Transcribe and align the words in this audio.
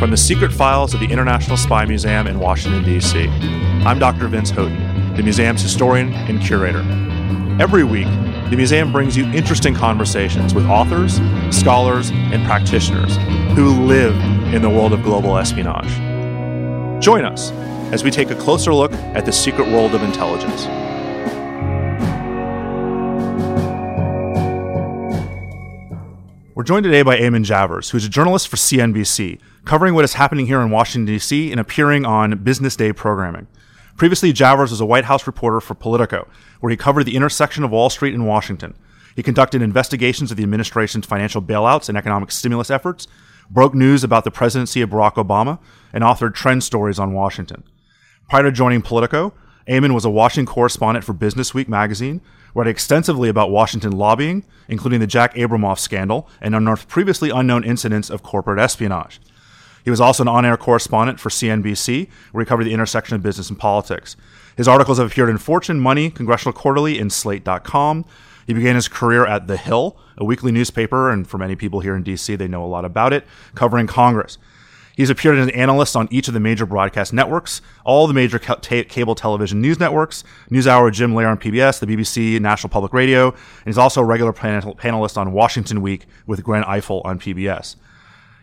From 0.00 0.10
the 0.10 0.16
secret 0.16 0.50
files 0.50 0.94
of 0.94 1.00
the 1.00 1.10
International 1.10 1.58
Spy 1.58 1.84
Museum 1.84 2.26
in 2.26 2.38
Washington, 2.38 2.82
D.C., 2.84 3.28
I'm 3.84 3.98
Dr. 3.98 4.28
Vince 4.28 4.48
Houghton, 4.48 5.14
the 5.14 5.22
museum's 5.22 5.60
historian 5.60 6.14
and 6.14 6.40
curator. 6.40 6.80
Every 7.60 7.84
week, 7.84 8.06
the 8.48 8.56
museum 8.56 8.92
brings 8.92 9.14
you 9.14 9.26
interesting 9.26 9.74
conversations 9.74 10.54
with 10.54 10.64
authors, 10.64 11.20
scholars, 11.54 12.08
and 12.12 12.46
practitioners 12.46 13.18
who 13.54 13.84
live 13.84 14.16
in 14.54 14.62
the 14.62 14.70
world 14.70 14.94
of 14.94 15.02
global 15.02 15.36
espionage. 15.36 15.92
Join 17.04 17.26
us 17.26 17.50
as 17.92 18.02
we 18.02 18.10
take 18.10 18.30
a 18.30 18.36
closer 18.36 18.72
look 18.72 18.94
at 18.94 19.26
the 19.26 19.32
secret 19.32 19.68
world 19.68 19.94
of 19.94 20.02
intelligence. 20.02 20.64
We're 26.60 26.64
joined 26.64 26.84
today 26.84 27.00
by 27.00 27.18
Eamon 27.18 27.46
Javers, 27.46 27.88
who's 27.88 28.04
a 28.04 28.10
journalist 28.10 28.46
for 28.46 28.56
CNBC, 28.56 29.40
covering 29.64 29.94
what 29.94 30.04
is 30.04 30.12
happening 30.12 30.44
here 30.44 30.60
in 30.60 30.68
Washington, 30.68 31.06
D.C., 31.06 31.50
and 31.50 31.58
appearing 31.58 32.04
on 32.04 32.36
Business 32.44 32.76
Day 32.76 32.92
programming. 32.92 33.46
Previously, 33.96 34.30
Javers 34.30 34.68
was 34.68 34.78
a 34.78 34.84
White 34.84 35.06
House 35.06 35.26
reporter 35.26 35.62
for 35.62 35.72
Politico, 35.72 36.28
where 36.60 36.68
he 36.68 36.76
covered 36.76 37.04
the 37.04 37.16
intersection 37.16 37.64
of 37.64 37.70
Wall 37.70 37.88
Street 37.88 38.12
and 38.12 38.26
Washington. 38.26 38.74
He 39.16 39.22
conducted 39.22 39.62
investigations 39.62 40.30
of 40.30 40.36
the 40.36 40.42
administration's 40.42 41.06
financial 41.06 41.40
bailouts 41.40 41.88
and 41.88 41.96
economic 41.96 42.30
stimulus 42.30 42.68
efforts, 42.68 43.08
broke 43.50 43.72
news 43.72 44.04
about 44.04 44.24
the 44.24 44.30
presidency 44.30 44.82
of 44.82 44.90
Barack 44.90 45.14
Obama, 45.14 45.58
and 45.94 46.04
authored 46.04 46.34
trend 46.34 46.62
stories 46.62 46.98
on 46.98 47.14
Washington. 47.14 47.64
Prior 48.28 48.42
to 48.42 48.52
joining 48.52 48.82
Politico, 48.82 49.32
Eamon 49.66 49.94
was 49.94 50.04
a 50.04 50.10
Washington 50.10 50.52
correspondent 50.52 51.06
for 51.06 51.14
Business 51.14 51.54
Week 51.54 51.70
magazine, 51.70 52.20
wrote 52.54 52.66
extensively 52.66 53.28
about 53.28 53.50
Washington 53.50 53.92
lobbying, 53.92 54.44
including 54.68 55.00
the 55.00 55.06
Jack 55.06 55.34
Abramoff 55.34 55.78
scandal, 55.78 56.28
and 56.40 56.54
unearthed 56.54 56.88
previously 56.88 57.30
unknown 57.30 57.64
incidents 57.64 58.10
of 58.10 58.22
corporate 58.22 58.58
espionage. 58.58 59.20
He 59.84 59.90
was 59.90 60.00
also 60.00 60.22
an 60.24 60.28
on 60.28 60.44
air 60.44 60.56
correspondent 60.56 61.20
for 61.20 61.30
CNBC, 61.30 62.08
where 62.32 62.44
he 62.44 62.48
covered 62.48 62.64
the 62.64 62.74
intersection 62.74 63.16
of 63.16 63.22
business 63.22 63.48
and 63.48 63.58
politics. 63.58 64.16
His 64.56 64.68
articles 64.68 64.98
have 64.98 65.10
appeared 65.10 65.30
in 65.30 65.38
Fortune, 65.38 65.80
Money, 65.80 66.10
Congressional 66.10 66.52
Quarterly, 66.52 66.98
and 66.98 67.12
Slate.com. 67.12 68.04
He 68.46 68.52
began 68.52 68.74
his 68.74 68.88
career 68.88 69.24
at 69.24 69.46
The 69.46 69.56
Hill, 69.56 69.96
a 70.18 70.24
weekly 70.24 70.52
newspaper, 70.52 71.10
and 71.10 71.26
for 71.26 71.38
many 71.38 71.56
people 71.56 71.80
here 71.80 71.94
in 71.94 72.04
DC, 72.04 72.36
they 72.36 72.48
know 72.48 72.64
a 72.64 72.66
lot 72.66 72.84
about 72.84 73.12
it, 73.12 73.24
covering 73.54 73.86
Congress. 73.86 74.38
He's 75.00 75.08
appeared 75.08 75.38
as 75.38 75.46
an 75.46 75.54
analyst 75.54 75.96
on 75.96 76.08
each 76.10 76.28
of 76.28 76.34
the 76.34 76.40
major 76.40 76.66
broadcast 76.66 77.14
networks, 77.14 77.62
all 77.86 78.06
the 78.06 78.12
major 78.12 78.38
ca- 78.38 78.56
cable 78.56 79.14
television 79.14 79.58
news 79.62 79.80
networks, 79.80 80.24
NewsHour 80.50 80.92
Jim 80.92 81.14
Lehrer 81.14 81.30
on 81.30 81.38
PBS, 81.38 81.80
the 81.80 81.86
BBC, 81.86 82.38
National 82.38 82.68
Public 82.68 82.92
Radio, 82.92 83.30
and 83.30 83.64
he's 83.64 83.78
also 83.78 84.02
a 84.02 84.04
regular 84.04 84.34
panel- 84.34 84.74
panelist 84.74 85.16
on 85.16 85.32
Washington 85.32 85.80
Week 85.80 86.04
with 86.26 86.44
Gwen 86.44 86.64
Ifill 86.64 87.00
on 87.06 87.18
PBS. 87.18 87.76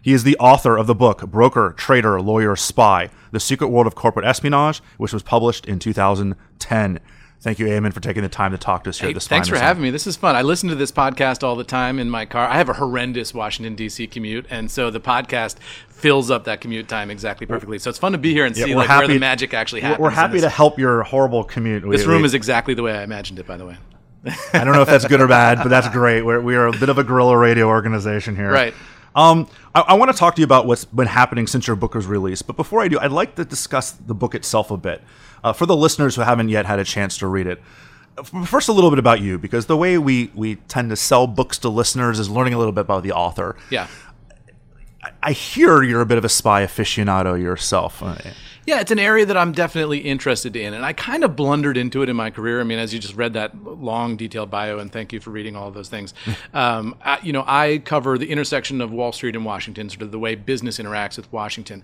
He 0.02 0.14
is 0.14 0.24
the 0.24 0.36
author 0.40 0.78
of 0.78 0.88
the 0.88 0.96
book 0.96 1.30
Broker, 1.30 1.76
Trader, 1.78 2.20
Lawyer, 2.20 2.56
Spy 2.56 3.12
The 3.32 3.40
Secret 3.40 3.68
World 3.68 3.86
of 3.86 3.94
Corporate 3.94 4.26
Espionage, 4.26 4.82
which 4.98 5.14
was 5.14 5.22
published 5.22 5.68
in 5.68 5.78
2010. 5.78 7.00
Thank 7.40 7.60
you, 7.60 7.68
Eamon, 7.68 7.94
for 7.94 8.00
taking 8.00 8.24
the 8.24 8.30
time 8.30 8.52
to 8.52 8.58
talk 8.58 8.84
to 8.86 8.90
us 8.90 9.00
here 9.00 9.10
Hey, 9.12 9.20
Spy 9.20 9.36
thanks 9.36 9.48
for 9.48 9.58
having 9.60 9.84
me. 9.84 9.92
This 9.92 10.08
is 10.08 10.16
fun. 10.16 10.36
I 10.36 10.42
listen 10.42 10.70
to 10.70 10.76
this 10.76 10.92
podcast 10.92 11.44
all 11.44 11.56
the 11.56 11.64
time 11.64 12.00
in 12.00 12.10
my 12.10 12.26
car. 12.26 12.48
I 12.48 12.58
have 12.58 12.68
a 12.68 12.74
horrendous 12.74 13.32
Washington 13.34 13.76
D.C. 13.76 14.08
commute, 14.08 14.48
and 14.50 14.72
so 14.72 14.90
the 14.90 15.00
podcast 15.00 15.58
fills 15.88 16.32
up 16.32 16.46
that 16.46 16.62
commute 16.62 16.88
time 16.88 17.12
exactly 17.12 17.46
perfectly. 17.46 17.78
So 17.78 17.90
it's 17.92 18.00
fun 18.00 18.14
to 18.14 18.18
be 18.18 18.34
here 18.34 18.46
and 18.46 18.58
Yeah, 18.58 18.66
see 18.66 18.76
like 18.76 18.90
where 18.90 19.08
the 19.08 19.20
magic 19.20 19.54
actually 19.54 19.82
happens. 19.82 20.00
We're 20.02 20.10
happy 20.10 20.34
this. 20.34 20.42
to 20.44 20.50
help 20.50 20.80
your 20.80 21.04
horrible 21.04 21.44
commute. 21.44 21.86
We- 21.88 21.96
This 21.96 22.08
room 22.08 22.24
we- 22.24 22.26
is 22.26 22.34
exactly 22.34 22.74
the 22.74 22.84
way 22.84 22.94
I 22.98 23.04
imagined 23.04 23.38
it. 23.38 23.46
By 23.46 23.58
the 23.58 23.66
way, 23.68 23.78
I 24.54 24.64
don't 24.64 24.74
know 24.74 24.82
if 24.82 24.88
that's 24.88 25.06
good 25.06 25.22
or 25.22 25.28
bad, 25.28 25.60
but 25.60 25.70
that's 25.70 25.90
great. 25.90 26.24
We're, 26.24 26.42
we 26.42 26.56
are 26.56 26.68
a 26.68 26.72
bit 26.72 26.90
of 26.90 26.98
a 26.98 27.04
guerrilla 27.04 27.38
radio 27.38 27.68
organization 27.68 28.36
here. 28.36 28.52
Right. 28.52 28.74
Um, 29.18 29.50
I, 29.74 29.82
I 29.82 29.94
want 29.96 30.12
to 30.12 30.18
talk 30.18 30.36
to 30.36 30.42
you 30.42 30.46
about 30.46 30.68
what's 30.68 30.86
been 30.86 31.08
happening 31.08 31.48
since 31.48 31.66
your 31.66 31.76
book 31.76 31.96
was 31.96 32.06
released. 32.06 32.46
But 32.46 32.56
before 32.56 32.82
I 32.82 32.88
do, 32.88 33.00
I'd 33.00 33.12
like 33.12 33.36
to 33.36 33.44
discuss 33.44 33.92
the 33.92 34.14
book 34.14 34.36
itself 34.36 34.70
a 34.72 34.78
bit 34.78 35.02
uh, 35.44 35.54
for 35.54 35.66
the 35.66 35.76
listeners 35.76 36.16
who 36.16 36.22
haven't 36.22 36.50
yet 36.50 36.68
had 36.68 36.78
a 36.80 36.86
chance 36.86 37.18
to 37.18 37.28
read 37.28 37.48
it. 37.48 37.62
First, 38.46 38.70
a 38.70 38.72
little 38.72 38.90
bit 38.90 39.00
about 39.00 39.20
you, 39.20 39.38
because 39.38 39.66
the 39.66 39.78
way 39.78 39.98
we, 39.98 40.32
we 40.34 40.56
tend 40.56 40.92
to 40.92 40.96
sell 40.96 41.28
books 41.28 41.58
to 41.60 41.70
listeners 41.70 42.20
is 42.20 42.30
learning 42.30 42.54
a 42.54 42.58
little 42.58 42.72
bit 42.72 42.82
about 42.82 43.04
the 43.04 43.12
author. 43.12 43.56
yeah. 43.70 43.88
I 45.22 45.32
hear 45.32 45.84
you're 45.84 46.02
a 46.02 46.06
bit 46.06 46.18
of 46.18 46.26
a 46.26 46.30
spy 46.30 46.66
aficionado 46.66 47.42
yourself. 47.42 48.02
Yeah, 48.68 48.82
it's 48.82 48.92
an 48.92 49.00
area 49.00 49.26
that 49.26 49.38
I'm 49.38 49.54
definitely 49.54 50.00
interested 50.00 50.58
in, 50.58 50.74
and 50.74 50.84
I 50.84 50.92
kind 50.92 51.24
of 51.24 51.38
blundered 51.38 51.78
into 51.78 52.02
it 52.02 52.10
in 52.10 52.18
my 52.18 52.30
career. 52.30 52.60
I 52.60 52.66
mean, 52.66 52.80
as 52.80 52.94
you 52.94 53.00
just 53.00 53.16
read 53.16 53.32
that 53.32 53.64
long, 53.64 54.18
detailed 54.18 54.52
bio, 54.52 54.78
and 54.78 54.92
thank 54.92 55.14
you 55.14 55.22
for 55.22 55.30
reading 55.30 55.56
all 55.56 55.70
of 55.70 55.74
those 55.74 55.88
things. 55.88 56.14
um, 56.54 56.94
I, 57.02 57.18
you 57.24 57.32
know, 57.32 57.46
I 57.48 57.78
cover 57.78 58.18
the 58.18 58.30
intersection 58.30 58.82
of 58.82 58.92
Wall 58.92 59.14
Street 59.14 59.38
and 59.38 59.46
Washington, 59.46 59.90
sort 59.90 60.02
of 60.02 60.12
the 60.12 60.20
way 60.20 60.36
business 60.36 60.80
interacts 60.80 61.16
with 61.16 61.32
Washington. 61.32 61.82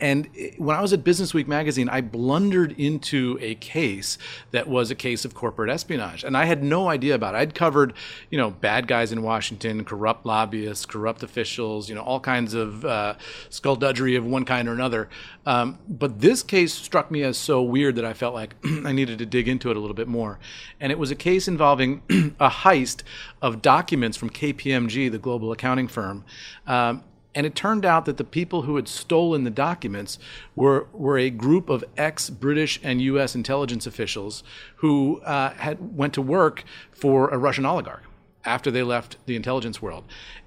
And 0.00 0.26
when 0.56 0.74
I 0.74 0.80
was 0.80 0.94
at 0.94 1.04
Business 1.04 1.34
Week 1.34 1.46
magazine, 1.46 1.90
I 1.90 2.00
blundered 2.00 2.72
into 2.80 3.36
a 3.42 3.54
case 3.56 4.16
that 4.52 4.66
was 4.66 4.90
a 4.90 4.94
case 4.94 5.26
of 5.26 5.34
corporate 5.34 5.68
espionage, 5.68 6.24
and 6.24 6.34
I 6.34 6.46
had 6.46 6.62
no 6.62 6.88
idea 6.88 7.14
about 7.14 7.34
it. 7.34 7.38
I'd 7.38 7.54
covered, 7.54 7.92
you 8.30 8.38
know, 8.38 8.48
bad 8.48 8.88
guys 8.88 9.12
in 9.12 9.20
Washington, 9.20 9.84
corrupt 9.84 10.24
lobbyists, 10.24 10.86
corrupt 10.86 11.22
officials, 11.22 11.90
you 11.90 11.94
know, 11.94 12.00
all 12.00 12.20
kinds 12.20 12.54
of 12.54 12.81
uh, 12.84 13.16
skullduggery 13.50 14.16
of 14.16 14.24
one 14.24 14.44
kind 14.44 14.68
or 14.68 14.72
another. 14.72 15.08
Um, 15.46 15.78
but 15.88 16.20
this 16.20 16.42
case 16.42 16.72
struck 16.72 17.10
me 17.10 17.22
as 17.22 17.36
so 17.36 17.62
weird 17.62 17.96
that 17.96 18.04
I 18.04 18.12
felt 18.12 18.34
like 18.34 18.54
I 18.84 18.92
needed 18.92 19.18
to 19.18 19.26
dig 19.26 19.48
into 19.48 19.70
it 19.70 19.76
a 19.76 19.80
little 19.80 19.94
bit 19.94 20.08
more. 20.08 20.38
And 20.80 20.92
it 20.92 20.98
was 20.98 21.10
a 21.10 21.16
case 21.16 21.48
involving 21.48 22.02
a 22.40 22.48
heist 22.48 23.02
of 23.40 23.62
documents 23.62 24.16
from 24.16 24.30
KPMG, 24.30 25.10
the 25.10 25.18
global 25.18 25.52
accounting 25.52 25.88
firm. 25.88 26.24
Um, 26.66 27.04
and 27.34 27.46
it 27.46 27.54
turned 27.54 27.84
out 27.84 28.04
that 28.04 28.18
the 28.18 28.24
people 28.24 28.62
who 28.62 28.76
had 28.76 28.88
stolen 28.88 29.44
the 29.44 29.50
documents 29.50 30.18
were, 30.54 30.86
were 30.92 31.18
a 31.18 31.30
group 31.30 31.70
of 31.70 31.84
ex 31.96 32.28
British 32.28 32.78
and 32.82 33.00
US 33.00 33.34
intelligence 33.34 33.86
officials 33.86 34.42
who 34.76 35.20
uh, 35.22 35.50
had 35.54 35.96
went 35.96 36.12
to 36.14 36.22
work 36.22 36.64
for 36.90 37.30
a 37.30 37.38
Russian 37.38 37.64
oligarch 37.64 38.04
after 38.44 38.70
they 38.70 38.82
left 38.82 39.16
the 39.26 39.36
intelligence 39.36 39.80
world. 39.80 40.04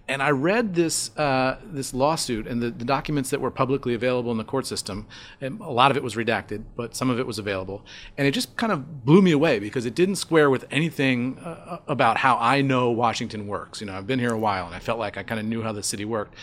And 0.08 0.22
I 0.22 0.30
read 0.30 0.76
this 0.76 1.16
uh, 1.18 1.58
this 1.64 1.94
lawsuit 1.94 2.46
and 2.46 2.62
the, 2.62 2.70
the 2.70 2.86
documents 2.86 3.32
that 3.32 3.42
were 3.42 3.50
publicly 3.50 3.96
available 3.96 4.32
in 4.32 4.38
the 4.38 4.44
court 4.44 4.68
system. 4.68 5.08
And 5.42 5.60
a 5.62 5.72
lot 5.72 5.90
of 5.90 5.98
it 5.98 6.04
was 6.04 6.16
redacted, 6.16 6.64
but 6.76 6.96
some 6.96 7.10
of 7.10 7.20
it 7.20 7.26
was 7.26 7.40
available. 7.40 7.84
And 8.18 8.28
it 8.28 8.32
just 8.32 8.56
kind 8.56 8.72
of 8.72 9.04
blew 9.04 9.22
me 9.22 9.32
away 9.32 9.58
because 9.58 9.86
it 9.86 9.96
didn't 9.96 10.18
square 10.18 10.52
with 10.52 10.66
anything 10.70 11.40
uh, 11.40 11.80
about 11.88 12.18
how 12.18 12.38
I 12.38 12.62
know 12.62 12.92
Washington 12.92 13.48
works. 13.48 13.82
You 13.82 13.88
know, 13.88 13.96
I've 13.96 14.06
been 14.06 14.20
here 14.20 14.34
a 14.34 14.38
while, 14.38 14.68
and 14.68 14.76
I 14.76 14.80
felt 14.80 15.00
like 15.00 15.18
I 15.18 15.24
kind 15.24 15.40
of 15.40 15.46
knew 15.48 15.64
how 15.64 15.72
the 15.72 15.84
city 15.84 16.06
worked. 16.06 16.36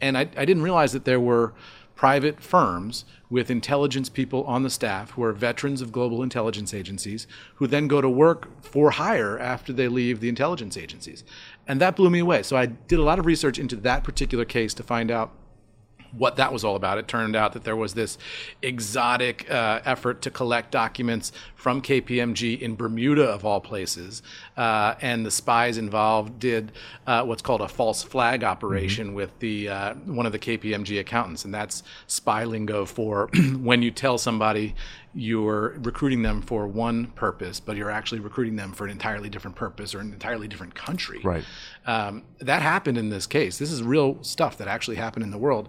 And 0.00 0.16
I, 0.16 0.22
I 0.22 0.44
didn't 0.46 0.62
realize 0.62 0.92
that 0.92 1.04
there 1.04 1.20
were 1.20 1.52
private 1.94 2.40
firms 2.40 3.04
with 3.30 3.50
intelligence 3.50 4.08
people 4.08 4.44
on 4.44 4.62
the 4.62 4.70
staff 4.70 5.12
who 5.12 5.22
are 5.22 5.32
veterans 5.32 5.80
of 5.80 5.92
global 5.92 6.22
intelligence 6.22 6.74
agencies 6.74 7.26
who 7.56 7.66
then 7.66 7.88
go 7.88 8.00
to 8.00 8.08
work 8.08 8.48
for 8.62 8.92
hire 8.92 9.38
after 9.38 9.72
they 9.72 9.88
leave 9.88 10.20
the 10.20 10.28
intelligence 10.28 10.76
agencies. 10.76 11.24
And 11.66 11.80
that 11.80 11.96
blew 11.96 12.10
me 12.10 12.18
away. 12.18 12.42
So 12.42 12.56
I 12.56 12.66
did 12.66 12.98
a 12.98 13.02
lot 13.02 13.18
of 13.18 13.26
research 13.26 13.58
into 13.58 13.76
that 13.76 14.04
particular 14.04 14.44
case 14.44 14.74
to 14.74 14.82
find 14.82 15.10
out 15.10 15.32
what 16.16 16.36
that 16.36 16.52
was 16.52 16.64
all 16.64 16.76
about. 16.76 16.98
It 16.98 17.08
turned 17.08 17.34
out 17.36 17.52
that 17.52 17.64
there 17.64 17.76
was 17.76 17.94
this 17.94 18.18
exotic 18.62 19.50
uh, 19.50 19.80
effort 19.84 20.22
to 20.22 20.30
collect 20.30 20.70
documents 20.70 21.32
from 21.56 21.82
KPMG 21.82 22.60
in 22.60 22.76
Bermuda, 22.76 23.24
of 23.24 23.44
all 23.44 23.60
places. 23.60 24.22
Uh, 24.56 24.94
and 25.00 25.26
the 25.26 25.30
spies 25.30 25.76
involved 25.76 26.38
did 26.38 26.72
uh, 27.06 27.24
what's 27.24 27.42
called 27.42 27.60
a 27.60 27.68
false 27.68 28.02
flag 28.02 28.44
operation 28.44 29.14
with 29.14 29.36
the 29.40 29.68
uh, 29.68 29.94
one 29.94 30.26
of 30.26 30.32
the 30.32 30.38
KPMG 30.38 31.00
accountants, 31.00 31.44
and 31.44 31.52
that's 31.52 31.82
spy 32.06 32.44
lingo 32.44 32.84
for 32.84 33.28
when 33.58 33.82
you 33.82 33.90
tell 33.90 34.18
somebody 34.18 34.74
you're 35.14 35.76
recruiting 35.78 36.22
them 36.22 36.42
for 36.42 36.66
one 36.66 37.06
purpose, 37.08 37.60
but 37.60 37.76
you're 37.76 37.90
actually 37.90 38.20
recruiting 38.20 38.56
them 38.56 38.72
for 38.72 38.84
an 38.84 38.90
entirely 38.90 39.28
different 39.28 39.56
purpose 39.56 39.94
or 39.94 40.00
an 40.00 40.12
entirely 40.12 40.48
different 40.48 40.74
country. 40.74 41.20
Right. 41.22 41.44
Um, 41.86 42.24
that 42.40 42.62
happened 42.62 42.98
in 42.98 43.10
this 43.10 43.26
case. 43.26 43.58
This 43.58 43.70
is 43.70 43.82
real 43.82 44.22
stuff 44.22 44.58
that 44.58 44.68
actually 44.68 44.96
happened 44.96 45.24
in 45.24 45.30
the 45.30 45.38
world. 45.38 45.68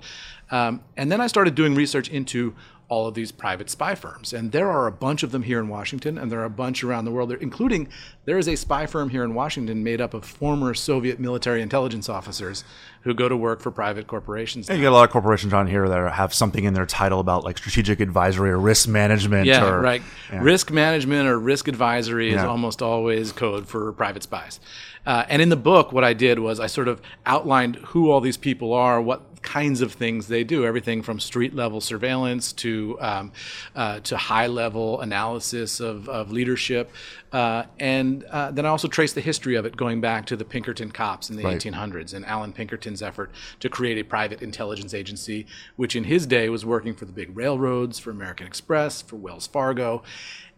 Um, 0.52 0.84
and 0.98 1.12
then 1.12 1.22
I 1.22 1.28
started 1.28 1.56
doing 1.56 1.76
research 1.76 2.10
into 2.10 2.56
all 2.88 3.08
of 3.08 3.16
these 3.16 3.32
private 3.32 3.70
spy 3.70 3.96
firms. 3.96 4.32
And 4.32 4.52
there 4.52 4.70
are 4.70 4.86
a 4.86 4.92
bunch 4.92 5.24
of 5.24 5.32
them 5.32 5.44
here 5.44 5.60
in 5.60 5.68
Washington, 5.68 6.18
and 6.18 6.32
there 6.32 6.40
are 6.40 6.46
a 6.46 6.50
bunch 6.50 6.84
around 6.84 7.06
the 7.06 7.12
world, 7.12 7.32
including 7.32 7.88
there 8.26 8.38
is 8.38 8.48
a 8.48 8.56
spy 8.56 8.86
firm 8.86 9.10
here 9.10 9.24
in 9.24 9.34
Washington 9.34 9.84
made 9.84 10.02
up 10.02 10.14
of 10.14 10.24
former 10.24 10.74
Soviet 10.74 11.20
military 11.20 11.62
intelligence 11.62 12.10
officers 12.10 12.64
who 13.02 13.14
go 13.14 13.28
to 13.28 13.38
work 13.38 13.60
for 13.60 13.72
private 13.72 14.08
corporations. 14.08 14.70
And 14.70 14.78
you 14.78 14.84
get 14.84 14.92
a 14.92 14.96
lot 14.96 15.04
of 15.04 15.12
corporations 15.12 15.54
on 15.54 15.68
here 15.68 15.88
that 15.88 16.14
have 16.14 16.34
something 16.34 16.64
in 16.64 16.74
their 16.74 16.86
title 16.86 17.20
about 17.20 17.44
like 17.44 17.58
strategic 17.58 18.00
advisory 18.00 18.52
or 18.52 18.60
risk 18.60 18.88
management. 18.88 19.46
Yeah, 19.46 19.68
or, 19.68 19.82
right. 19.82 20.02
yeah. 20.32 20.42
Risk 20.42 20.72
management 20.72 21.28
or 21.28 21.40
risk 21.40 21.68
advisory 21.68 22.34
is 22.34 22.44
almost 22.44 22.82
always 22.82 23.32
code 23.32 23.68
for 23.68 23.92
private 23.94 24.24
spies. 24.24 24.60
Uh, 25.06 25.24
and 25.30 25.42
in 25.42 25.50
the 25.50 25.56
book, 25.56 25.92
what 25.92 26.04
I 26.04 26.14
did 26.14 26.40
was 26.40 26.60
I 26.60 26.66
sort 26.68 26.88
of 26.88 27.00
outlined 27.26 27.76
who 27.78 28.10
all 28.10 28.22
these 28.22 28.38
people 28.38 28.74
are, 28.74 29.00
what 29.00 29.22
kinds 29.46 29.80
of 29.80 29.94
things 29.94 30.28
they 30.28 30.44
do, 30.44 30.66
everything 30.66 31.02
from 31.04 31.20
street 31.20 31.54
level 31.56 31.80
surveillance 31.80 32.52
to 32.52 32.98
um, 33.00 33.32
uh, 33.76 34.00
to 34.02 34.18
high 34.18 34.48
level 34.48 35.00
analysis 35.00 35.80
of, 35.80 36.10
of 36.10 36.32
leadership. 36.32 36.92
Uh, 37.32 37.64
and 37.80 38.24
uh, 38.26 38.50
then 38.52 38.66
I 38.66 38.70
also 38.70 38.88
traced 38.88 39.14
the 39.16 39.22
history 39.22 39.56
of 39.56 39.66
it 39.66 39.78
going 39.78 40.02
back 40.02 40.26
to 40.28 40.36
the 40.36 40.46
Pinkerton 40.46 40.92
cops 40.92 41.30
in 41.30 41.38
the 41.38 41.44
Right. 41.44 41.60
1800s 41.60 42.14
and 42.14 42.26
Allan 42.26 42.54
Pinkerton's 42.54 43.02
effort 43.04 43.32
to 43.60 43.70
create 43.70 43.98
a 44.00 44.04
private 44.04 44.42
intelligence 44.42 44.94
agency, 44.94 45.46
which 45.76 45.96
in 45.96 46.06
his 46.06 46.26
day 46.26 46.50
was 46.50 46.66
working 46.66 46.96
for 46.96 47.06
the 47.06 47.12
big 47.12 47.38
railroads, 47.38 48.00
for 48.00 48.10
American 48.10 48.48
Express, 48.48 49.02
for 49.02 49.16
Wells 49.16 49.48
Fargo. 49.48 50.02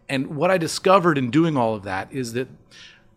And 0.08 0.36
what 0.36 0.50
I 0.50 0.56
discovered 0.56 1.18
in 1.18 1.30
doing 1.30 1.56
all 1.56 1.74
of 1.74 1.82
that 1.82 2.10
is 2.10 2.32
that 2.32 2.48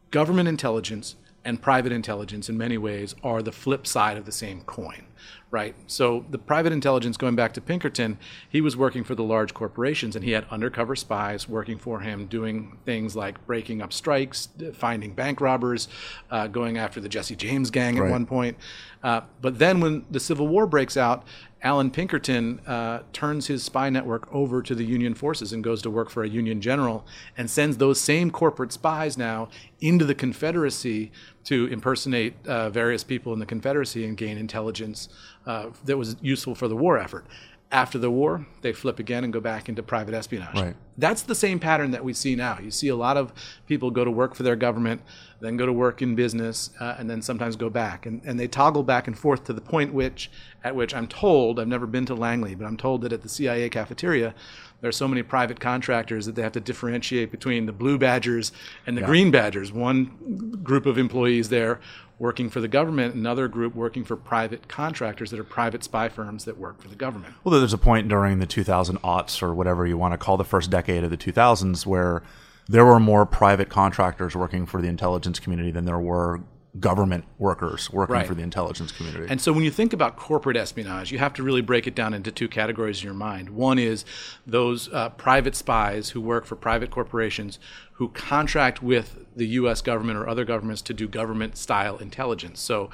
government 0.09 0.50
intelligence 0.50 1.15
and 1.45 1.62
private 1.62 1.91
intelligence 1.91 2.50
in 2.50 2.57
many 2.57 2.77
ways 2.77 3.15
are 3.24 3.41
the 3.41 3.51
flip 3.51 3.88
side 3.88 4.17
of 4.17 4.25
the 4.25 4.31
same 4.31 4.62
coin 4.62 5.06
right 5.51 5.75
so 5.86 6.25
the 6.30 6.38
private 6.38 6.71
intelligence 6.71 7.18
going 7.18 7.36
back 7.36 7.53
to 7.53 7.59
pinkerton 7.62 8.18
he 8.50 8.62
was 8.62 8.75
working 8.77 9.03
for 9.03 9.15
the 9.15 9.24
large 9.24 9.53
corporations 9.53 10.15
and 10.15 10.24
he 10.25 10.31
had 10.31 10.45
undercover 10.50 10.95
spies 10.95 11.48
working 11.50 11.77
for 11.77 12.00
him 12.00 12.25
doing 12.25 12.77
things 12.86 13.15
like 13.15 13.45
breaking 13.45 13.81
up 13.81 13.92
strikes 13.92 14.48
finding 14.74 15.13
bank 15.13 15.42
robbers 15.42 15.88
uh, 16.31 16.48
going 16.48 16.77
after 16.77 17.00
the 17.01 17.09
jesse 17.09 17.36
james 17.36 17.69
gang 17.69 17.98
at 17.98 18.03
Right. 18.03 18.12
one 18.12 18.25
point 18.25 18.57
uh, 19.03 19.21
but 19.42 19.59
then 19.59 19.80
when 19.81 20.06
the 20.09 20.19
civil 20.19 20.48
war 20.48 20.65
breaks 20.65 20.95
out 20.95 21.24
Allan 21.63 21.92
Pinkerton 21.92 22.60
uh, 22.66 23.04
turns 23.13 23.48
his 23.48 23.63
spy 23.63 23.90
network 23.90 24.28
over 24.34 24.63
to 24.63 24.74
the 24.74 24.84
Union 24.84 25.13
forces 25.13 25.54
and 25.54 25.63
goes 25.63 25.81
to 25.84 25.92
work 25.92 26.10
for 26.10 26.24
a 26.24 26.30
Union 26.30 26.60
general 26.60 27.06
and 27.38 27.50
sends 27.50 27.78
those 27.78 28.02
same 28.02 28.31
corporate 28.31 28.72
spies 28.72 29.16
now 29.16 29.48
into 29.80 30.04
the 30.04 30.16
Confederacy 30.16 31.12
to 31.44 31.68
impersonate 31.68 32.34
uh, 32.48 32.69
various 32.72 33.04
people 33.04 33.31
in 33.31 33.40
the 33.40 33.46
Confederacy 33.46 34.06
and 34.06 34.18
gain 34.18 34.38
intelligence 34.38 35.08
uh, 35.46 35.68
that 35.86 35.98
was 35.98 36.16
useful 36.22 36.56
for 36.56 36.68
the 36.68 36.75
war 36.75 36.98
effort. 36.98 37.25
After 37.71 37.97
the 37.97 38.12
war, 38.12 38.45
they 38.62 38.73
flip 38.73 39.00
again 39.00 39.23
and 39.23 39.31
go 39.31 39.39
back 39.39 39.69
into 39.69 39.81
private 39.81 40.13
espionage. 40.13 40.56
Right. 40.56 40.75
That's 40.97 41.21
the 41.21 41.35
same 41.35 41.57
pattern 41.57 41.91
that 41.91 42.03
we 42.03 42.13
see 42.13 42.35
now. 42.35 42.59
You 42.62 42.69
see 42.69 42.89
a 42.89 42.95
lot 42.97 43.15
of 43.15 43.31
people 43.65 43.91
go 43.91 44.03
to 44.03 44.12
work 44.12 44.35
for 44.35 44.44
their 44.44 44.57
government, 44.57 45.01
then 45.39 45.56
go 45.56 45.65
to 45.65 45.71
work 45.71 46.01
in 46.01 46.13
business, 46.13 46.71
uh, 46.81 46.95
and 47.00 47.09
then 47.09 47.21
sometimes 47.21 47.56
go 47.56 47.69
back. 47.69 48.06
And, 48.06 48.21
and 48.25 48.38
they 48.38 48.47
toggle 48.47 48.83
back 48.83 49.07
and 49.07 49.18
forth 49.18 49.45
to 49.45 49.53
the 49.53 49.62
point 49.62 49.94
which, 49.94 50.29
at 50.65 50.75
which 50.75 50.94
I'm 50.94 51.07
told, 51.07 51.62
I've 51.62 51.68
never 51.68 51.88
been 51.88 52.06
to 52.07 52.13
Langley, 52.13 52.56
but 52.56 52.65
I'm 52.65 52.77
told 52.77 53.03
that 53.03 53.13
at 53.13 53.21
the 53.21 53.29
CIA 53.29 53.69
cafeteria, 53.69 54.35
there 54.81 54.89
are 54.89 54.91
so 54.91 55.07
many 55.07 55.24
private 55.24 55.59
contractors 55.59 56.25
that 56.25 56.35
they 56.35 56.41
have 56.41 56.51
to 56.53 56.59
differentiate 56.59 57.31
between 57.31 57.67
the 57.67 57.71
blue 57.71 57.97
badgers 57.97 58.51
and 58.85 58.97
the 58.97 59.01
green 59.01 59.31
badgers. 59.31 59.71
One 59.71 60.59
group 60.63 60.85
of 60.85 60.97
employees 60.97 61.50
there 61.50 61.79
working 62.21 62.51
for 62.51 62.62
the 62.62 62.68
government, 62.68 63.15
another 63.15 63.47
group 63.47 63.73
working 63.73 64.03
for 64.03 64.15
private 64.15 64.68
contractors 64.68 65.31
that 65.31 65.39
are 65.39 65.44
private 65.44 65.83
spy 65.83 66.07
firms 66.07 66.45
that 66.45 66.56
work 66.56 66.79
for 66.79 66.88
the 66.88 66.95
government. 66.95 67.33
Well, 67.44 67.59
there's 67.59 67.73
a 67.73 67.79
point 67.79 68.07
during 68.07 68.38
the 68.38 68.45
2000 68.45 69.01
aughts 69.01 69.41
or 69.41 69.56
whatever 69.56 69.88
you 69.88 69.97
want 69.97 70.13
to 70.13 70.19
call 70.19 70.38
the 70.38 70.45
first 70.45 70.69
decade 70.69 71.03
of 71.03 71.09
the 71.09 71.18
2000s 71.18 71.83
where 71.83 72.21
there 72.69 72.85
were 72.85 73.00
more 73.00 73.25
private 73.25 73.69
contractors 73.69 74.35
working 74.35 74.68
for 74.68 74.83
the 74.83 74.88
intelligence 74.88 75.39
community 75.39 75.71
than 75.71 75.85
there 75.85 75.97
were 75.97 76.41
government 76.79 77.25
workers 77.38 77.89
working 77.91 78.13
Right. 78.13 78.27
for 78.27 78.33
the 78.35 78.44
intelligence 78.44 78.91
community. 78.91 79.25
And 79.27 79.41
so 79.41 79.51
when 79.51 79.63
you 79.63 79.71
think 79.71 79.91
about 79.91 80.15
corporate 80.15 80.56
espionage, 80.56 81.12
you 81.12 81.17
have 81.17 81.33
to 81.33 81.44
really 81.44 81.62
break 81.62 81.85
it 81.85 81.95
down 81.95 82.13
into 82.13 82.31
two 82.31 82.47
categories 82.47 83.00
in 83.00 83.06
your 83.06 83.13
mind. 83.13 83.50
One 83.50 83.77
is 83.77 84.06
those 84.47 84.94
uh, 84.94 85.09
private 85.09 85.56
spies 85.56 86.12
who 86.12 86.21
work 86.21 86.45
for 86.45 86.56
private 86.56 86.89
corporations 86.91 87.59
who 88.01 88.09
contract 88.09 88.81
with 88.81 89.27
the 89.36 89.45
U.S. 89.50 89.80
government 89.80 90.18
or 90.18 90.27
other 90.27 90.44
governments 90.44 90.81
to 90.81 90.92
do 90.92 91.07
government 91.07 91.56
style 91.56 91.98
intelligence. 91.98 92.59
So 92.59 92.89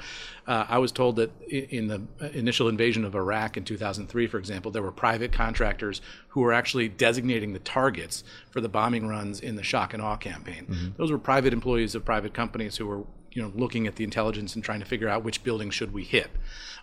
uh, 0.46 0.66
I 0.68 0.76
was 0.76 0.92
told 0.92 1.16
that 1.16 1.30
in 1.48 1.88
the 1.88 2.02
initial 2.34 2.68
invasion 2.68 3.06
of 3.06 3.14
Iraq 3.14 3.56
in 3.56 3.64
2003, 3.64 4.26
for 4.26 4.36
example, 4.36 4.70
there 4.70 4.82
were 4.82 4.92
private 4.92 5.32
contractors 5.32 6.02
who 6.28 6.42
were 6.42 6.52
actually 6.52 6.90
designating 6.90 7.54
the 7.54 7.58
targets 7.58 8.22
for 8.50 8.60
the 8.60 8.68
bombing 8.68 9.08
runs 9.08 9.40
in 9.40 9.56
the 9.56 9.62
shock 9.62 9.94
and 9.94 10.02
awe 10.02 10.16
campaign. 10.16 10.92
Those 10.98 11.10
were 11.10 11.18
private 11.18 11.54
employees 11.54 11.94
of 11.94 12.04
private 12.04 12.34
companies 12.34 12.76
who 12.76 12.86
were 12.86 13.04
you 13.32 13.42
know, 13.42 13.52
looking 13.54 13.86
at 13.86 13.96
the 13.96 14.04
intelligence 14.04 14.54
and 14.54 14.64
trying 14.64 14.80
to 14.80 14.86
figure 14.86 15.08
out 15.08 15.22
which 15.24 15.42
building 15.44 15.70
should 15.70 15.92
we 15.92 16.04
hit 16.04 16.30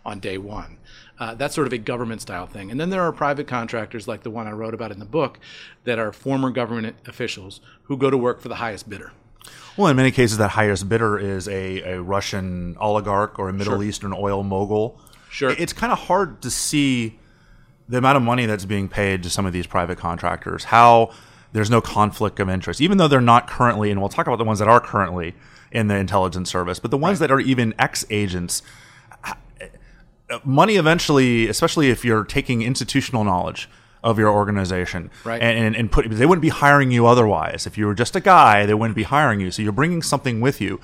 on 0.05 0.19
day 0.19 0.37
one. 0.37 0.77
Uh, 1.17 1.33
that's 1.33 1.55
sort 1.55 1.65
of 1.65 1.73
a 1.73 1.77
government 1.77 2.21
style 2.21 2.45
thing. 2.45 2.69
And 2.69 2.79
then 2.79 2.89
there 2.89 3.01
are 3.01 3.11
private 3.11 3.47
contractors 3.47 4.07
like 4.07 4.23
the 4.23 4.29
one 4.29 4.47
I 4.47 4.51
wrote 4.51 4.73
about 4.73 4.91
in 4.91 4.99
the 4.99 5.05
book 5.05 5.39
that 5.83 5.97
are 5.97 6.11
former 6.11 6.51
government 6.51 6.97
officials 7.07 7.59
who 7.83 7.97
go 7.97 8.09
to 8.09 8.17
work 8.17 8.41
for 8.41 8.49
the 8.49 8.55
highest 8.55 8.89
bidder. 8.89 9.11
well, 9.77 9.87
in 9.87 9.95
many 9.95 10.11
cases, 10.11 10.37
that 10.37 10.49
highest 10.51 10.87
bidder 10.87 11.17
is 11.17 11.47
a, 11.47 11.81
a 11.81 12.01
Russian 12.01 12.75
oligarch 12.79 13.39
or 13.39 13.49
a 13.49 13.53
Middle 13.53 13.75
Sure. 13.75 13.83
Eastern 13.83 14.13
oil 14.13 14.43
mogul. 14.43 14.99
Sure. 15.29 15.49
It's 15.57 15.73
kind 15.73 15.91
of 15.91 15.99
hard 15.99 16.41
to 16.43 16.51
see 16.51 17.19
the 17.89 17.97
amount 17.97 18.17
of 18.17 18.23
money 18.23 18.45
that's 18.45 18.65
being 18.65 18.87
paid 18.89 19.23
to 19.23 19.29
some 19.29 19.45
of 19.45 19.53
these 19.53 19.67
private 19.67 19.97
contractors, 19.97 20.65
how 20.65 21.11
there's 21.53 21.69
no 21.69 21.81
conflict 21.81 22.39
of 22.39 22.49
interest, 22.49 22.81
even 22.81 22.97
though 22.97 23.07
they're 23.07 23.21
not 23.21 23.47
currently, 23.47 23.91
and 23.91 23.99
we'll 23.99 24.09
talk 24.09 24.27
about 24.27 24.37
the 24.37 24.43
ones 24.43 24.59
that 24.59 24.67
are 24.67 24.79
currently 24.79 25.35
in 25.75 25.87
the 25.87 25.95
intelligence 25.95 26.49
service, 26.49 26.79
but 26.79 26.89
the 26.89 26.97
ones 26.97 27.19
that 27.19 27.29
are 27.31 27.39
even 27.39 27.73
ex 27.77 28.05
agents, 28.09 28.63
money 30.43 30.75
eventually, 30.75 31.47
especially 31.47 31.89
if 31.89 32.03
you're 32.03 32.23
taking 32.23 32.61
institutional 32.61 33.23
knowledge 33.23 33.69
of 34.03 34.19
your 34.19 34.29
organization, 34.29 35.09
Right. 35.23 35.41
and, 35.41 35.75
and, 35.75 35.91
put, 35.91 36.09
they 36.09 36.25
wouldn't 36.25 36.41
be 36.41 36.49
hiring 36.49 36.91
you 36.91 37.07
otherwise. 37.07 37.65
If 37.65 37.77
you 37.77 37.87
were 37.87 37.95
just 37.95 38.15
a 38.15 38.19
guy, 38.19 38.65
they 38.65 38.73
wouldn't 38.73 38.95
be 38.95 39.03
hiring 39.03 39.39
you. 39.39 39.49
So 39.51 39.61
you're 39.61 39.71
bringing 39.71 40.01
something 40.03 40.41
with 40.41 40.61
you. 40.61 40.79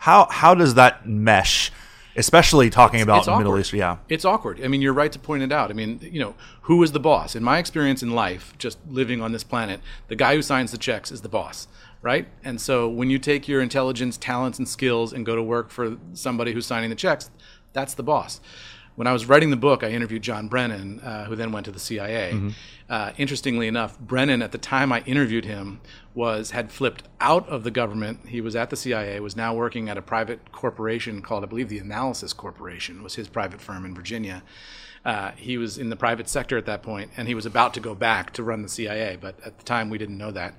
How, 0.00 0.26
how 0.30 0.54
does 0.54 0.74
that 0.74 1.08
mesh? 1.08 1.72
Especially 2.18 2.70
talking 2.70 3.02
about 3.02 3.18
it's 3.18 3.28
Middle. 3.28 3.58
East, 3.58 3.72
yeah. 3.74 3.96
It's 4.08 4.24
awkward. 4.24 4.62
I 4.64 4.68
mean, 4.68 4.80
you're 4.80 4.94
right 4.94 5.12
to 5.12 5.18
point 5.18 5.42
it 5.42 5.52
out. 5.52 5.70
I 5.70 5.74
mean, 5.74 6.00
you 6.02 6.18
know, 6.20 6.34
who 6.62 6.82
is 6.82 6.92
the 6.92 7.00
boss? 7.00 7.36
In 7.36 7.42
my 7.42 7.58
experience 7.58 8.02
in 8.02 8.10
life, 8.14 8.54
just 8.56 8.78
living 8.88 9.20
on 9.20 9.32
this 9.32 9.44
planet, 9.44 9.80
the 10.08 10.16
guy 10.16 10.34
who 10.34 10.40
signs 10.42 10.70
the 10.72 10.78
checks 10.78 11.10
is 11.10 11.20
the 11.20 11.28
boss, 11.28 11.68
right? 12.06 12.28
And 12.44 12.60
so 12.60 12.88
when 12.88 13.10
you 13.10 13.18
take 13.18 13.48
your 13.48 13.60
intelligence, 13.60 14.16
talents, 14.16 14.60
and 14.60 14.68
skills 14.68 15.12
and 15.12 15.26
go 15.26 15.34
to 15.34 15.42
work 15.42 15.70
for 15.70 15.96
somebody 16.14 16.52
who's 16.52 16.64
signing 16.64 16.88
the 16.88 16.94
checks, 16.94 17.30
that's 17.72 17.94
the 17.94 18.04
boss. 18.04 18.40
When 18.94 19.08
I 19.08 19.12
was 19.12 19.26
writing 19.26 19.50
the 19.50 19.56
book, 19.56 19.82
I 19.82 19.90
interviewed 19.90 20.22
John 20.22 20.46
Brennan, 20.46 21.00
uh, 21.00 21.24
who 21.24 21.34
then 21.34 21.50
went 21.50 21.66
to 21.66 21.72
the 21.72 21.80
CIA. 21.80 22.30
Uh, 22.88 23.10
interestingly 23.18 23.66
enough, 23.66 23.98
Brennan, 23.98 24.40
at 24.40 24.52
the 24.52 24.58
time 24.58 24.92
I 24.92 25.00
interviewed 25.00 25.46
him, 25.46 25.80
was 26.14 26.52
had 26.52 26.70
flipped 26.70 27.02
out 27.20 27.46
of 27.48 27.64
the 27.64 27.72
government. 27.72 28.20
He 28.28 28.40
was 28.40 28.54
at 28.54 28.70
the 28.70 28.76
CIA, 28.76 29.18
was 29.18 29.34
now 29.34 29.52
working 29.52 29.88
at 29.88 29.98
a 29.98 30.02
private 30.02 30.52
corporation 30.52 31.22
called, 31.22 31.42
I 31.42 31.48
believe, 31.48 31.68
the 31.68 31.80
Analysis 31.80 32.32
Corporation, 32.32 33.02
was 33.02 33.16
his 33.16 33.26
private 33.26 33.60
firm 33.60 33.84
in 33.84 33.96
Virginia. 33.96 34.44
Uh, 35.04 35.30
he 35.36 35.56
was 35.56 35.78
in 35.78 35.88
the 35.88 35.96
private 35.96 36.28
sector 36.28 36.56
at 36.56 36.66
that 36.66 36.82
point, 36.82 37.10
and 37.16 37.28
he 37.28 37.34
was 37.34 37.46
about 37.46 37.72
to 37.74 37.80
go 37.80 37.94
back 37.94 38.32
to 38.32 38.42
run 38.42 38.62
the 38.62 38.68
CIA, 38.68 39.16
but 39.20 39.38
at 39.44 39.56
the 39.58 39.64
time 39.64 39.88
we 39.88 39.98
didn't 39.98 40.18
know 40.18 40.32
that. 40.32 40.54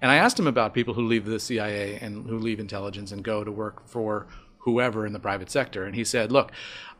And 0.00 0.10
I 0.10 0.16
asked 0.16 0.38
him 0.38 0.46
about 0.46 0.74
people 0.74 0.94
who 0.94 1.06
leave 1.06 1.24
the 1.24 1.40
CIA 1.40 1.98
and 2.00 2.28
who 2.28 2.38
leave 2.38 2.60
intelligence 2.60 3.12
and 3.12 3.22
go 3.22 3.42
to 3.44 3.50
work 3.50 3.86
for 3.86 4.26
whoever 4.58 5.06
in 5.06 5.12
the 5.12 5.18
private 5.18 5.50
sector. 5.50 5.84
And 5.84 5.94
he 5.94 6.04
said, 6.04 6.30
Look, 6.30 6.52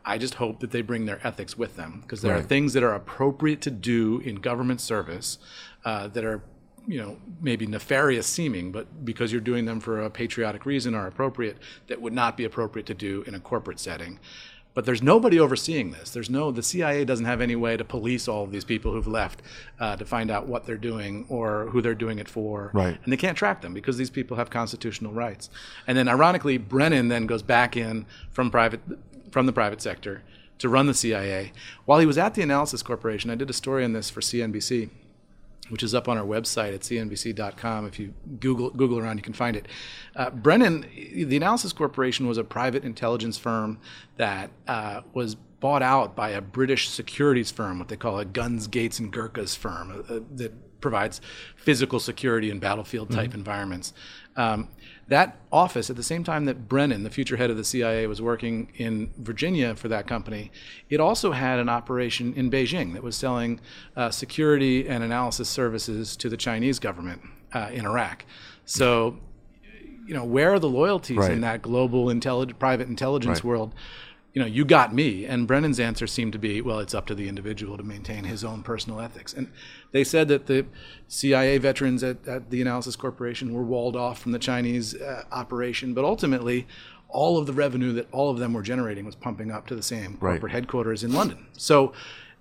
I 0.05 0.17
just 0.17 0.35
hope 0.35 0.59
that 0.59 0.71
they 0.71 0.81
bring 0.81 1.05
their 1.05 1.25
ethics 1.25 1.57
with 1.57 1.75
them 1.75 1.99
because 2.01 2.21
there 2.21 2.35
are 2.35 2.41
things 2.41 2.73
that 2.73 2.83
are 2.83 2.93
appropriate 2.93 3.61
to 3.61 3.71
do 3.71 4.19
in 4.19 4.35
government 4.35 4.81
service 4.81 5.37
uh, 5.85 6.07
that 6.07 6.23
are, 6.23 6.41
you 6.87 6.99
know, 6.99 7.17
maybe 7.41 7.67
nefarious 7.67 8.25
seeming, 8.25 8.71
but 8.71 9.05
because 9.05 9.31
you're 9.31 9.41
doing 9.41 9.65
them 9.65 9.79
for 9.79 10.01
a 10.01 10.09
patriotic 10.09 10.65
reason 10.65 10.95
are 10.95 11.05
appropriate 11.05 11.57
that 11.87 12.01
would 12.01 12.13
not 12.13 12.37
be 12.37 12.45
appropriate 12.45 12.85
to 12.87 12.93
do 12.93 13.23
in 13.27 13.35
a 13.35 13.39
corporate 13.39 13.79
setting. 13.79 14.19
But 14.79 14.85
there's 14.85 15.03
nobody 15.03 15.37
overseeing 15.37 15.91
this. 15.91 16.09
There's 16.09 16.29
no 16.29 16.51
the 16.51 16.63
CIA 16.63 17.03
doesn't 17.03 17.25
have 17.25 17.41
any 17.41 17.57
way 17.57 17.75
to 17.75 17.83
police 17.83 18.29
all 18.29 18.45
of 18.45 18.51
these 18.51 18.63
people 18.63 18.93
who've 18.93 19.09
left 19.09 19.41
uh, 19.77 19.97
to 19.97 20.05
find 20.05 20.31
out 20.31 20.47
what 20.47 20.65
they're 20.65 20.77
doing 20.77 21.25
or 21.27 21.65
who 21.65 21.81
they're 21.81 21.93
doing 21.93 22.17
it 22.17 22.29
for. 22.29 22.71
Right. 22.73 22.97
And 23.03 23.11
they 23.11 23.17
can't 23.17 23.37
track 23.37 23.59
them 23.59 23.73
because 23.73 23.97
these 23.97 24.09
people 24.09 24.37
have 24.37 24.49
constitutional 24.49 25.11
rights. 25.11 25.49
And 25.85 25.97
then, 25.97 26.07
ironically, 26.07 26.57
Brennan 26.57 27.09
then 27.09 27.25
goes 27.25 27.43
back 27.43 27.75
in 27.75 28.05
from 28.31 28.49
private 28.49 28.79
from 29.31 29.47
the 29.47 29.51
private 29.51 29.81
sector 29.81 30.23
to 30.59 30.69
run 30.69 30.87
the 30.87 30.93
CIA. 30.93 31.51
While 31.83 31.99
he 31.99 32.05
was 32.05 32.17
at 32.17 32.35
the 32.35 32.41
Analysis 32.41 32.81
Corporation, 32.81 33.29
I 33.29 33.35
did 33.35 33.49
a 33.49 33.53
story 33.53 33.83
on 33.83 33.91
this 33.91 34.09
for 34.09 34.21
CNBC. 34.21 34.91
Which 35.69 35.83
is 35.83 35.93
up 35.93 36.07
on 36.07 36.17
our 36.17 36.25
website 36.25 36.73
at 36.73 36.81
cnbc.com. 36.81 37.85
If 37.85 37.99
you 37.99 38.13
Google 38.39 38.69
Google 38.71 38.99
around, 38.99 39.17
you 39.17 39.23
can 39.23 39.33
find 39.33 39.55
it. 39.55 39.67
Uh, 40.15 40.29
Brennan, 40.29 40.85
the 40.91 41.37
Analysis 41.37 41.73
Corporation 41.73 42.27
was 42.27 42.37
a 42.37 42.43
private 42.43 42.83
intelligence 42.83 43.37
firm 43.37 43.79
that 44.17 44.51
uh, 44.67 45.01
was 45.13 45.35
bought 45.35 45.83
out 45.83 46.15
by 46.15 46.29
a 46.29 46.41
British 46.41 46.89
securities 46.89 47.51
firm, 47.51 47.79
what 47.79 47.89
they 47.89 47.97
call 47.97 48.17
a 48.17 48.25
Guns, 48.25 48.67
Gates, 48.67 48.99
and 48.99 49.11
Gurkhas 49.11 49.55
firm 49.55 49.91
uh, 49.91 50.15
uh 50.15 50.19
that 50.35 50.53
provides 50.81 51.21
physical 51.55 51.99
security 51.99 52.49
in 52.49 52.59
battlefield 52.59 53.11
type 53.11 53.29
mm-hmm. 53.29 53.39
environments. 53.39 53.93
Um, 54.35 54.69
that 55.09 55.37
office, 55.51 55.89
at 55.89 55.95
the 55.95 56.03
same 56.03 56.23
time 56.23 56.45
that 56.45 56.67
Brennan, 56.67 57.03
the 57.03 57.09
future 57.09 57.35
head 57.35 57.49
of 57.49 57.57
the 57.57 57.63
CIA, 57.63 58.05
was 58.05 58.21
working 58.21 58.71
in 58.75 59.11
Virginia 59.17 59.75
for 59.75 59.87
that 59.87 60.05
company, 60.05 60.51
it 60.89 60.99
also 60.99 61.31
had 61.31 61.57
an 61.57 61.67
operation 61.67 62.33
in 62.35 62.51
Beijing 62.51 62.93
that 62.93 63.01
was 63.01 63.15
selling 63.15 63.59
uh, 63.95 64.11
security 64.11 64.87
and 64.87 65.03
analysis 65.03 65.49
services 65.49 66.15
to 66.17 66.29
the 66.29 66.37
Chinese 66.37 66.77
government 66.77 67.21
uh, 67.53 67.69
in 67.73 67.85
Iraq. 67.85 68.23
So, 68.65 69.17
you 70.05 70.13
know, 70.13 70.23
where 70.23 70.53
are 70.53 70.59
the 70.59 70.69
loyalties 70.69 71.17
right. 71.17 71.31
in 71.31 71.41
that 71.41 71.63
global 71.63 72.05
intellig- 72.05 72.59
private 72.59 72.87
intelligence 72.87 73.39
right. 73.39 73.45
world? 73.45 73.73
You 74.33 74.41
know, 74.41 74.47
you 74.47 74.63
got 74.63 74.93
me. 74.93 75.25
And 75.25 75.47
Brennan's 75.47 75.79
answer 75.79 76.07
seemed 76.07 76.33
to 76.33 76.39
be, 76.39 76.61
well, 76.61 76.79
it's 76.79 76.93
up 76.93 77.05
to 77.07 77.15
the 77.15 77.27
individual 77.27 77.77
to 77.77 77.83
maintain 77.83 78.25
his 78.25 78.43
own 78.43 78.61
personal 78.61 78.99
ethics. 78.99 79.33
And 79.33 79.51
they 79.91 80.03
said 80.03 80.27
that 80.27 80.45
the 80.45 80.65
CIA 81.07 81.57
veterans 81.57 82.03
at, 82.03 82.27
at 82.27 82.49
the 82.51 82.61
Analysis 82.61 82.95
Corporation 82.95 83.53
were 83.53 83.63
walled 83.63 83.95
off 83.95 84.19
from 84.19 84.31
the 84.31 84.39
Chinese 84.39 84.95
uh, 84.95 85.23
operation, 85.31 85.93
but 85.93 86.05
ultimately, 86.05 86.67
all 87.09 87.39
of 87.39 87.47
the 87.47 87.53
revenue 87.53 87.91
that 87.93 88.07
all 88.11 88.29
of 88.29 88.37
them 88.37 88.53
were 88.53 88.61
generating 88.61 89.03
was 89.03 89.15
pumping 89.15 89.49
up 89.51 89.65
to 89.65 89.75
the 89.75 89.81
same 89.81 90.17
corporate 90.17 90.43
right. 90.43 90.51
headquarters 90.51 91.03
in 91.03 91.11
London. 91.11 91.47
So 91.57 91.91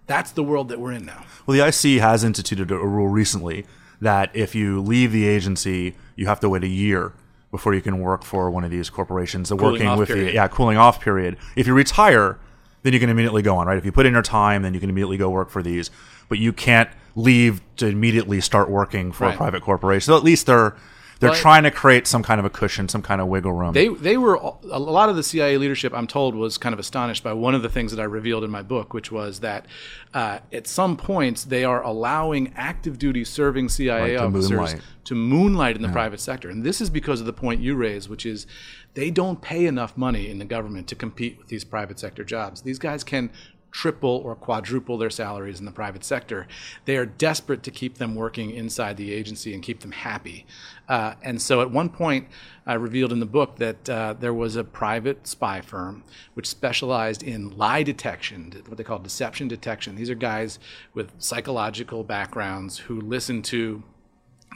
that's 0.06 0.30
the 0.32 0.42
world 0.42 0.68
that 0.68 0.78
we're 0.78 0.92
in 0.92 1.06
now. 1.06 1.24
Well, 1.46 1.56
the 1.56 1.66
IC 1.66 2.00
has 2.00 2.22
instituted 2.22 2.70
a 2.70 2.86
rule 2.86 3.08
recently 3.08 3.64
that 4.00 4.30
if 4.34 4.54
you 4.54 4.80
leave 4.80 5.10
the 5.10 5.26
agency, 5.26 5.96
you 6.16 6.26
have 6.26 6.40
to 6.40 6.50
wait 6.50 6.64
a 6.64 6.68
year 6.68 7.14
before 7.50 7.74
you 7.74 7.80
can 7.80 8.00
work 8.00 8.24
for 8.24 8.50
one 8.50 8.64
of 8.64 8.70
these 8.70 8.90
corporations. 8.90 9.48
The 9.48 9.56
cooling 9.56 9.74
working 9.74 9.98
with 9.98 10.08
period. 10.08 10.28
the 10.28 10.34
yeah 10.34 10.48
cooling 10.48 10.76
off 10.76 11.00
period. 11.00 11.36
If 11.56 11.66
you 11.66 11.74
retire, 11.74 12.38
then 12.82 12.92
you 12.92 13.00
can 13.00 13.10
immediately 13.10 13.42
go 13.42 13.56
on. 13.56 13.66
Right. 13.66 13.78
If 13.78 13.84
you 13.84 13.92
put 13.92 14.06
in 14.06 14.12
your 14.12 14.22
time, 14.22 14.62
then 14.62 14.74
you 14.74 14.80
can 14.80 14.90
immediately 14.90 15.16
go 15.16 15.30
work 15.30 15.50
for 15.50 15.62
these. 15.62 15.90
But 16.28 16.38
you 16.38 16.52
can't 16.52 16.90
leave 17.14 17.60
to 17.76 17.86
immediately 17.86 18.40
start 18.40 18.70
working 18.70 19.12
for 19.12 19.24
right. 19.24 19.34
a 19.34 19.36
private 19.36 19.62
corporation. 19.62 20.06
So 20.06 20.16
at 20.16 20.22
least 20.22 20.46
they're 20.46 20.76
they're 21.20 21.34
trying 21.34 21.64
to 21.64 21.70
create 21.70 22.06
some 22.06 22.22
kind 22.22 22.38
of 22.38 22.44
a 22.44 22.50
cushion, 22.50 22.88
some 22.88 23.02
kind 23.02 23.20
of 23.20 23.26
wiggle 23.26 23.52
room. 23.52 23.72
They 23.72 23.88
they 23.88 24.16
were 24.16 24.34
a 24.34 24.78
lot 24.78 25.08
of 25.08 25.16
the 25.16 25.22
CIA 25.22 25.58
leadership. 25.58 25.92
I'm 25.92 26.06
told 26.06 26.34
was 26.34 26.58
kind 26.58 26.72
of 26.72 26.78
astonished 26.78 27.24
by 27.24 27.32
one 27.32 27.54
of 27.54 27.62
the 27.62 27.68
things 27.68 27.90
that 27.92 28.00
I 28.00 28.04
revealed 28.04 28.44
in 28.44 28.50
my 28.50 28.62
book, 28.62 28.94
which 28.94 29.10
was 29.10 29.40
that 29.40 29.66
uh, 30.14 30.38
at 30.52 30.66
some 30.66 30.96
points 30.96 31.44
they 31.44 31.64
are 31.64 31.82
allowing 31.82 32.52
active 32.56 32.98
duty 32.98 33.24
serving 33.24 33.68
CIA 33.68 34.12
to 34.12 34.24
officers 34.24 34.50
moonlight. 34.50 34.80
to 35.04 35.14
moonlight 35.14 35.76
in 35.76 35.82
the 35.82 35.88
yeah. 35.88 35.94
private 35.94 36.20
sector, 36.20 36.50
and 36.50 36.64
this 36.64 36.80
is 36.80 36.90
because 36.90 37.20
of 37.20 37.26
the 37.26 37.32
point 37.32 37.60
you 37.60 37.74
raised, 37.74 38.08
which 38.08 38.24
is 38.24 38.46
they 38.94 39.10
don't 39.10 39.40
pay 39.42 39.66
enough 39.66 39.96
money 39.96 40.30
in 40.30 40.38
the 40.38 40.44
government 40.44 40.86
to 40.88 40.94
compete 40.94 41.38
with 41.38 41.48
these 41.48 41.64
private 41.64 41.98
sector 41.98 42.24
jobs. 42.24 42.62
These 42.62 42.78
guys 42.78 43.04
can 43.04 43.30
triple 43.70 44.22
or 44.24 44.34
quadruple 44.34 44.98
their 44.98 45.10
salaries 45.10 45.60
in 45.60 45.66
the 45.66 45.72
private 45.72 46.04
sector. 46.04 46.46
They 46.84 46.96
are 46.96 47.06
desperate 47.06 47.62
to 47.64 47.70
keep 47.70 47.98
them 47.98 48.14
working 48.14 48.50
inside 48.50 48.96
the 48.96 49.12
agency 49.12 49.54
and 49.54 49.62
keep 49.62 49.80
them 49.80 49.92
happy. 49.92 50.46
Uh, 50.88 51.14
and 51.22 51.40
so 51.40 51.60
at 51.60 51.70
one 51.70 51.90
point, 51.90 52.28
I 52.66 52.74
revealed 52.74 53.12
in 53.12 53.20
the 53.20 53.26
book 53.26 53.56
that 53.56 53.88
uh, 53.88 54.14
there 54.18 54.34
was 54.34 54.56
a 54.56 54.64
private 54.64 55.26
spy 55.26 55.60
firm 55.60 56.04
which 56.34 56.46
specialized 56.46 57.22
in 57.22 57.56
lie 57.56 57.82
detection, 57.82 58.52
what 58.66 58.78
they 58.78 58.84
call 58.84 58.98
deception 58.98 59.48
detection. 59.48 59.96
These 59.96 60.10
are 60.10 60.14
guys 60.14 60.58
with 60.94 61.12
psychological 61.18 62.04
backgrounds 62.04 62.78
who 62.78 63.00
listen 63.00 63.42
to 63.42 63.82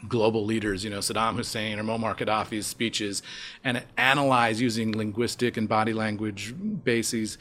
global 0.09 0.45
leaders, 0.45 0.85
you 0.85 0.91
know, 0.91 0.99
Saddam 0.99 1.37
Hussein 1.37 1.79
or 1.79 1.85
Muammar 1.85 2.17
Gaddafi's 2.17 2.67
speeches, 2.67 3.23
and 3.63 3.83
analyze 3.97 4.61
using 4.61 4.93
linguistic 4.93 5.57
and 5.57 5.69
body 5.69 5.93
language 5.93 6.55
bases 6.85 7.39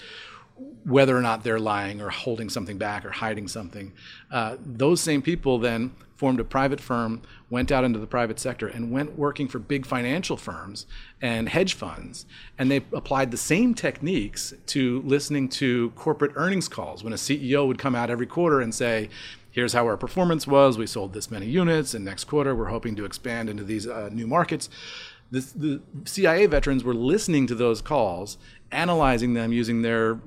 whether 0.84 1.16
or 1.16 1.22
not 1.22 1.44
they're 1.44 1.60
lying 1.60 2.02
or 2.02 2.10
holding 2.10 2.50
something 2.50 2.78
back 2.78 3.06
or 3.06 3.12
hiding 3.12 3.48
something. 3.48 3.94
Uh, 4.32 4.58
those 4.60 5.00
same 5.02 5.22
people 5.22 5.60
then 5.60 5.94
formed 6.16 6.40
a 6.40 6.44
private 6.44 6.80
firm, 6.80 7.20
went 7.50 7.72
out 7.72 7.84
into 7.84 7.98
the 7.98 8.06
private 8.06 8.40
sector, 8.40 8.68
and 8.68 8.92
went 8.92 9.18
working 9.18 9.48
for 9.48 9.58
big 9.58 9.86
financial 9.86 10.38
firms 10.38 10.86
and 11.20 11.50
hedge 11.50 11.74
funds. 11.74 12.28
And 12.60 12.70
they 12.70 12.78
applied 12.94 13.32
the 13.32 13.38
same 13.38 13.74
techniques 13.74 14.54
to 14.68 15.02
listening 15.02 15.50
to 15.50 15.90
corporate 15.96 16.34
earnings 16.36 16.68
calls 16.68 17.04
when 17.04 17.12
a 17.14 17.16
CEO 17.16 17.66
would 17.66 17.80
come 17.80 17.96
out 17.96 18.12
every 18.12 18.28
quarter 18.28 18.62
and 18.62 18.74
say, 18.74 19.10
Here's 19.50 19.74
how 19.74 19.86
our 19.86 19.98
performance 19.98 20.48
was. 20.48 20.78
We 20.78 20.88
sold 20.88 21.14
this 21.14 21.30
many 21.30 21.46
units, 21.46 21.94
and 21.94 22.06
next 22.06 22.24
quarter 22.24 22.56
we're 22.56 22.68
hoping 22.68 22.96
to 22.96 23.04
expand 23.04 23.50
into 23.50 23.66
these 23.66 23.86
uh, 23.86 24.10
new 24.12 24.26
markets. 24.26 24.70
The 25.30 25.82
CIA 26.06 26.46
veterans 26.46 26.84
were 26.84 26.94
listening 26.94 27.48
to 27.48 27.56
those 27.56 27.82
calls, 27.82 28.38
analyzing 28.72 29.34
them 29.34 29.52
using 29.52 29.82
their 29.82 30.20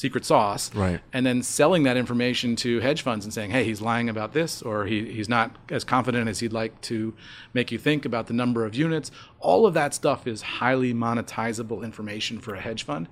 secret 0.00 0.24
sauce, 0.24 0.74
right. 0.74 1.00
and 1.12 1.26
then 1.26 1.42
selling 1.42 1.82
that 1.82 1.94
information 1.94 2.56
to 2.56 2.80
hedge 2.80 3.02
funds 3.02 3.26
and 3.26 3.34
saying, 3.34 3.50
hey, 3.50 3.64
he's 3.64 3.82
lying 3.82 4.08
about 4.08 4.32
this, 4.32 4.62
or 4.62 4.86
he, 4.86 5.12
he's 5.12 5.28
not 5.28 5.54
as 5.68 5.84
confident 5.84 6.26
as 6.26 6.40
he'd 6.40 6.54
like 6.54 6.80
to 6.80 7.14
make 7.52 7.70
you 7.70 7.78
think 7.78 8.06
about 8.06 8.26
the 8.26 8.32
number 8.32 8.64
of 8.64 8.74
units. 8.74 9.10
All 9.40 9.66
of 9.66 9.74
that 9.74 9.92
stuff 9.92 10.26
is 10.26 10.40
highly 10.40 10.94
monetizable 10.94 11.84
information 11.84 12.40
for 12.40 12.54
a 12.54 12.60
hedge 12.62 12.82
fund. 12.82 13.08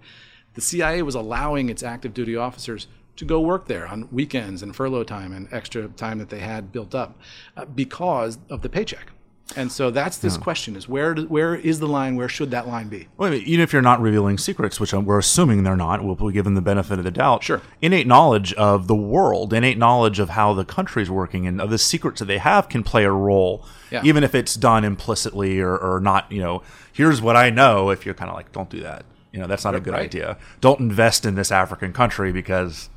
The 0.54 0.62
CIA 0.62 1.02
was 1.02 1.14
allowing 1.14 1.68
its 1.68 1.82
active 1.82 2.14
duty 2.14 2.36
officers 2.36 2.86
to 3.16 3.26
go 3.26 3.38
work 3.38 3.66
there 3.66 3.86
on 3.86 4.08
weekends 4.10 4.62
and 4.62 4.74
furlough 4.74 5.04
time 5.04 5.34
and 5.34 5.46
extra 5.52 5.88
time 5.88 6.18
that 6.18 6.30
they 6.30 6.38
had 6.38 6.72
built 6.72 6.94
up 6.94 7.18
uh, 7.54 7.66
because 7.66 8.38
of 8.48 8.62
the 8.62 8.70
paycheck. 8.70 9.12
And 9.56 9.72
so 9.72 9.90
that's 9.90 10.18
this 10.18 10.36
yeah. 10.36 10.42
question: 10.42 10.76
is 10.76 10.88
where 10.88 11.14
do, 11.14 11.26
where 11.26 11.54
is 11.54 11.80
the 11.80 11.86
line? 11.86 12.16
Where 12.16 12.28
should 12.28 12.50
that 12.50 12.68
line 12.68 12.88
be? 12.88 13.08
Well, 13.16 13.32
even 13.32 13.60
if 13.60 13.72
you're 13.72 13.80
not 13.80 14.00
revealing 14.00 14.36
secrets, 14.36 14.78
which 14.78 14.92
we're 14.92 15.18
assuming 15.18 15.62
they're 15.62 15.76
not, 15.76 16.04
we'll, 16.04 16.30
give 16.30 16.44
them 16.44 16.54
the 16.54 16.60
benefit 16.60 16.98
of 16.98 17.04
the 17.04 17.10
doubt. 17.10 17.42
Sure. 17.42 17.62
Innate 17.80 18.06
knowledge 18.06 18.52
of 18.54 18.88
the 18.88 18.94
world, 18.94 19.54
innate 19.54 19.78
knowledge 19.78 20.18
of 20.18 20.30
how 20.30 20.52
the 20.52 20.64
country's 20.64 21.10
working, 21.10 21.46
and 21.46 21.60
of 21.60 21.70
the 21.70 21.78
secrets 21.78 22.18
that 22.18 22.26
they 22.26 22.38
have 22.38 22.68
can 22.68 22.82
play 22.82 23.04
a 23.04 23.10
role, 23.10 23.64
yeah. 23.90 24.02
even 24.04 24.22
if 24.22 24.34
it's 24.34 24.54
done 24.54 24.84
implicitly 24.84 25.60
or, 25.60 25.76
or 25.76 25.98
not. 25.98 26.30
You 26.30 26.42
know, 26.42 26.62
here's 26.92 27.22
what 27.22 27.36
I 27.36 27.48
know. 27.48 27.88
If 27.88 28.04
you're 28.04 28.14
kind 28.14 28.30
of 28.30 28.36
like, 28.36 28.52
don't 28.52 28.68
do 28.68 28.80
that. 28.80 29.06
You 29.32 29.40
know, 29.40 29.46
that's 29.46 29.64
not 29.64 29.74
a 29.74 29.80
good 29.80 29.94
idea. 29.94 30.36
Don't 30.60 30.80
invest 30.80 31.24
in 31.24 31.36
this 31.36 31.50
African 31.50 31.92
country 31.92 32.32
because 32.32 32.90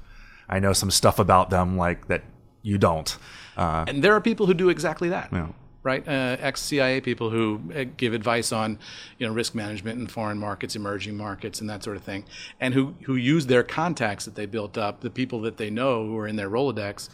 I 0.50 0.60
know 0.60 0.74
some 0.74 0.92
stuff 0.92 1.18
about 1.18 1.50
them 1.50 1.78
like 1.78 2.08
that 2.08 2.24
you 2.62 2.78
don't. 2.78 3.18
Uh, 3.56 3.86
and 3.88 4.04
there 4.04 4.14
are 4.16 4.22
people 4.22 4.48
who 4.48 4.54
do 4.54 4.70
exactly 4.70 5.10
that. 5.10 5.30
Yeah 5.32 5.48
right? 5.84 6.08
Uh, 6.08 6.38
ex-CIA 6.40 7.02
people 7.02 7.30
who 7.30 7.62
uh, 7.76 7.86
give 7.98 8.14
advice 8.14 8.52
on, 8.52 8.78
you 9.18 9.28
know, 9.28 9.34
risk 9.34 9.56
management 9.56 10.00
in 10.00 10.08
foreign 10.08 10.38
markets, 10.38 10.76
emerging 10.76 11.18
markets, 11.18 11.60
and 11.60 11.70
that 11.70 11.84
sort 11.84 11.98
of 11.98 12.04
thing, 12.04 12.24
and 12.60 12.74
who 12.74 12.96
who 13.04 13.16
use 13.16 13.48
their 13.48 13.64
contacts 13.64 14.26
that 14.26 14.36
they 14.36 14.46
built 14.46 14.78
up, 14.78 15.02
the 15.02 15.10
people 15.10 15.42
that 15.42 15.58
they 15.58 15.70
know 15.70 16.06
who 16.06 16.18
are 16.18 16.28
in 16.28 16.36
their 16.36 16.50
Rolodex, 16.50 17.10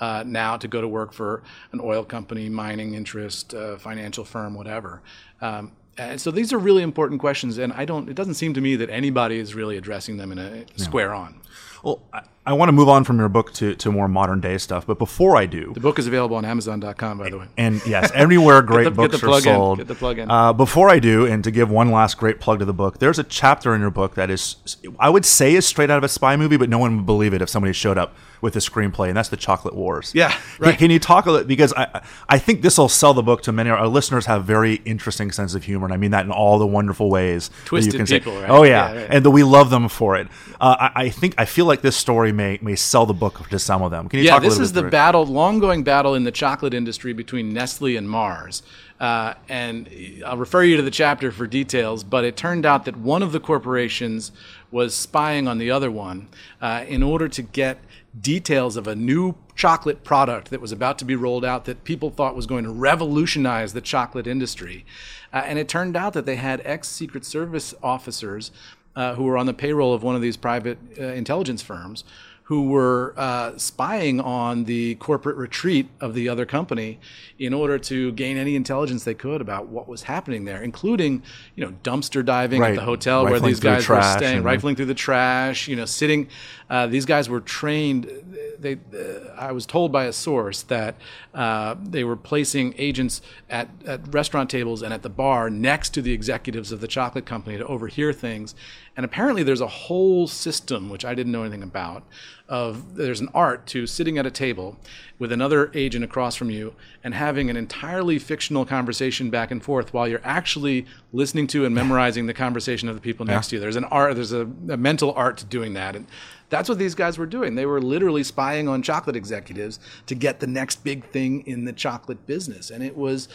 uh, 0.00 0.22
now 0.26 0.56
to 0.56 0.68
go 0.68 0.80
to 0.80 0.88
work 0.88 1.12
for 1.12 1.42
an 1.72 1.80
oil 1.80 2.04
company, 2.04 2.48
mining 2.48 2.94
interest, 2.94 3.54
uh, 3.54 3.76
financial 3.76 4.24
firm, 4.24 4.54
whatever. 4.54 5.02
Um, 5.40 5.72
and 5.98 6.20
so 6.20 6.30
these 6.30 6.52
are 6.52 6.58
really 6.58 6.82
important 6.82 7.20
questions, 7.20 7.58
and 7.58 7.72
I 7.72 7.84
don't. 7.84 8.08
It 8.08 8.14
doesn't 8.14 8.34
seem 8.34 8.54
to 8.54 8.60
me 8.60 8.76
that 8.76 8.88
anybody 8.88 9.38
is 9.38 9.54
really 9.54 9.76
addressing 9.76 10.16
them 10.16 10.32
in 10.32 10.38
a 10.38 10.64
square 10.76 11.12
on. 11.12 11.40
Well, 11.82 12.00
I, 12.44 12.52
want 12.54 12.68
to 12.68 12.72
move 12.72 12.88
on 12.88 13.04
from 13.04 13.18
your 13.18 13.28
book 13.28 13.52
to, 13.54 13.74
to 13.76 13.92
more 13.92 14.08
modern 14.08 14.40
day 14.40 14.58
stuff, 14.58 14.86
but 14.86 14.98
before 14.98 15.36
I 15.36 15.46
do, 15.46 15.72
the 15.74 15.80
book 15.80 15.98
is 15.98 16.06
available 16.06 16.36
on 16.36 16.44
Amazon.com, 16.44 17.18
by 17.18 17.30
the 17.30 17.38
way. 17.38 17.46
And 17.56 17.84
yes, 17.86 18.10
everywhere 18.14 18.62
great 18.62 18.84
the, 18.84 18.90
books 18.90 19.22
are 19.22 19.40
sold. 19.40 19.78
In. 19.78 19.86
Get 19.86 19.88
the 19.88 19.94
plug 19.94 20.18
in. 20.18 20.30
Uh, 20.30 20.52
before 20.52 20.88
I 20.88 20.98
do, 20.98 21.26
and 21.26 21.44
to 21.44 21.50
give 21.50 21.70
one 21.70 21.90
last 21.90 22.18
great 22.18 22.40
plug 22.40 22.58
to 22.60 22.64
the 22.64 22.72
book, 22.72 22.98
there's 22.98 23.18
a 23.18 23.24
chapter 23.24 23.74
in 23.74 23.80
your 23.80 23.90
book 23.90 24.14
that 24.14 24.30
is, 24.30 24.56
I 24.98 25.10
would 25.10 25.24
say, 25.24 25.54
is 25.54 25.66
straight 25.66 25.90
out 25.90 25.98
of 25.98 26.04
a 26.04 26.08
spy 26.08 26.36
movie, 26.36 26.56
but 26.56 26.68
no 26.68 26.78
one 26.78 26.96
would 26.96 27.06
believe 27.06 27.34
it 27.34 27.42
if 27.42 27.48
somebody 27.48 27.72
showed 27.72 27.98
up 27.98 28.14
with 28.42 28.56
a 28.56 28.58
screenplay, 28.58 29.08
and 29.08 29.16
that's 29.16 29.30
the 29.30 29.36
Chocolate 29.36 29.74
Wars. 29.74 30.12
Yeah, 30.14 30.36
right. 30.58 30.70
Can, 30.70 30.78
can 30.78 30.90
you 30.90 30.98
talk 30.98 31.24
a 31.26 31.30
little 31.30 31.46
because 31.46 31.72
I 31.74 32.02
I 32.28 32.38
think 32.38 32.60
this 32.60 32.76
will 32.76 32.90
sell 32.90 33.14
the 33.14 33.22
book 33.22 33.42
to 33.42 33.52
many. 33.52 33.70
Our 33.70 33.86
listeners 33.86 34.26
have 34.26 34.44
very 34.44 34.74
interesting 34.84 35.32
sense 35.32 35.54
of 35.54 35.64
humor, 35.64 35.86
and 35.86 35.94
I 35.94 35.96
mean 35.96 36.10
that 36.10 36.26
in 36.26 36.32
all 36.32 36.58
the 36.58 36.66
wonderful 36.66 37.08
ways 37.08 37.50
Twisted 37.64 37.94
you 37.94 37.98
can 38.00 38.06
people, 38.06 38.32
say. 38.32 38.42
Right? 38.42 38.50
Oh 38.50 38.64
yeah, 38.64 38.92
yeah 38.92 39.00
right. 39.00 39.10
and 39.10 39.24
that 39.24 39.30
we 39.30 39.44
love 39.44 39.70
them 39.70 39.88
for 39.88 40.16
it. 40.16 40.26
Uh, 40.60 40.76
I, 40.78 41.04
I, 41.04 41.08
think 41.08 41.34
I 41.38 41.44
feel 41.44 41.66
like 41.66 41.80
this 41.80 41.96
story 41.96 42.32
may 42.32 42.58
may 42.60 42.76
sell 42.76 43.06
the 43.06 43.14
book 43.14 43.48
to 43.48 43.58
some 43.58 43.82
of 43.82 43.90
them. 43.92 44.08
Can 44.08 44.18
you 44.18 44.26
yeah, 44.26 44.32
talk? 44.32 44.42
Yeah, 44.42 44.48
this 44.48 44.58
is 44.58 44.72
the 44.72 44.82
battle, 44.82 45.24
long 45.24 45.60
going 45.60 45.84
battle 45.84 46.14
in 46.14 46.24
the 46.24 46.32
chocolate 46.32 46.74
industry 46.74 47.12
between 47.12 47.52
Nestle 47.52 47.96
and 47.96 48.10
Mars. 48.10 48.62
Uh, 49.02 49.34
and 49.48 49.90
I'll 50.24 50.36
refer 50.36 50.62
you 50.62 50.76
to 50.76 50.82
the 50.82 50.90
chapter 50.90 51.32
for 51.32 51.48
details, 51.48 52.04
but 52.04 52.22
it 52.22 52.36
turned 52.36 52.64
out 52.64 52.84
that 52.84 52.96
one 52.96 53.20
of 53.20 53.32
the 53.32 53.40
corporations 53.40 54.30
was 54.70 54.94
spying 54.94 55.48
on 55.48 55.58
the 55.58 55.72
other 55.72 55.90
one 55.90 56.28
uh, 56.60 56.84
in 56.86 57.02
order 57.02 57.28
to 57.30 57.42
get 57.42 57.78
details 58.20 58.76
of 58.76 58.86
a 58.86 58.94
new 58.94 59.34
chocolate 59.56 60.04
product 60.04 60.50
that 60.50 60.60
was 60.60 60.70
about 60.70 61.00
to 61.00 61.04
be 61.04 61.16
rolled 61.16 61.44
out 61.44 61.64
that 61.64 61.82
people 61.82 62.10
thought 62.10 62.36
was 62.36 62.46
going 62.46 62.62
to 62.62 62.70
revolutionize 62.70 63.72
the 63.72 63.80
chocolate 63.80 64.28
industry. 64.28 64.86
Uh, 65.32 65.42
and 65.46 65.58
it 65.58 65.68
turned 65.68 65.96
out 65.96 66.12
that 66.12 66.24
they 66.24 66.36
had 66.36 66.62
ex 66.64 66.86
Secret 66.86 67.24
Service 67.24 67.74
officers 67.82 68.52
uh, 68.94 69.16
who 69.16 69.24
were 69.24 69.36
on 69.36 69.46
the 69.46 69.54
payroll 69.54 69.92
of 69.92 70.04
one 70.04 70.14
of 70.14 70.22
these 70.22 70.36
private 70.36 70.78
uh, 70.96 71.06
intelligence 71.06 71.60
firms 71.60 72.04
who 72.52 72.60
were 72.68 73.14
uh, 73.16 73.56
spying 73.56 74.20
on 74.20 74.64
the 74.64 74.94
corporate 74.96 75.36
retreat 75.36 75.88
of 76.02 76.12
the 76.12 76.28
other 76.28 76.44
company 76.44 76.98
in 77.38 77.54
order 77.54 77.78
to 77.78 78.12
gain 78.12 78.36
any 78.36 78.54
intelligence 78.54 79.04
they 79.04 79.14
could 79.14 79.40
about 79.40 79.68
what 79.68 79.88
was 79.88 80.02
happening 80.02 80.44
there, 80.44 80.62
including 80.62 81.22
you 81.56 81.64
know 81.64 81.72
dumpster 81.82 82.22
diving 82.22 82.60
Right. 82.60 82.72
at 82.72 82.76
the 82.76 82.82
hotel 82.84 83.24
where 83.24 83.40
these 83.40 83.58
through 83.58 83.70
the 83.70 83.76
guys 83.76 83.88
were 83.88 84.02
staying, 84.02 84.36
and- 84.36 84.44
rifling 84.44 84.76
through 84.76 84.84
the 84.84 84.92
trash, 84.94 85.66
you 85.66 85.76
know, 85.76 85.86
sitting. 85.86 86.28
Uh, 86.68 86.86
these 86.86 87.06
guys 87.06 87.26
were 87.26 87.40
trained. 87.40 88.10
They, 88.58 88.74
uh, 88.74 89.30
I 89.38 89.52
was 89.52 89.64
told 89.64 89.90
by 89.90 90.04
a 90.04 90.12
source 90.12 90.60
that 90.64 90.96
uh, 91.32 91.74
they 91.82 92.04
were 92.04 92.16
placing 92.16 92.74
agents 92.76 93.22
at, 93.48 93.68
at 93.86 94.12
restaurant 94.14 94.50
tables 94.50 94.82
and 94.82 94.92
at 94.92 95.02
the 95.02 95.08
bar 95.08 95.48
next 95.48 95.90
to 95.94 96.02
the 96.02 96.12
executives 96.12 96.70
of 96.70 96.80
the 96.82 96.86
chocolate 96.88 97.24
company 97.24 97.56
to 97.56 97.66
overhear 97.66 98.12
things. 98.12 98.54
And 98.96 99.04
apparently, 99.04 99.42
there's 99.42 99.60
a 99.60 99.66
whole 99.66 100.26
system 100.26 100.90
which 100.90 101.04
I 101.04 101.14
didn't 101.14 101.32
know 101.32 101.42
anything 101.42 101.62
about. 101.62 102.04
Of 102.48 102.96
there's 102.96 103.20
an 103.20 103.30
art 103.32 103.66
to 103.68 103.86
sitting 103.86 104.18
at 104.18 104.26
a 104.26 104.30
table 104.30 104.76
with 105.18 105.32
another 105.32 105.70
agent 105.72 106.04
across 106.04 106.36
from 106.36 106.50
you 106.50 106.74
and 107.02 107.14
having 107.14 107.48
an 107.48 107.56
entirely 107.56 108.18
fictional 108.18 108.66
conversation 108.66 109.30
back 109.30 109.50
and 109.50 109.62
forth 109.62 109.94
while 109.94 110.06
you're 110.06 110.20
actually 110.22 110.84
listening 111.12 111.46
to 111.46 111.64
and 111.64 111.74
memorizing 111.74 112.26
the 112.26 112.34
conversation 112.34 112.90
of 112.90 112.94
the 112.94 113.00
people 113.00 113.24
next 113.24 113.48
to 113.48 113.56
you. 113.56 113.60
There's 113.60 113.76
an 113.76 113.84
art. 113.84 114.16
There's 114.16 114.32
a, 114.32 114.42
a 114.42 114.76
mental 114.76 115.12
art 115.14 115.38
to 115.38 115.46
doing 115.46 115.72
that. 115.74 115.96
And 115.96 116.06
that's 116.50 116.68
what 116.68 116.78
these 116.78 116.94
guys 116.94 117.16
were 117.16 117.24
doing. 117.24 117.54
They 117.54 117.64
were 117.64 117.80
literally 117.80 118.22
spying 118.22 118.68
on 118.68 118.82
chocolate 118.82 119.16
executives 119.16 119.80
to 120.04 120.14
get 120.14 120.40
the 120.40 120.46
next 120.46 120.84
big 120.84 121.06
thing 121.06 121.46
in 121.46 121.64
the 121.64 121.72
chocolate 121.72 122.26
business. 122.26 122.68
And 122.68 122.84
it 122.84 122.94
was 122.94 123.28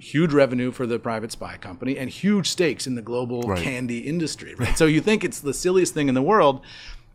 huge 0.00 0.32
revenue 0.32 0.70
for 0.72 0.86
the 0.86 0.98
private 0.98 1.30
spy 1.32 1.56
company 1.56 1.96
and 1.98 2.08
huge 2.10 2.48
stakes 2.48 2.86
in 2.86 2.94
the 2.94 3.02
global 3.02 3.42
Right. 3.42 3.62
candy 3.62 3.98
industry, 4.00 4.54
right? 4.56 4.76
so 4.76 4.86
you 4.86 5.00
think 5.00 5.24
it's 5.24 5.40
the 5.40 5.54
silliest 5.54 5.94
thing 5.94 6.08
in 6.08 6.14
the 6.14 6.22
world. 6.22 6.60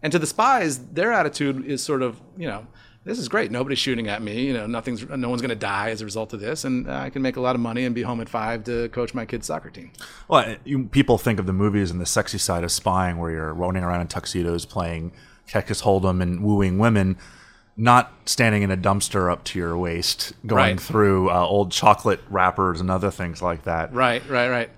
And 0.04 0.12
to 0.12 0.20
the 0.20 0.28
spies, 0.28 0.78
their 0.94 1.12
attitude 1.12 1.66
is 1.66 1.82
sort 1.82 2.02
of, 2.04 2.22
you 2.38 2.48
know, 2.48 2.68
this 3.06 3.18
is 3.20 3.28
great. 3.30 3.52
Nobody's 3.52 3.78
shooting 3.80 4.08
at 4.08 4.22
me. 4.22 4.46
You 4.46 4.54
know, 4.54 4.66
nothing's, 4.68 5.08
no 5.08 5.30
one's 5.30 5.42
going 5.42 5.50
to 5.50 5.56
die 5.56 5.90
as 5.92 6.02
a 6.02 6.06
result 6.06 6.34
of 6.34 6.40
this, 6.40 6.64
and 6.64 6.92
I 6.92 7.10
can 7.12 7.22
make 7.22 7.38
a 7.38 7.42
lot 7.42 7.54
of 7.56 7.62
money 7.62 7.86
and 7.86 7.94
be 7.94 8.02
home 8.02 8.20
at 8.20 8.28
five 8.30 8.64
to 8.66 8.90
coach 8.90 9.14
my 9.14 9.26
kid's 9.26 9.46
soccer 9.48 9.70
team. 9.70 9.92
Well, 10.28 10.56
you, 10.64 10.86
people 10.86 11.18
think 11.20 11.40
of 11.40 11.46
the 11.46 11.54
movies 11.54 11.92
and 11.92 12.02
the 12.02 12.06
sexy 12.08 12.40
side 12.40 12.64
of 12.64 12.72
spying, 12.72 13.18
where 13.18 13.30
you're 13.32 13.54
running 13.54 13.84
around 13.84 14.02
in 14.02 14.08
tuxedos, 14.08 14.66
playing 14.66 15.12
Texas 15.48 15.84
Hold'em 15.84 16.20
and 16.22 16.44
wooing 16.44 16.80
women, 16.80 17.18
not 17.78 18.14
standing 18.26 18.64
in 18.64 18.72
a 18.72 18.78
dumpster 18.78 19.32
up 19.32 19.44
to 19.44 19.60
your 19.60 19.78
waist, 19.78 20.34
going 20.46 20.76
Right. 20.76 20.80
through 20.80 21.30
uh, 21.30 21.34
old 21.46 21.72
chocolate 21.72 22.22
wrappers 22.30 22.80
and 22.80 22.90
other 22.90 23.12
things 23.12 23.42
like 23.42 23.64
that. 23.64 23.94
Right, 23.94 24.28
right, 24.30 24.50
right. 24.50 24.70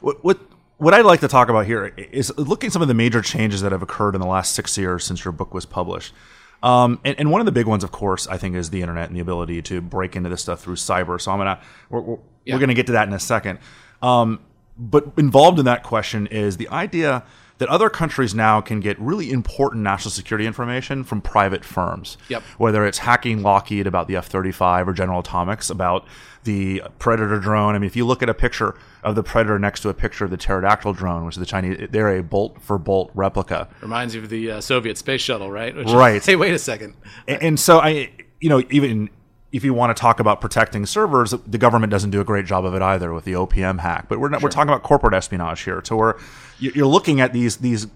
What, 0.00 0.22
what 0.24 0.38
what 0.76 0.94
I'd 0.94 1.04
like 1.04 1.18
to 1.20 1.28
talk 1.28 1.48
about 1.48 1.66
here 1.66 1.86
is 1.86 2.32
looking 2.38 2.68
at 2.68 2.72
some 2.72 2.82
of 2.82 2.86
the 2.88 2.94
major 2.94 3.20
changes 3.20 3.62
that 3.62 3.72
have 3.72 3.82
occurred 3.82 4.14
in 4.14 4.20
the 4.20 4.28
last 4.28 4.54
six 4.54 4.78
years 4.78 5.04
since 5.04 5.24
your 5.24 5.32
book 5.32 5.52
was 5.52 5.66
published. 5.66 6.14
Um, 6.62 7.00
and, 7.04 7.18
and 7.18 7.32
one 7.32 7.40
of 7.40 7.46
the 7.46 7.52
big 7.52 7.66
ones, 7.66 7.82
of 7.82 7.90
course, 7.90 8.28
I 8.28 8.36
think, 8.38 8.54
is 8.54 8.70
the 8.70 8.80
internet 8.82 9.08
and 9.08 9.16
the 9.16 9.20
ability 9.20 9.60
to 9.62 9.80
break 9.80 10.14
into 10.14 10.28
this 10.28 10.40
stuff 10.42 10.60
through 10.60 10.76
cyber. 10.76 11.20
So 11.20 11.32
I'm 11.32 11.38
gonna 11.38 11.60
we're, 11.90 12.00
we're, 12.00 12.18
Yeah. 12.44 12.54
we're 12.54 12.60
gonna 12.60 12.74
get 12.74 12.86
to 12.86 12.92
that 12.92 13.08
in 13.08 13.14
a 13.14 13.18
second. 13.18 13.58
Um, 14.02 14.38
but 14.78 15.06
involved 15.16 15.58
in 15.58 15.64
that 15.64 15.82
question 15.82 16.28
is 16.28 16.56
the 16.58 16.68
idea 16.68 17.24
that 17.58 17.68
other 17.68 17.90
countries 17.90 18.34
now 18.34 18.60
can 18.60 18.80
get 18.80 18.98
really 19.00 19.30
important 19.30 19.82
national 19.82 20.10
security 20.10 20.46
information 20.46 21.04
from 21.04 21.20
private 21.20 21.64
firms. 21.64 22.16
Yep. 22.28 22.42
Whether 22.56 22.86
it's 22.86 22.98
hacking 22.98 23.42
Lockheed 23.42 23.86
about 23.86 24.08
the 24.08 24.16
F 24.16 24.26
35 24.28 24.88
or 24.88 24.92
General 24.92 25.20
Atomics 25.20 25.68
about 25.70 26.06
the 26.44 26.82
Predator 26.98 27.38
drone. 27.40 27.74
I 27.74 27.78
mean, 27.78 27.86
if 27.88 27.96
you 27.96 28.06
look 28.06 28.22
at 28.22 28.28
a 28.28 28.34
picture 28.34 28.74
of 29.02 29.16
the 29.16 29.22
Predator 29.22 29.58
next 29.58 29.80
to 29.80 29.88
a 29.88 29.94
picture 29.94 30.24
of 30.24 30.30
the 30.30 30.36
pterodactyl 30.36 30.92
drone, 30.94 31.24
which 31.26 31.34
is 31.34 31.40
the 31.40 31.46
Chinese, 31.46 31.88
they're 31.90 32.16
a 32.16 32.22
bolt 32.22 32.62
for 32.62 32.78
bolt 32.78 33.10
replica. 33.14 33.68
Reminds 33.82 34.14
you 34.14 34.22
of 34.22 34.28
the 34.28 34.52
uh, 34.52 34.60
Soviet 34.60 34.96
space 34.96 35.20
shuttle, 35.20 35.50
right? 35.50 35.74
Which- 35.74 35.88
Right. 35.90 36.24
Hey, 36.24 36.36
wait 36.36 36.54
a 36.54 36.58
second. 36.58 36.94
And, 37.26 37.42
and 37.42 37.60
so 37.60 37.80
I, 37.80 38.10
you 38.40 38.48
know, 38.48 38.62
even 38.70 39.10
if 39.50 39.64
you 39.64 39.72
want 39.72 39.96
to 39.96 40.00
talk 40.00 40.20
about 40.20 40.40
protecting 40.40 40.84
servers, 40.84 41.30
the 41.46 41.58
government 41.58 41.90
doesn't 41.90 42.10
do 42.10 42.20
a 42.20 42.24
great 42.24 42.44
job 42.46 42.64
of 42.64 42.74
it 42.74 42.82
either 42.82 43.12
with 43.12 43.24
the 43.24 43.32
OPM 43.32 43.80
hack. 43.80 44.06
But 44.08 44.20
we're 44.20 44.28
not, 44.28 44.42
we're 44.42 44.50
talking 44.50 44.68
about 44.68 44.82
corporate 44.82 45.14
espionage 45.14 45.62
here, 45.62 45.80
to 45.82 45.96
where 45.96 46.16
you- 46.58 46.72
you're 46.74 46.86
looking 46.86 47.20
at 47.20 47.32
these 47.32 47.56
these 47.58 47.86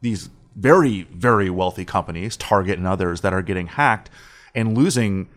these 0.00 0.30
very 0.54 1.02
very 1.12 1.50
wealthy 1.50 1.84
companies, 1.84 2.36
Target 2.36 2.78
and 2.78 2.86
others, 2.86 3.22
that 3.22 3.32
are 3.32 3.42
getting 3.42 3.66
hacked 3.68 4.10
and 4.54 4.76
losing 4.76 5.28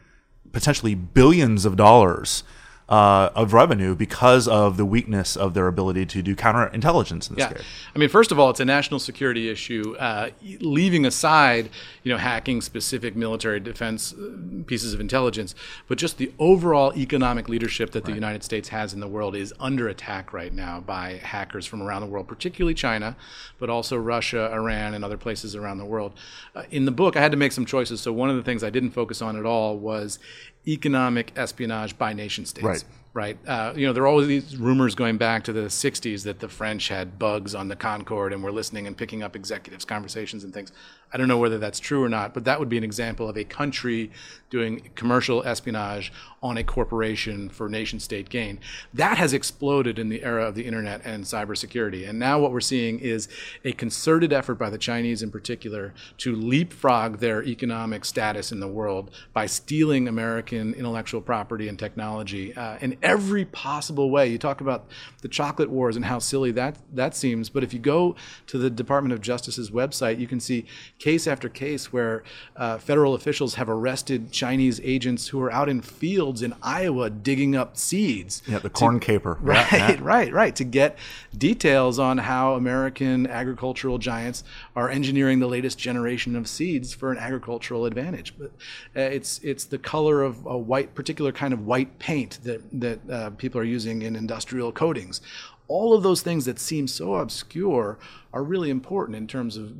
potentially 0.52 0.94
billions 0.96 1.66
of 1.66 1.76
dollars. 1.76 2.44
Uh, 2.88 3.32
of 3.34 3.52
revenue 3.52 3.96
because 3.96 4.48
of 4.48 4.78
the 4.78 4.86
weakness 4.86 5.36
of 5.36 5.56
their 5.56 5.66
ability 5.66 6.06
to 6.06 6.22
do 6.22 6.36
counterintelligence 6.36 7.28
in 7.28 7.36
this 7.36 7.40
Yeah, 7.40 7.54
case. 7.54 7.64
I 7.96 7.98
mean, 7.98 8.10
first 8.10 8.32
of 8.32 8.38
all, 8.38 8.52
it's 8.52 8.60
a 8.60 8.66
national 8.66 9.00
security 9.00 9.50
issue. 9.50 9.96
Uh, 9.98 10.30
leaving 10.60 11.04
aside, 11.04 11.72
you 12.04 12.12
know, 12.12 12.20
hacking 12.20 12.62
specific 12.62 13.16
military 13.16 13.60
defense 13.60 14.14
uh, 14.14 14.30
pieces 14.68 14.94
of 14.94 15.00
intelligence, 15.00 15.56
but 15.88 15.98
just 15.98 16.20
the 16.20 16.32
overall 16.38 16.96
economic 16.96 17.50
leadership 17.50 17.90
that 17.90 18.06
the 18.06 18.12
United 18.12 18.44
States 18.44 18.70
has 18.70 18.94
in 18.94 19.00
the 19.00 19.08
world 19.08 19.36
is 19.36 19.52
under 19.60 19.88
attack 19.88 20.32
right 20.32 20.54
now 20.54 20.80
by 20.80 21.20
hackers 21.24 21.66
from 21.66 21.82
around 21.82 22.02
the 22.02 22.08
world, 22.08 22.28
particularly 22.28 22.76
China, 22.76 23.16
but 23.58 23.68
also 23.68 23.98
Russia, 23.98 24.52
Iran, 24.54 24.94
and 24.94 25.04
other 25.04 25.18
places 25.18 25.56
around 25.56 25.80
the 25.80 25.86
world. 25.86 26.14
Uh, 26.56 26.62
in 26.70 26.86
the 26.86 26.92
book, 26.92 27.18
I 27.18 27.22
had 27.22 27.32
to 27.32 27.38
make 27.38 27.52
some 27.52 27.66
choices. 27.66 28.00
So 28.00 28.14
one 28.14 28.30
of 28.30 28.36
the 28.36 28.44
things 28.44 28.64
I 28.64 28.70
didn't 28.70 28.92
focus 28.92 29.24
on 29.24 29.36
at 29.36 29.46
all 29.48 29.76
was 29.76 30.20
economic 30.68 31.32
espionage 31.36 31.98
by 31.98 32.14
nation 32.14 32.46
states 32.46 32.66
Right. 32.66 32.84
right? 33.14 33.38
Uh, 33.48 33.74
you 33.76 33.86
know, 33.86 33.94
there 33.94 34.04
are 34.04 34.08
always 34.08 34.28
these 34.28 34.58
rumors 34.58 34.96
going 34.96 35.18
back 35.18 35.44
to 35.46 35.54
the 35.54 35.70
60s 35.70 36.24
that 36.24 36.40
the 36.40 36.50
French 36.50 36.88
had 36.88 37.20
bugs 37.20 37.54
on 37.56 37.68
the 37.68 37.76
Concorde 37.76 38.34
and 38.34 38.44
were 38.44 38.52
listening 38.52 38.88
and 38.88 38.98
picking 38.98 39.24
up 39.24 39.36
executives' 39.36 39.86
conversations 39.86 40.44
and 40.44 40.54
things. 40.54 40.72
I 41.14 41.18
don't 41.18 41.28
know 41.28 41.38
whether 41.38 41.58
that's 41.58 41.80
true 41.80 42.04
or 42.04 42.10
not, 42.10 42.34
but 42.34 42.44
that 42.46 42.60
would 42.60 42.70
be 42.70 42.78
an 42.78 42.84
example 42.84 43.30
of 43.30 43.38
a 43.38 43.44
country 43.44 44.12
doing 44.50 44.90
commercial 44.96 45.44
espionage 45.44 46.14
on 46.42 46.58
a 46.58 46.64
corporation 46.64 47.50
for 47.50 47.68
nation 47.68 48.00
state 48.00 48.30
gain. 48.30 48.60
That 48.94 49.18
has 49.18 49.34
exploded 49.34 49.98
in 49.98 50.10
the 50.10 50.24
era 50.24 50.46
of 50.46 50.56
the 50.56 50.66
internet 50.66 51.02
and 51.04 51.24
cybersecurity. 51.24 52.08
And 52.08 52.20
now 52.20 52.40
what 52.40 52.52
we're 52.52 52.62
seeing 52.62 53.00
is 53.00 53.28
a 53.64 53.74
concerted 53.74 54.32
effort 54.32 54.56
by 54.56 54.70
the 54.70 54.78
Chinese 54.78 55.24
in 55.24 55.32
particular 55.32 55.94
to 56.20 56.36
leapfrog 56.36 57.18
their 57.18 57.44
economic 57.44 58.06
status 58.06 58.52
in 58.52 58.60
the 58.60 58.68
world 58.68 59.12
by 59.34 59.46
stealing 59.46 60.08
American 60.08 60.74
intellectual 60.76 61.22
property 61.22 61.68
and 61.68 61.80
technology 61.80 62.56
uh, 62.56 62.78
in 62.80 62.98
every 63.02 63.46
possible 63.46 64.10
way. 64.10 64.28
You 64.28 64.38
talk 64.38 64.62
about 64.62 64.86
the 65.22 65.28
chocolate 65.28 65.70
wars 65.70 65.96
and 65.96 66.06
how 66.06 66.20
silly 66.20 66.52
that, 66.52 66.78
that 66.94 67.16
seems, 67.16 67.50
but 67.50 67.64
if 67.64 67.74
you 67.74 67.80
go 67.80 68.16
to 68.48 68.58
the 68.58 68.70
Department 68.70 69.14
of 69.14 69.22
Justice's 69.22 69.72
website, 69.72 70.20
you 70.20 70.28
can 70.28 70.40
see 70.40 70.66
case 70.98 71.28
after 71.28 71.50
case 71.50 71.92
where 71.92 72.24
uh, 72.56 72.78
federal 72.78 73.14
officials 73.14 73.56
have 73.56 73.70
arrested 73.70 74.32
Chinese 74.32 74.80
agents 74.84 75.28
who 75.28 75.42
are 75.42 75.52
out 75.52 75.68
in 75.68 75.82
fields 75.82 76.42
in 76.42 76.54
Iowa 76.64 77.10
digging 77.10 77.56
up 77.56 77.76
seeds. 77.76 78.42
Yeah, 78.48 78.60
the 78.60 78.70
corn 78.70 79.00
caper. 79.00 79.38
Right, 79.42 79.72
yeah. 79.72 79.98
right, 80.02 80.32
right. 80.32 80.56
To 80.56 80.64
get 80.64 80.98
details 81.38 82.00
on 82.00 82.18
how 82.20 82.54
American 82.54 83.28
agricultural 83.28 83.98
giants 83.98 84.44
are 84.76 84.90
engineering 84.90 85.40
the 85.40 85.48
latest 85.48 85.78
generation 85.78 86.36
of 86.36 86.48
seeds 86.48 86.94
for 86.94 87.12
an 87.12 87.18
agricultural 87.18 87.86
advantage. 87.86 88.34
But 88.38 88.52
uh, 88.96 89.02
it's 89.02 89.40
it's 89.40 89.66
the 89.66 89.78
color 89.78 90.24
of 90.24 90.46
a 90.46 90.58
white, 90.58 90.96
particular 90.96 91.32
kind 91.32 91.54
of 91.54 91.66
white 91.66 92.00
paint 92.00 92.40
that 92.44 92.62
that 92.80 93.10
uh, 93.10 93.30
people 93.32 93.60
are 93.60 93.66
using 93.66 94.02
in 94.02 94.16
industrial 94.16 94.72
coatings. 94.72 95.20
All 95.68 95.94
of 95.94 96.04
those 96.04 96.22
things 96.22 96.46
that 96.46 96.60
seem 96.60 96.88
so 96.88 97.16
obscure 97.16 97.98
are 98.32 98.44
really 98.44 98.70
important 98.70 99.18
in 99.18 99.26
terms 99.28 99.58
of 99.58 99.74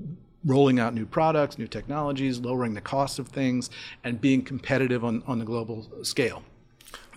rolling 0.46 0.80
out 0.80 0.94
new 0.94 1.06
products, 1.06 1.58
new 1.58 1.68
technologies, 1.68 2.40
lowering 2.40 2.74
the 2.74 2.82
cost 2.82 3.20
of 3.20 3.28
things, 3.28 3.70
and 4.04 4.22
being 4.22 4.44
competitive 4.44 5.04
on, 5.04 5.24
on 5.26 5.40
the 5.40 5.46
global 5.46 5.88
scale. 6.04 6.44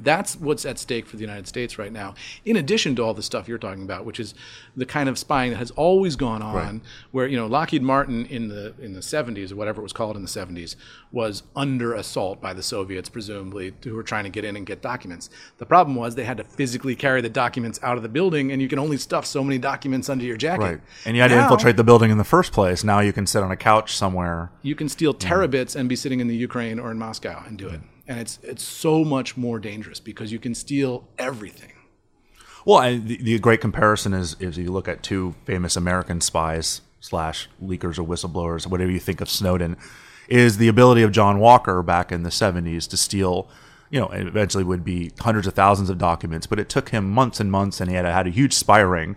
That's 0.01 0.37
what's 0.37 0.65
at 0.65 0.79
stake 0.79 1.07
for 1.07 1.17
the 1.17 1.23
United 1.23 1.49
States 1.49 1.77
right 1.77 1.93
now. 1.93 2.15
In 2.45 2.57
addition 2.57 2.95
to 2.97 3.03
all 3.03 3.15
the 3.15 3.23
stuff 3.23 3.49
you're 3.49 3.59
talking 3.59 3.83
about, 3.83 4.05
which 4.05 4.21
is 4.21 4.33
the 4.77 4.87
kind 4.87 5.09
of 5.09 5.19
spying 5.19 5.51
that 5.51 5.57
has 5.57 5.73
always 5.73 6.15
gone 6.15 6.41
on, 6.41 6.55
Right. 6.55 6.81
where 7.11 7.27
you 7.27 7.37
know 7.37 7.47
Lockheed 7.49 7.83
Martin 7.83 8.25
in 8.27 8.49
the 8.49 8.75
in 8.81 8.93
the 8.93 9.01
70s 9.03 9.51
or 9.51 9.57
whatever 9.57 9.81
it 9.81 9.83
was 9.83 9.93
called 9.93 10.15
in 10.15 10.23
the 10.23 10.29
70s 10.29 10.77
was 11.11 11.43
under 11.57 11.95
assault 11.95 12.41
by 12.41 12.53
the 12.53 12.63
Soviets, 12.63 13.09
presumably, 13.09 13.73
who 13.83 13.95
were 13.95 14.03
trying 14.05 14.25
to 14.25 14.31
get 14.31 14.45
in 14.45 14.55
and 14.57 14.65
get 14.67 14.83
documents. 14.83 15.31
The 15.59 15.67
problem 15.67 15.97
was 15.97 16.15
they 16.15 16.25
had 16.25 16.37
to 16.37 16.45
physically 16.45 16.95
carry 16.95 17.21
the 17.21 17.29
documents 17.31 17.81
out 17.83 17.97
of 17.97 18.03
the 18.05 18.09
building, 18.09 18.53
and 18.53 18.63
you 18.63 18.69
can 18.69 18.79
only 18.79 18.99
stuff 18.99 19.27
so 19.27 19.43
many 19.43 19.59
documents 19.59 20.09
under 20.09 20.25
your 20.25 20.37
jacket. 20.37 20.63
Right. 20.63 20.81
And 21.07 21.17
you 21.17 21.23
had 21.23 21.29
to 21.29 21.41
infiltrate 21.41 21.77
the 21.77 21.85
building 21.85 22.11
in 22.11 22.19
the 22.19 22.25
first 22.25 22.53
place. 22.53 22.85
Now 22.85 23.01
you 23.01 23.13
can 23.13 23.27
sit 23.27 23.43
on 23.43 23.51
a 23.51 23.57
couch 23.57 23.97
somewhere. 23.97 24.51
you 24.63 24.75
can 24.77 24.89
steal 24.89 25.13
terabits 25.15 25.75
and 25.75 25.89
be 25.89 25.97
sitting 25.97 26.21
in 26.21 26.29
the 26.29 26.37
Ukraine 26.37 26.79
or 26.79 26.91
in 26.91 26.99
Moscow 26.99 27.43
and 27.47 27.57
do 27.59 27.69
it. 27.69 27.81
And 28.09 28.19
it's 28.19 28.39
it's 28.43 28.63
so 28.65 29.05
much 29.05 29.37
more 29.37 29.59
dangerous 29.59 30.01
because 30.01 30.33
you 30.33 30.39
can 30.39 30.55
steal 30.55 31.07
everything. 31.19 31.73
Well, 32.65 32.79
I, 32.79 32.97
the, 32.97 33.17
the 33.19 33.39
great 33.39 33.61
comparison 33.61 34.15
is 34.15 34.35
is 34.41 34.57
you 34.59 34.73
look 34.73 34.89
at 34.89 35.03
two 35.03 35.35
famous 35.45 35.77
American 35.77 36.21
spies 36.21 36.81
slash 37.01 37.49
leakers 37.63 37.99
or 37.99 38.03
whistleblowers, 38.05 38.67
whatever 38.67 38.91
you 38.91 38.99
think 38.99 39.21
of 39.21 39.29
Snowden, 39.31 39.77
is 40.29 40.57
the 40.59 40.69
ability 40.69 41.03
of 41.03 41.13
John 41.13 41.39
Walker 41.39 41.83
back 41.83 42.11
in 42.11 42.23
the 42.23 42.31
'70s 42.31 42.89
to 42.89 42.97
steal, 42.97 43.49
you 43.91 44.01
know, 44.01 44.09
eventually 44.09 44.65
would 44.65 44.85
be 44.85 45.13
hundreds 45.21 45.47
of 45.47 45.55
thousands 45.55 45.91
of 45.91 45.99
documents, 45.99 46.47
but 46.47 46.59
it 46.59 46.69
took 46.69 46.89
him 46.89 47.09
months 47.11 47.41
and 47.41 47.53
months, 47.53 47.81
and 47.81 47.91
he 47.91 47.97
had 47.97 48.05
had 48.07 48.27
a 48.27 48.31
huge 48.31 48.55
spy 48.55 48.81
ring, 48.81 49.17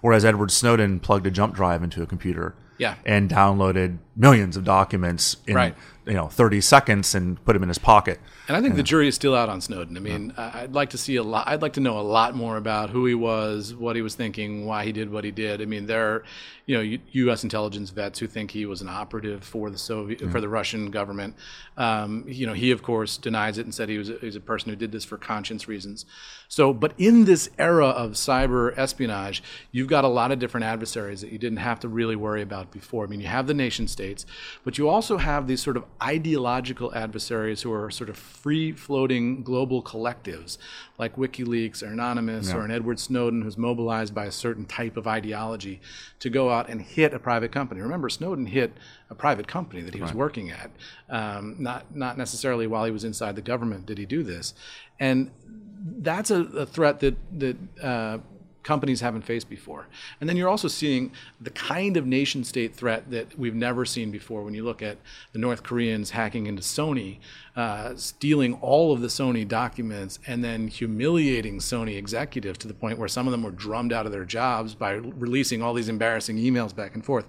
whereas 0.00 0.24
Edward 0.24 0.50
Snowden 0.50 0.98
plugged 1.00 1.26
a 1.26 1.30
jump 1.30 1.54
drive 1.54 1.82
into 1.82 2.02
a 2.02 2.06
computer, 2.06 2.54
Yeah. 2.78 2.96
and 3.06 3.30
downloaded 3.30 3.98
millions 4.16 4.56
of 4.56 4.64
documents 4.64 5.36
in 5.46 5.54
Right. 5.54 5.74
You 6.06 6.14
know 6.14 6.28
30 6.28 6.60
seconds 6.60 7.14
and 7.14 7.42
put 7.44 7.54
them 7.54 7.62
in 7.62 7.68
his 7.68 7.78
pocket. 7.78 8.20
And 8.48 8.56
I 8.56 8.60
think 8.60 8.74
the 8.74 8.82
jury 8.82 9.06
is 9.06 9.14
still 9.14 9.36
out 9.36 9.48
on 9.48 9.60
Snowden. 9.60 9.96
I 9.96 10.00
mean, 10.00 10.32
I- 10.36 10.62
I'd 10.62 10.72
like 10.74 10.90
to 10.90 10.98
see 10.98 11.14
a 11.16 11.22
lot. 11.22 11.46
I'd 11.46 11.62
like 11.62 11.74
to 11.74 11.80
know 11.80 11.98
a 11.98 12.02
lot 12.02 12.34
more 12.34 12.56
about 12.56 12.90
who 12.90 13.06
he 13.06 13.14
was, 13.14 13.72
what 13.74 13.94
he 13.94 14.02
was 14.02 14.14
thinking, 14.16 14.66
why 14.66 14.84
he 14.84 14.90
did 14.92 15.10
what 15.12 15.22
he 15.22 15.30
did. 15.30 15.62
I 15.62 15.64
mean, 15.64 15.86
there 15.86 16.14
are, 16.14 16.24
you 16.66 16.74
know, 16.76 16.80
U- 16.82 16.98
U.S. 17.12 17.44
intelligence 17.44 17.90
vets 17.90 18.18
who 18.18 18.26
think 18.26 18.50
he 18.50 18.66
was 18.66 18.82
an 18.82 18.88
operative 18.88 19.44
for 19.44 19.70
the 19.70 19.78
Soviet, 19.78 20.20
for 20.30 20.40
the 20.40 20.48
Russian 20.48 20.90
government. 20.90 21.36
Um, 21.76 22.24
you 22.26 22.46
know, 22.46 22.52
he 22.52 22.72
of 22.72 22.82
course 22.82 23.16
denies 23.16 23.58
it 23.58 23.64
and 23.64 23.74
said 23.74 23.88
he 23.88 23.98
was 23.98 24.10
a, 24.10 24.18
he 24.18 24.26
was 24.26 24.36
a 24.36 24.40
person 24.40 24.70
who 24.70 24.76
did 24.76 24.90
this 24.92 25.04
for 25.04 25.16
conscience 25.18 25.68
reasons. 25.68 26.04
So, 26.48 26.72
but 26.74 26.92
in 26.98 27.24
this 27.24 27.48
era 27.58 27.86
of 27.88 28.12
cyber 28.12 28.76
espionage, 28.76 29.42
you've 29.70 29.88
got 29.88 30.04
a 30.04 30.08
lot 30.08 30.32
of 30.32 30.38
different 30.38 30.64
adversaries 30.64 31.20
that 31.22 31.32
you 31.32 31.38
didn't 31.38 31.58
have 31.58 31.80
to 31.80 31.88
really 31.88 32.16
worry 32.16 32.42
about 32.42 32.70
before. 32.72 33.04
I 33.04 33.06
mean, 33.06 33.20
you 33.20 33.28
have 33.28 33.46
the 33.46 33.54
nation 33.54 33.88
states, 33.88 34.26
but 34.64 34.76
you 34.78 34.88
also 34.88 35.16
have 35.16 35.46
these 35.46 35.62
sort 35.62 35.76
of 35.78 35.84
ideological 36.02 36.94
adversaries 36.94 37.62
who 37.62 37.72
are 37.72 37.90
sort 37.90 38.10
of 38.10 38.16
free 38.42 38.72
floating 38.72 39.42
global 39.42 39.82
collectives 39.82 40.58
like 40.98 41.16
WikiLeaks 41.16 41.82
or 41.82 41.86
Anonymous 41.86 42.52
or 42.52 42.62
an 42.62 42.72
Edward 42.72 42.98
Snowden 42.98 43.42
who's 43.42 43.56
mobilized 43.56 44.14
by 44.14 44.26
a 44.26 44.32
certain 44.32 44.66
type 44.66 44.96
of 44.96 45.06
ideology 45.06 45.80
to 46.18 46.28
go 46.28 46.50
out 46.50 46.68
and 46.68 46.82
hit 46.82 47.14
a 47.14 47.18
private 47.20 47.52
company. 47.52 47.80
Remember, 47.80 48.08
Snowden 48.08 48.46
hit 48.46 48.72
a 49.08 49.14
private 49.14 49.46
company 49.46 49.80
that 49.82 49.94
he 49.94 50.00
was 50.00 50.12
working 50.12 50.50
at, 50.50 50.70
um, 51.08 51.54
not, 51.58 51.94
not 51.94 52.18
necessarily 52.18 52.66
while 52.66 52.84
he 52.84 52.90
was 52.90 53.04
inside 53.04 53.36
the 53.36 53.42
government 53.42 53.86
did 53.86 53.96
he 53.96 54.06
do 54.06 54.22
this. 54.24 54.54
And 54.98 55.30
that's 55.84 56.30
a, 56.30 56.42
a 56.42 56.66
threat 56.66 57.00
that 57.00 57.16
that 57.38 57.56
uh, 57.82 58.18
companies 58.62 59.00
haven't 59.00 59.22
faced 59.22 59.48
before. 59.48 59.86
And 60.20 60.28
then 60.28 60.36
you're 60.36 60.48
also 60.48 60.68
seeing 60.68 61.12
the 61.40 61.50
kind 61.50 61.96
of 61.96 62.06
nation 62.06 62.44
state 62.44 62.74
threat 62.74 63.10
that 63.10 63.38
we've 63.38 63.54
never 63.54 63.84
seen 63.84 64.10
before. 64.10 64.42
When 64.42 64.54
you 64.54 64.64
look 64.64 64.82
at 64.82 64.98
the 65.32 65.38
North 65.38 65.62
Koreans 65.62 66.10
hacking 66.10 66.46
into 66.46 66.62
Sony, 66.62 67.18
uh, 67.56 67.94
stealing 67.96 68.54
all 68.54 68.92
of 68.92 69.00
the 69.00 69.08
Sony 69.08 69.46
documents, 69.46 70.18
and 70.26 70.42
then 70.42 70.68
humiliating 70.68 71.58
Sony 71.58 71.96
executives 71.96 72.58
to 72.58 72.68
the 72.68 72.74
point 72.74 72.98
where 72.98 73.08
some 73.08 73.26
of 73.26 73.32
them 73.32 73.42
were 73.42 73.50
drummed 73.50 73.92
out 73.92 74.06
of 74.06 74.12
their 74.12 74.24
jobs 74.24 74.74
by 74.74 74.92
releasing 74.92 75.62
all 75.62 75.74
these 75.74 75.88
embarrassing 75.88 76.36
emails 76.36 76.74
back 76.74 76.94
and 76.94 77.04
forth. 77.04 77.26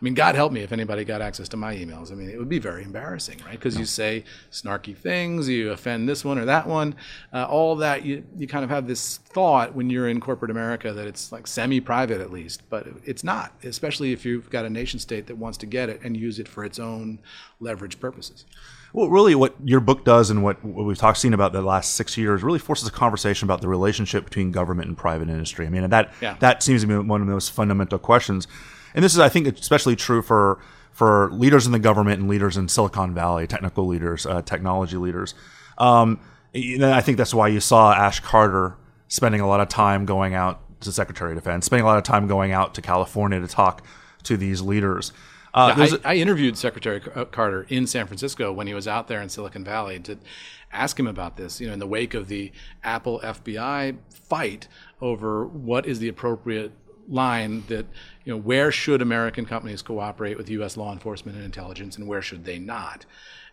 I 0.00 0.04
mean, 0.04 0.14
God 0.14 0.34
help 0.34 0.50
me 0.50 0.62
if 0.62 0.72
anybody 0.72 1.04
got 1.04 1.20
access 1.20 1.46
to 1.50 1.58
my 1.58 1.76
emails. 1.76 2.10
I 2.10 2.14
mean, 2.14 2.30
it 2.30 2.38
would 2.38 2.48
be 2.48 2.58
very 2.58 2.84
embarrassing, 2.84 3.38
right? 3.44 3.52
Because 3.52 3.78
you 3.78 3.84
say 3.84 4.24
snarky 4.50 4.96
things, 4.96 5.46
you 5.46 5.72
offend 5.72 6.08
this 6.08 6.24
one 6.24 6.38
or 6.38 6.46
that 6.46 6.66
one, 6.66 6.94
uh, 7.34 7.44
all 7.44 7.76
that. 7.76 8.02
You 8.02 8.24
you 8.38 8.48
kind 8.48 8.64
of 8.64 8.70
have 8.70 8.86
this 8.86 9.18
thought 9.18 9.74
when 9.74 9.90
you're 9.90 10.08
in 10.08 10.18
corporate 10.18 10.50
America 10.50 10.94
that 10.94 11.06
it's 11.06 11.30
like 11.32 11.46
semi-private 11.46 12.18
at 12.18 12.32
least, 12.32 12.62
but 12.70 12.86
it's 13.04 13.22
not. 13.22 13.52
Especially 13.62 14.12
if 14.12 14.24
you've 14.24 14.48
got 14.48 14.64
a 14.64 14.70
nation 14.70 14.98
state 14.98 15.26
that 15.26 15.36
wants 15.36 15.58
to 15.58 15.66
get 15.66 15.90
it 15.90 16.00
and 16.02 16.16
use 16.16 16.38
it 16.38 16.48
for 16.48 16.64
its 16.64 16.78
own 16.78 17.18
leverage 17.60 18.00
purposes. 18.00 18.46
Well, 18.94 19.10
really, 19.10 19.34
what 19.34 19.54
your 19.62 19.80
book 19.80 20.04
does 20.04 20.30
and 20.30 20.42
what, 20.42 20.64
what 20.64 20.84
we've 20.86 20.98
talked 20.98 21.18
seen 21.18 21.34
about 21.34 21.52
the 21.52 21.62
last 21.62 21.94
six 21.94 22.16
years 22.16 22.42
really 22.42 22.58
forces 22.58 22.88
a 22.88 22.90
conversation 22.90 23.46
about 23.46 23.60
the 23.60 23.68
relationship 23.68 24.24
between 24.24 24.50
government 24.50 24.88
and 24.88 24.96
private 24.96 25.28
industry. 25.28 25.66
I 25.66 25.68
mean, 25.68 25.88
that 25.90 26.12
Yeah. 26.22 26.36
that 26.40 26.62
seems 26.62 26.80
to 26.80 26.86
be 26.88 26.96
one 26.96 27.20
of 27.20 27.26
the 27.26 27.32
most 27.34 27.52
fundamental 27.52 27.98
questions. 27.98 28.48
And 28.94 29.04
this 29.04 29.12
is, 29.12 29.20
I 29.20 29.28
think, 29.28 29.46
especially 29.46 29.96
true 29.96 30.22
for 30.22 30.60
for 30.92 31.30
leaders 31.32 31.66
in 31.66 31.72
the 31.72 31.78
government 31.78 32.20
and 32.20 32.28
leaders 32.28 32.56
in 32.56 32.68
Silicon 32.68 33.14
Valley, 33.14 33.46
technical 33.46 33.86
leaders, 33.86 34.26
uh, 34.26 34.42
technology 34.42 34.96
leaders. 34.96 35.34
Um, 35.78 36.20
know, 36.52 36.92
I 36.92 37.00
think 37.00 37.16
that's 37.16 37.32
why 37.32 37.48
you 37.48 37.60
saw 37.60 37.92
Ash 37.92 38.20
Carter 38.20 38.76
spending 39.08 39.40
a 39.40 39.48
lot 39.48 39.60
of 39.60 39.68
time 39.68 40.04
going 40.04 40.34
out 40.34 40.60
to 40.80 40.92
Secretary 40.92 41.32
of 41.32 41.38
Defense, 41.38 41.66
spending 41.66 41.84
a 41.84 41.88
lot 41.88 41.98
of 41.98 42.04
time 42.04 42.26
going 42.26 42.52
out 42.52 42.74
to 42.74 42.82
California 42.82 43.40
to 43.40 43.46
talk 43.46 43.84
to 44.24 44.36
these 44.36 44.60
leaders. 44.62 45.12
Uh, 45.52 45.74
there's 45.74 45.94
I, 46.04 46.12
I 46.12 46.14
interviewed 46.14 46.56
Secretary 46.56 47.02
uh, 47.14 47.24
Carter 47.24 47.66
in 47.68 47.86
San 47.86 48.06
Francisco 48.06 48.52
when 48.52 48.66
he 48.66 48.74
was 48.74 48.86
out 48.86 49.08
there 49.08 49.20
in 49.20 49.28
Silicon 49.28 49.64
Valley 49.64 49.98
to 50.00 50.18
ask 50.72 50.98
him 50.98 51.06
about 51.06 51.36
this. 51.36 51.60
You 51.60 51.66
know, 51.66 51.72
in 51.72 51.78
the 51.80 51.86
wake 51.86 52.14
of 52.14 52.28
the 52.28 52.52
Apple 52.84 53.20
FBI 53.20 53.96
fight 54.10 54.68
over 55.00 55.44
what 55.44 55.86
is 55.86 55.98
the 55.98 56.08
appropriate 56.08 56.72
line 57.08 57.64
that 57.66 57.86
you 58.30 58.36
know 58.36 58.42
where 58.42 58.70
should 58.70 59.02
American 59.02 59.44
companies 59.44 59.82
cooperate 59.82 60.38
with 60.38 60.48
U.S. 60.50 60.76
law 60.76 60.92
enforcement 60.92 61.36
and 61.36 61.44
intelligence, 61.44 61.96
and 61.96 62.06
where 62.06 62.22
should 62.22 62.44
they 62.44 62.60
not. 62.60 63.04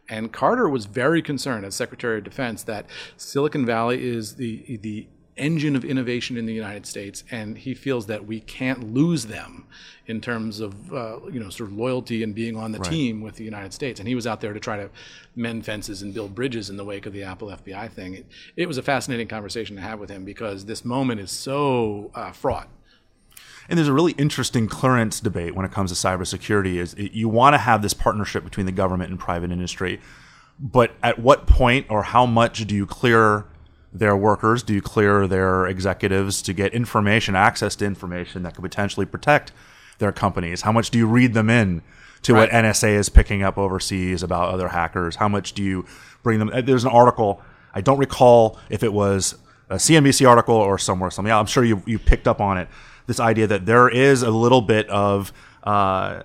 And 0.07 0.31
Carter 0.31 0.69
was 0.69 0.85
very 0.85 1.23
concerned 1.23 1.65
as 1.65 1.73
Secretary 1.73 2.19
of 2.19 2.23
Defense 2.23 2.61
that 2.63 2.85
Silicon 3.17 3.65
Valley 3.65 4.07
is 4.07 4.35
the 4.35 4.77
the 4.83 5.07
engine 5.35 5.75
of 5.75 5.83
innovation 5.83 6.37
in 6.37 6.45
the 6.45 6.53
United 6.53 6.85
States, 6.85 7.23
and 7.31 7.57
he 7.57 7.73
feels 7.73 8.05
that 8.05 8.27
we 8.27 8.39
can't 8.39 8.93
lose 8.93 9.25
them 9.25 9.65
in 10.05 10.21
terms 10.21 10.59
of 10.59 10.93
uh, 10.93 11.21
you 11.31 11.39
know 11.39 11.49
sort 11.49 11.71
of 11.71 11.75
loyalty 11.75 12.21
and 12.21 12.35
being 12.35 12.55
on 12.55 12.71
the 12.71 12.77
team 12.77 13.21
with 13.21 13.37
the 13.37 13.43
United 13.43 13.73
States. 13.73 13.99
And 13.99 14.07
he 14.07 14.13
was 14.13 14.27
out 14.27 14.41
there 14.41 14.53
to 14.53 14.59
try 14.59 14.77
to 14.77 14.91
mend 15.35 15.65
fences 15.65 16.03
and 16.03 16.13
build 16.13 16.35
bridges 16.35 16.69
in 16.69 16.77
the 16.77 16.85
wake 16.85 17.07
of 17.07 17.13
the 17.13 17.23
Apple 17.23 17.47
FBI 17.47 17.91
thing. 17.91 18.13
It, 18.13 18.27
it 18.55 18.67
was 18.67 18.77
a 18.77 18.83
fascinating 18.83 19.27
conversation 19.27 19.75
to 19.75 19.81
have 19.81 19.99
with 19.99 20.11
him 20.11 20.23
because 20.23 20.65
this 20.65 20.85
moment 20.85 21.19
is 21.19 21.31
so 21.31 22.11
uh, 22.13 22.31
fraught. 22.31 22.69
And 23.69 23.77
there's 23.77 23.87
a 23.87 23.93
really 23.93 24.13
interesting 24.13 24.67
clearance 24.67 25.19
debate 25.19 25.55
when 25.55 25.65
it 25.65 25.71
comes 25.71 25.91
to 25.91 26.07
cybersecurity. 26.07 26.75
Is 26.75 26.93
it, 26.93 27.11
you 27.11 27.27
want 27.27 27.53
to 27.53 27.57
have 27.57 27.81
this 27.81 27.93
partnership 27.93 28.43
between 28.43 28.65
the 28.65 28.71
government 28.71 29.11
and 29.11 29.19
private 29.19 29.51
industry, 29.51 29.99
but 30.59 30.91
at 31.03 31.19
what 31.19 31.47
point 31.47 31.85
or 31.89 32.03
how 32.03 32.25
much 32.25 32.65
do 32.65 32.75
you 32.75 32.85
clear 32.85 33.45
their 33.91 34.15
workers? 34.15 34.63
Do 34.63 34.73
you 34.73 34.81
clear 34.81 35.27
their 35.27 35.67
executives 35.67 36.41
to 36.43 36.53
get 36.53 36.73
information, 36.73 37.35
access 37.35 37.75
to 37.77 37.85
information 37.85 38.43
that 38.43 38.55
could 38.55 38.63
potentially 38.63 39.05
protect 39.05 39.51
their 39.99 40.11
companies? 40.11 40.61
How 40.61 40.71
much 40.71 40.89
do 40.89 40.97
you 40.97 41.07
read 41.07 41.33
them 41.33 41.49
in 41.49 41.81
to 42.23 42.33
what 42.33 42.49
NSA 42.49 42.95
is 42.95 43.09
picking 43.09 43.43
up 43.43 43.57
overseas 43.57 44.23
about 44.23 44.53
other 44.53 44.69
hackers? 44.69 45.17
How 45.17 45.27
much 45.27 45.53
do 45.53 45.63
you 45.63 45.85
bring 46.23 46.39
them? 46.39 46.51
There's 46.65 46.83
an 46.83 46.91
article. 46.91 47.41
I 47.73 47.81
don't 47.81 47.99
recall 47.99 48.59
if 48.69 48.83
it 48.83 48.93
was 48.93 49.35
a 49.69 49.75
CNBC 49.75 50.27
article 50.27 50.55
or 50.55 50.77
somewhere 50.77 51.11
something. 51.11 51.31
I'm 51.31 51.45
sure 51.45 51.63
you 51.63 51.81
you 51.85 51.99
picked 51.99 52.27
up 52.27 52.41
on 52.41 52.57
it. 52.57 52.67
This 53.07 53.19
idea 53.19 53.47
that 53.47 53.65
there 53.65 53.89
is 53.89 54.21
a 54.21 54.29
little 54.29 54.61
bit 54.61 54.87
of 54.89 55.33
uh, 55.63 56.23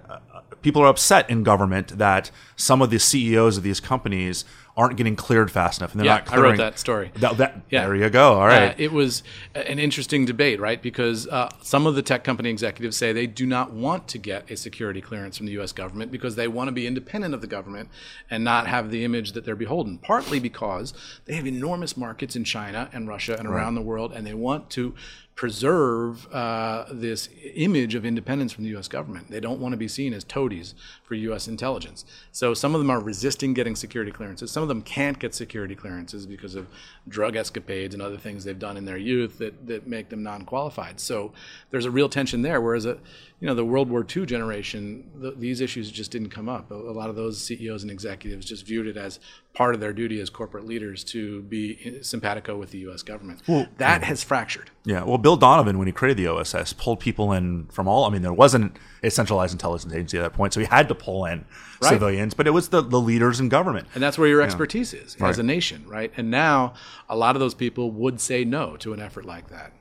people 0.63 0.83
are 0.83 0.89
upset 0.89 1.29
in 1.29 1.43
government 1.43 1.99
that 1.99 2.31
some 2.57 2.81
of 2.81 2.91
the 2.91 2.99
CEOs 2.99 3.57
of 3.57 3.63
these 3.63 3.81
companies 3.81 4.45
aren't 4.75 4.97
getting 4.97 5.15
cleared 5.17 5.51
fast 5.51 5.81
enough, 5.81 5.93
and 5.93 6.01
they're 6.01 6.07
Yeah, 6.07 6.15
not 6.19 6.33
I 6.33 6.37
wrote 6.37 6.41
clearing. 6.43 6.57
that 6.59 6.79
story. 6.79 7.11
That, 7.17 7.37
that- 7.37 7.61
Yeah. 7.71 7.83
There 7.85 7.95
you 7.95 8.09
go. 8.09 8.35
All 8.35 8.47
right. 8.47 8.71
Uh, 8.71 8.75
it 8.79 8.91
was 8.91 9.23
an 9.55 9.79
interesting 9.79 10.25
debate, 10.25 10.61
right? 10.61 10.81
Because 10.81 11.29
uh, 11.29 11.51
some 11.61 11.87
of 11.87 11.95
the 11.95 12.01
tech 12.03 12.25
company 12.25 12.49
executives 12.49 12.97
say 12.97 13.13
they 13.13 13.27
do 13.27 13.45
not 13.45 13.73
want 13.73 14.09
to 14.09 14.19
get 14.19 14.51
a 14.51 14.57
security 14.57 15.03
clearance 15.03 15.37
from 15.37 15.45
the 15.47 15.53
U.S. 15.53 15.73
government 15.73 16.11
because 16.11 16.37
they 16.37 16.49
want 16.49 16.69
to 16.69 16.73
be 16.73 16.87
independent 16.87 17.35
of 17.35 17.43
the 17.43 17.47
government 17.47 17.91
and 18.31 18.43
not 18.45 18.67
have 18.67 18.91
the 18.91 19.05
image 19.05 19.33
that 19.33 19.45
they're 19.45 19.57
beholden. 19.57 19.99
Partly 19.99 20.41
because 20.41 20.95
they 21.27 21.35
have 21.35 21.47
enormous 21.47 21.95
markets 21.97 22.35
in 22.35 22.45
China 22.45 22.89
and 22.95 23.07
Russia 23.07 23.37
and 23.39 23.47
around 23.47 23.75
the 23.75 23.83
world, 23.83 24.13
and 24.13 24.27
they 24.27 24.35
want 24.35 24.71
to 24.71 24.95
preserve 25.35 26.27
uh, 26.33 26.85
this 26.93 27.29
image 27.55 27.95
of 27.95 28.05
independence 28.07 28.53
from 28.53 28.65
the 28.65 28.71
U.S. 28.71 28.87
government. 28.87 29.31
They 29.31 29.41
don't 29.41 29.61
want 29.61 29.73
to 29.73 29.77
be 29.77 29.89
seen 29.89 30.13
as 30.15 30.25
toadies 30.25 30.75
for 31.03 31.15
U.S. 31.15 31.49
intelligence. 31.49 32.05
So 32.31 32.55
some 32.55 32.75
of 32.75 32.81
them 32.81 32.91
are 32.91 33.01
resisting 33.01 33.53
getting 33.53 33.75
security 33.75 34.13
clearances. 34.13 34.51
Some 34.51 34.62
of 34.63 34.69
them 34.69 34.83
can't 34.83 35.19
get 35.19 35.35
security 35.35 35.75
clearances 35.75 36.27
because 36.27 36.55
of 36.55 36.67
drug 37.09 37.37
escapades 37.37 37.95
and 37.95 38.03
other 38.03 38.17
things 38.17 38.45
they've 38.45 38.59
done 38.59 38.77
in 38.77 38.85
their 38.85 38.97
youth 38.97 39.39
that, 39.39 39.67
that 39.67 39.87
make 39.87 40.09
them 40.09 40.23
non-qualified. 40.23 41.01
So 41.01 41.33
there's 41.71 41.85
a 41.85 41.91
real 41.91 42.09
tension 42.09 42.43
there. 42.43 42.61
Whereas, 42.61 42.87
a, 42.87 42.99
you 43.43 43.49
know, 43.49 43.57
the 43.57 43.65
World 43.65 43.91
War 43.91 44.07
II 44.09 44.25
generation, 44.25 45.11
th 45.21 45.35
these 45.37 45.61
issues 45.61 45.91
just 45.91 46.13
didn't 46.13 46.31
come 46.31 46.49
up. 46.49 46.71
A, 46.71 46.75
a 46.75 46.95
lot 47.01 47.11
of 47.11 47.17
those 47.17 47.41
CEOs 47.41 47.83
and 47.83 47.91
executives 47.91 48.47
just 48.47 48.65
viewed 48.65 48.87
it 48.87 48.97
as 48.97 49.19
part 49.53 49.75
of 49.75 49.81
their 49.81 49.93
duty 49.93 50.21
as 50.21 50.31
corporate 50.31 50.65
leaders 50.65 51.03
to 51.03 51.43
be 51.43 51.77
eh, 51.85 51.91
simpatico 52.03 52.57
with 52.57 52.71
the 52.71 52.79
U.S. 52.87 53.03
government. 53.03 53.43
Well, 53.49 53.67
that 53.79 54.05
has 54.05 54.23
fractured. 54.23 54.71
Yeah, 54.85 55.03
well, 55.03 55.19
Bill 55.19 55.37
Donovan, 55.37 55.77
when 55.79 55.89
he 55.89 55.93
created 55.93 56.19
the 56.19 56.29
OSS, 56.29 56.73
pulled 56.75 57.01
people 57.01 57.33
in 57.33 57.67
from 57.67 57.89
all. 57.89 58.05
I 58.05 58.11
mean, 58.11 58.23
there 58.23 58.33
wasn't 58.33 58.77
a 59.03 59.11
centralized 59.11 59.53
intelligence 59.55 59.93
agency 59.93 60.19
at 60.19 60.23
that 60.23 60.35
point, 60.35 60.53
so 60.55 60.61
he 60.61 60.67
had 60.67 60.87
to 60.89 60.95
pull 60.95 61.25
in 61.25 61.45
Right. 61.83 61.89
civilians, 61.95 62.35
but 62.35 62.47
it 62.47 62.53
was 62.53 62.69
the, 62.69 62.81
the 62.81 63.01
leaders 63.01 63.41
in 63.41 63.49
government. 63.49 63.89
And 63.93 64.01
that's 64.01 64.17
where 64.17 64.29
your 64.29 64.41
expertise 64.41 64.95
is 64.95 65.17
Right. 65.19 65.31
as 65.31 65.41
a 65.41 65.43
nation, 65.43 65.83
right? 65.89 66.13
And 66.17 66.31
now 66.31 66.75
a 67.09 67.17
lot 67.17 67.35
of 67.35 67.41
those 67.41 67.55
people 67.55 67.91
would 67.91 68.21
say 68.21 68.45
no 68.45 68.77
to 68.77 68.93
an 68.93 69.01
effort 69.01 69.25
like 69.25 69.49
that. 69.49 69.73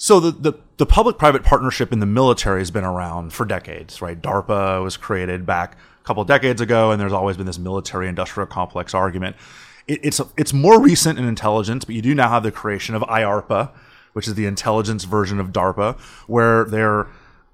So 0.00 0.20
the, 0.20 0.30
the, 0.30 0.52
the 0.76 0.86
public-private 0.86 1.42
partnership 1.42 1.92
in 1.92 1.98
the 1.98 2.06
military 2.06 2.60
has 2.60 2.70
been 2.70 2.84
around 2.84 3.32
for 3.32 3.44
decades, 3.44 4.00
right? 4.00 4.20
DARPA 4.20 4.80
was 4.80 4.96
created 4.96 5.44
back 5.44 5.76
a 6.00 6.04
couple 6.04 6.22
decades 6.24 6.60
ago, 6.60 6.92
and 6.92 7.00
there's 7.00 7.12
always 7.12 7.36
been 7.36 7.46
this 7.46 7.58
military-industrial 7.58 8.46
complex 8.46 8.94
argument. 8.94 9.34
It, 9.88 9.98
it's 10.04 10.20
it's 10.36 10.52
more 10.52 10.80
recent 10.80 11.18
in 11.18 11.24
intelligence, 11.24 11.84
but 11.84 11.96
you 11.96 12.02
do 12.02 12.14
now 12.14 12.28
have 12.28 12.44
the 12.44 12.52
creation 12.52 12.94
of 12.94 13.02
IARPA, 13.02 13.70
which 14.12 14.28
is 14.28 14.34
the 14.36 14.46
intelligence 14.46 15.02
version 15.02 15.40
of 15.40 15.48
DARPA, 15.48 15.98
where 16.28 16.64
they're 16.64 17.08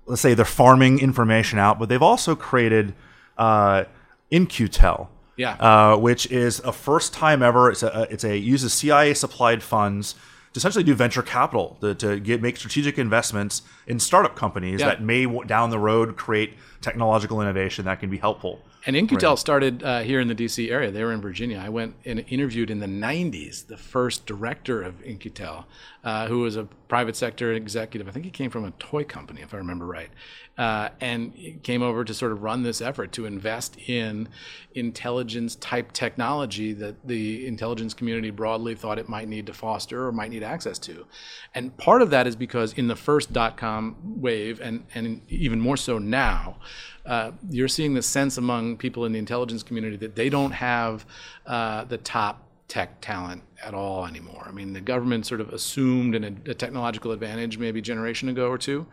let's 0.04 0.20
say 0.20 0.34
they're 0.34 0.44
farming 0.44 0.98
information 0.98 1.58
out, 1.58 1.78
but 1.78 1.88
they've 1.88 2.02
also 2.02 2.36
created 2.36 2.94
uh, 3.38 3.84
In-Q-Tel, 4.30 5.10
Yeah. 5.38 5.52
uh, 5.54 5.96
which 5.96 6.26
is 6.30 6.60
a 6.60 6.72
first 6.72 7.14
time 7.14 7.42
ever. 7.42 7.70
It's 7.70 7.82
a 7.82 8.06
it's 8.10 8.22
a 8.24 8.36
uses 8.36 8.74
CIA 8.74 9.14
supplied 9.14 9.62
funds 9.62 10.14
to 10.54 10.58
essentially 10.58 10.84
do 10.84 10.94
venture 10.94 11.22
capital 11.22 11.76
to, 11.80 11.94
to 11.96 12.18
get 12.20 12.40
make 12.40 12.56
strategic 12.56 12.96
investments 12.98 13.62
in 13.86 13.98
startup 13.98 14.36
companies 14.36 14.80
Yeah. 14.80 14.86
that 14.86 15.02
may 15.02 15.26
down 15.46 15.70
the 15.70 15.78
road 15.78 16.16
create 16.16 16.54
technological 16.80 17.42
innovation 17.42 17.84
that 17.84 18.00
can 18.00 18.08
be 18.08 18.18
helpful. 18.18 18.62
And 18.86 18.96
In-Q-Tel 18.96 19.36
started 19.38 19.82
uh, 19.82 20.00
here 20.00 20.20
in 20.20 20.28
the 20.28 20.34
DC 20.34 20.70
area. 20.70 20.90
They 20.90 21.02
were 21.02 21.12
in 21.12 21.22
Virginia. 21.22 21.58
I 21.58 21.70
went 21.70 21.94
and 22.04 22.22
interviewed 22.28 22.70
in 22.70 22.80
the 22.80 22.86
90s 22.86 23.66
the 23.66 23.78
first 23.78 24.26
director 24.26 24.82
of 24.82 25.02
In-Q-Tel, 25.02 25.66
uh, 26.04 26.28
who 26.28 26.40
was 26.40 26.56
a 26.56 26.64
private 26.86 27.16
sector 27.16 27.52
executive. 27.52 28.06
I 28.06 28.12
think 28.12 28.24
he 28.24 28.30
came 28.30 28.50
from 28.50 28.64
a 28.64 28.70
toy 28.72 29.04
company, 29.04 29.40
if 29.40 29.54
I 29.54 29.56
remember 29.56 29.86
right. 29.86 30.10
Uh, 30.56 30.90
and 31.00 31.32
came 31.64 31.82
over 31.82 32.04
to 32.04 32.14
sort 32.14 32.30
of 32.30 32.44
run 32.44 32.62
this 32.62 32.80
effort 32.80 33.10
to 33.10 33.26
invest 33.26 33.76
in 33.88 34.28
intelligence 34.74 35.56
type 35.56 35.90
technology 35.92 36.72
that 36.72 36.94
the 37.08 37.44
intelligence 37.44 37.92
community 37.92 38.30
broadly 38.30 38.76
thought 38.76 38.96
it 38.96 39.08
might 39.08 39.26
need 39.26 39.46
to 39.46 39.52
foster 39.52 40.06
or 40.06 40.12
might 40.12 40.30
need 40.30 40.44
access 40.44 40.78
to. 40.78 41.06
And 41.54 41.76
part 41.76 42.02
of 42.02 42.10
that 42.10 42.28
is 42.28 42.36
because 42.36 42.72
in 42.74 42.86
the 42.86 42.94
first 42.94 43.32
dot 43.32 43.56
com 43.56 43.96
wave, 44.04 44.60
and, 44.60 44.84
and 44.94 45.22
even 45.28 45.58
more 45.60 45.76
so 45.76 45.98
now, 45.98 46.58
uh, 47.04 47.32
you're 47.50 47.66
seeing 47.66 47.94
the 47.94 48.02
sense 48.02 48.38
among 48.38 48.76
people 48.76 49.06
in 49.06 49.12
the 49.12 49.18
intelligence 49.18 49.64
community 49.64 49.96
that 49.96 50.14
they 50.14 50.28
don't 50.28 50.52
have 50.52 51.04
uh, 51.46 51.82
the 51.84 51.98
top 51.98 52.46
tech 52.66 53.00
talent 53.00 53.42
at 53.62 53.74
all 53.74 54.06
anymore. 54.06 54.44
I 54.46 54.52
mean, 54.52 54.72
the 54.72 54.80
government 54.80 55.26
sort 55.26 55.40
of 55.40 55.50
assumed 55.50 56.14
an, 56.14 56.42
a 56.46 56.54
technological 56.54 57.12
advantage 57.12 57.58
maybe 57.58 57.80
a 57.80 57.82
generation 57.82 58.28
ago 58.28 58.48
or 58.48 58.58
two, 58.58 58.86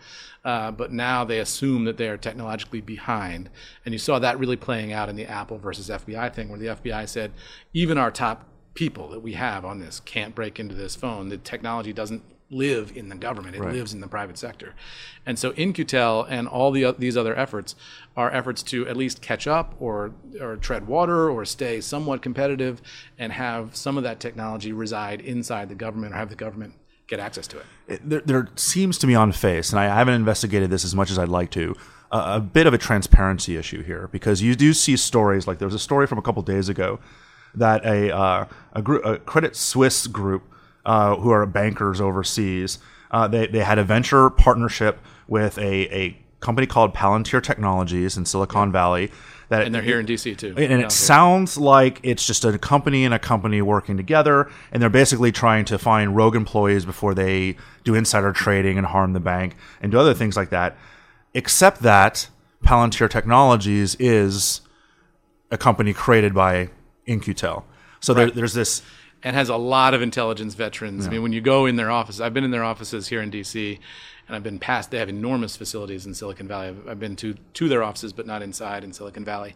uh, 0.44 0.72
but 0.72 0.92
now 0.92 1.24
they 1.24 1.40
assume 1.40 1.86
that 1.86 1.98
they 1.98 2.10
are 2.10 2.18
technologically 2.18 2.82
behind. 2.82 3.50
And 3.86 3.94
you 3.94 4.00
saw 4.00 4.20
that 4.20 4.40
really 4.40 4.58
playing 4.58 4.92
out 4.92 5.10
in 5.10 5.16
the 5.16 5.26
Apple 5.26 5.58
versus 5.58 5.90
FBI 5.90 6.34
thing, 6.34 6.50
where 6.50 6.60
the 6.60 6.68
FBI 6.68 7.08
said, 7.08 7.32
even 7.74 7.98
our 7.98 8.12
top 8.12 8.46
people 8.74 9.10
that 9.10 9.20
we 9.20 9.34
have 9.34 9.66
on 9.66 9.80
this 9.80 10.00
can't 10.02 10.36
break 10.36 10.60
into 10.60 10.76
this 10.76 10.96
phone. 10.96 11.30
The 11.30 11.38
technology 11.38 11.94
doesn't 11.94 12.24
live 12.52 12.96
in 12.96 13.10
the 13.10 13.16
government; 13.16 13.56
it 13.56 13.62
lives 13.62 13.94
in 13.94 14.02
the 14.02 14.08
private 14.08 14.38
sector. 14.38 14.76
And 15.26 15.40
so, 15.40 15.52
In-Q-Tel 15.52 16.24
and 16.24 16.48
all 16.48 16.72
the, 16.72 16.94
these 16.98 17.18
other 17.18 17.36
efforts 17.36 17.76
are 18.16 18.32
efforts 18.32 18.62
to 18.64 18.88
at 18.88 18.98
least 18.98 19.22
catch 19.22 19.48
up 19.48 19.76
or 19.80 20.14
or 20.40 20.58
tread 20.58 20.88
water 20.88 21.30
or 21.30 21.46
stay 21.46 21.82
somewhat 21.82 22.22
competitive 22.22 22.82
and 23.18 23.34
have 23.34 23.76
some 23.76 23.98
of 23.98 24.04
that 24.04 24.20
technology 24.20 24.72
reside 24.72 25.22
inside 25.22 25.70
the 25.70 25.76
government 25.76 26.14
or 26.14 26.18
have 26.18 26.30
the 26.30 26.36
government 26.36 26.74
get 27.08 27.20
access 27.20 27.48
to 27.48 27.58
it. 27.60 27.66
It- 27.88 28.10
there, 28.10 28.22
there 28.26 28.48
seems 28.56 28.98
to 29.00 29.08
me 29.08 29.16
on 29.16 29.32
face, 29.32 29.72
and 29.72 29.80
I 29.80 29.86
haven't 29.86 30.16
investigated 30.16 30.70
this 30.70 30.86
as 30.86 30.96
much 30.96 31.12
as 31.12 31.20
I'd 31.20 31.30
like 31.30 31.52
to, 31.52 31.76
uh, 32.12 32.34
a 32.38 32.40
bit 32.40 32.68
of 32.68 32.74
a 32.74 32.78
transparency 32.78 33.58
issue 33.58 33.84
here 33.84 34.10
because 34.12 34.42
you 34.42 34.56
do 34.56 34.74
see 34.74 34.98
stories 34.98 35.48
like 35.48 35.60
there 35.60 35.68
was 35.68 35.76
a 35.76 35.80
story 35.80 36.08
from 36.08 36.18
a 36.18 36.22
couple 36.22 36.42
days 36.42 36.70
ago 36.70 37.00
that 37.56 37.86
a 37.86 38.16
uh, 38.16 38.46
a, 38.74 38.82
group, 38.82 39.06
a 39.06 39.18
Credit 39.18 39.56
Suisse 39.56 40.08
group 40.08 40.44
uh, 40.86 41.16
who 41.16 41.30
are 41.32 41.46
bankers 41.46 42.00
overseas, 42.02 42.80
uh, 43.12 43.28
they 43.28 43.48
they 43.48 43.60
had 43.64 43.78
a 43.80 43.84
venture 43.84 44.30
partnership 44.30 45.00
with 45.28 45.58
a 45.58 45.96
a 45.96 46.18
company 46.40 46.66
called 46.68 46.94
Palantir 46.94 47.42
Technologies 47.42 48.18
in 48.18 48.26
Silicon 48.26 48.72
Valley. 48.72 49.12
That 49.50 49.64
And 49.66 49.76
they're 49.76 49.82
here 49.82 50.00
in 50.00 50.06
DC 50.06 50.38
too. 50.38 50.48
and 50.50 50.58
Down 50.58 50.72
it 50.72 50.78
here. 50.80 50.90
sounds 50.90 51.58
like 51.58 52.00
it's 52.04 52.26
just 52.26 52.46
a 52.46 52.58
company 52.58 53.04
and 53.04 53.14
a 53.14 53.20
company 53.20 53.62
working 53.62 53.98
together, 53.98 54.50
and 54.72 54.82
they're 54.82 54.90
basically 54.90 55.32
trying 55.34 55.66
to 55.66 55.78
find 55.78 56.16
rogue 56.16 56.36
employees 56.38 56.86
before 56.86 57.14
they 57.14 57.58
do 57.84 57.94
insider 57.94 58.32
trading 58.32 58.78
and 58.78 58.88
harm 58.88 59.12
the 59.14 59.20
bank 59.20 59.56
and 59.82 59.92
do 59.92 60.00
other 60.00 60.14
things 60.14 60.38
like 60.38 60.52
that. 60.52 60.78
Except 61.34 61.82
that 61.82 62.30
Palantir 62.64 63.10
Technologies 63.10 63.96
is 63.96 64.62
a 65.52 65.58
company 65.58 65.94
created 65.94 66.34
by 66.34 66.70
In-Q-Tel. 67.06 67.66
So 68.00 68.14
there, 68.14 68.32
there's 68.32 68.54
this. 68.54 68.82
And 69.24 69.36
has 69.36 69.50
a 69.50 69.56
lot 69.56 69.94
of 69.94 70.02
intelligence 70.02 70.56
veterans. 70.56 71.06
I 71.06 71.12
mean, 71.12 71.22
when 71.22 71.32
you 71.32 71.42
go 71.42 71.68
in 71.68 71.76
their 71.76 71.92
office, 71.92 72.20
I've 72.20 72.34
been 72.34 72.44
in 72.44 72.50
their 72.50 72.64
offices 72.64 73.08
here 73.10 73.22
in 73.22 73.30
DC, 73.30 73.78
and 74.28 74.36
I've 74.36 74.44
been 74.44 74.58
past. 74.58 74.90
They 74.90 74.98
have 74.98 75.10
enormous 75.10 75.56
facilities 75.56 76.08
in 76.08 76.16
Silicon 76.16 76.48
Valley. 76.48 76.70
I've, 76.70 76.88
I've 76.88 77.00
been 77.00 77.16
to 77.18 77.36
to 77.54 77.70
their 77.70 77.84
offices, 77.84 78.14
but 78.14 78.26
not 78.26 78.42
inside 78.42 78.84
in 78.84 78.94
Silicon 78.94 79.24
Valley. 79.24 79.54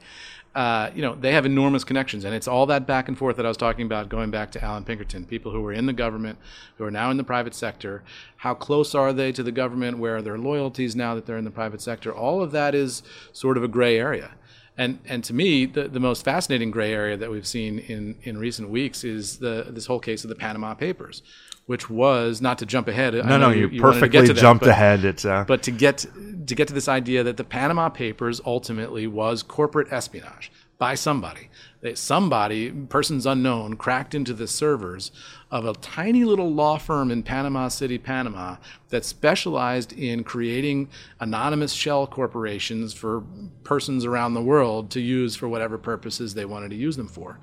Uh, 0.56 0.89
you 0.95 1.01
know, 1.01 1.15
they 1.15 1.34
have 1.34 1.45
enormous 1.45 1.84
connections, 1.84 2.23
and 2.23 2.34
it's 2.34 2.47
all 2.47 2.65
that 2.65 2.88
back 2.88 3.10
and 3.10 3.17
forth 3.17 3.36
that 3.36 3.45
I 3.45 3.49
was 3.49 3.58
talking 3.58 3.86
about, 3.86 4.08
going 4.08 4.32
back 4.32 4.51
to 4.51 4.63
Allan 4.63 4.86
Pinkerton. 4.86 5.25
People 5.25 5.51
who 5.51 5.62
were 5.62 5.73
in 5.73 5.86
the 5.86 5.93
government, 5.93 6.39
who 6.78 6.86
are 6.86 6.91
now 6.91 7.12
in 7.12 7.17
the 7.17 7.25
private 7.25 7.54
sector. 7.54 8.04
How 8.38 8.54
close 8.54 8.95
are 8.95 9.12
they 9.12 9.34
to 9.34 9.43
the 9.43 9.51
government? 9.51 9.97
Where 9.97 10.17
are 10.17 10.21
their 10.21 10.38
loyalties 10.38 10.95
now 10.95 11.13
that 11.15 11.25
they're 11.25 11.38
in 11.38 11.43
the 11.43 11.51
private 11.51 11.82
sector? 11.82 12.13
All 12.13 12.41
of 12.41 12.51
that 12.51 12.73
is 12.73 13.04
sort 13.34 13.58
of 13.58 13.63
a 13.63 13.67
gray 13.67 13.97
area. 13.97 14.32
And 14.78 15.00
and 15.06 15.24
to 15.24 15.34
me, 15.34 15.66
the, 15.66 15.88
the 15.88 16.00
most 16.00 16.26
fascinating 16.26 16.70
gray 16.72 16.94
area 16.94 17.16
that 17.18 17.32
we've 17.32 17.48
seen 17.48 17.80
in, 17.80 18.16
in 18.24 18.38
recent 18.38 18.70
weeks 18.70 19.04
is 19.04 19.40
the 19.40 19.68
this 19.70 19.86
whole 19.86 20.00
case 20.00 20.24
of 20.24 20.30
the 20.30 20.36
Panama 20.36 20.74
Papers, 20.74 21.22
which 21.66 21.90
was 21.90 22.42
not 22.42 22.58
to 22.58 22.66
jump 22.66 22.88
ahead. 22.88 23.14
No, 23.14 23.38
no, 23.38 23.50
you, 23.52 23.80
perfectly 23.80 24.34
jumped 24.34 24.66
ahead. 24.66 25.06
It's 25.06 25.24
uh, 25.24 25.46
But 25.48 25.64
to 25.64 25.72
get 25.72 26.06
to 26.48 26.56
get 26.56 26.68
to 26.68 26.74
this 26.74 26.90
idea 26.90 27.24
that 27.24 27.38
the 27.38 27.44
Panama 27.46 27.90
Papers 27.90 28.42
ultimately 28.46 29.08
was 29.08 29.44
corporate 29.44 29.92
espionage 29.92 30.52
by 30.78 30.96
somebody. 30.96 31.50
That 31.82 31.98
somebody, 31.98 32.72
persons 32.72 33.26
unknown, 33.26 33.78
cracked 33.78 34.14
into 34.14 34.34
the 34.34 34.48
servers 34.48 35.12
of 35.56 35.65
a 35.65 35.74
tiny 35.76 36.26
little 36.26 36.54
law 36.54 36.78
firm 36.78 37.10
in 37.10 37.24
Panama 37.24 37.70
City, 37.70 37.98
Panama, 37.98 38.58
that 38.89 39.06
specialized 39.06 39.94
in 39.94 40.22
creating 40.22 40.89
anonymous 41.22 41.72
shell 41.72 42.06
corporations 42.06 42.94
for 42.94 43.24
persons 43.63 44.04
around 44.04 44.34
the 44.34 44.41
world 44.41 44.91
to 44.91 45.00
use 45.00 45.34
for 45.34 45.48
whatever 45.48 45.78
purposes 45.78 46.34
they 46.34 46.44
wanted 46.44 46.72
to 46.72 46.76
use 46.76 46.98
them 46.98 47.08
for. 47.08 47.39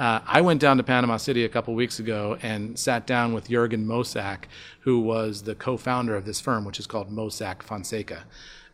Uh, 0.00 0.18
I 0.26 0.40
went 0.40 0.60
down 0.60 0.78
to 0.78 0.82
Panama 0.82 1.16
City 1.16 1.44
a 1.44 1.48
couple 1.48 1.72
weeks 1.76 2.00
ago 2.00 2.36
and 2.42 2.76
sat 2.76 3.06
down 3.06 3.32
with 3.32 3.48
Jurgen 3.48 3.86
Mossack, 3.86 4.46
who 4.80 4.98
was 4.98 5.44
the 5.44 5.54
co-founder 5.54 6.16
of 6.16 6.24
this 6.24 6.40
firm, 6.40 6.64
which 6.64 6.80
is 6.80 6.88
called 6.88 7.08
Mossack 7.08 7.62
Fonseca. 7.62 8.24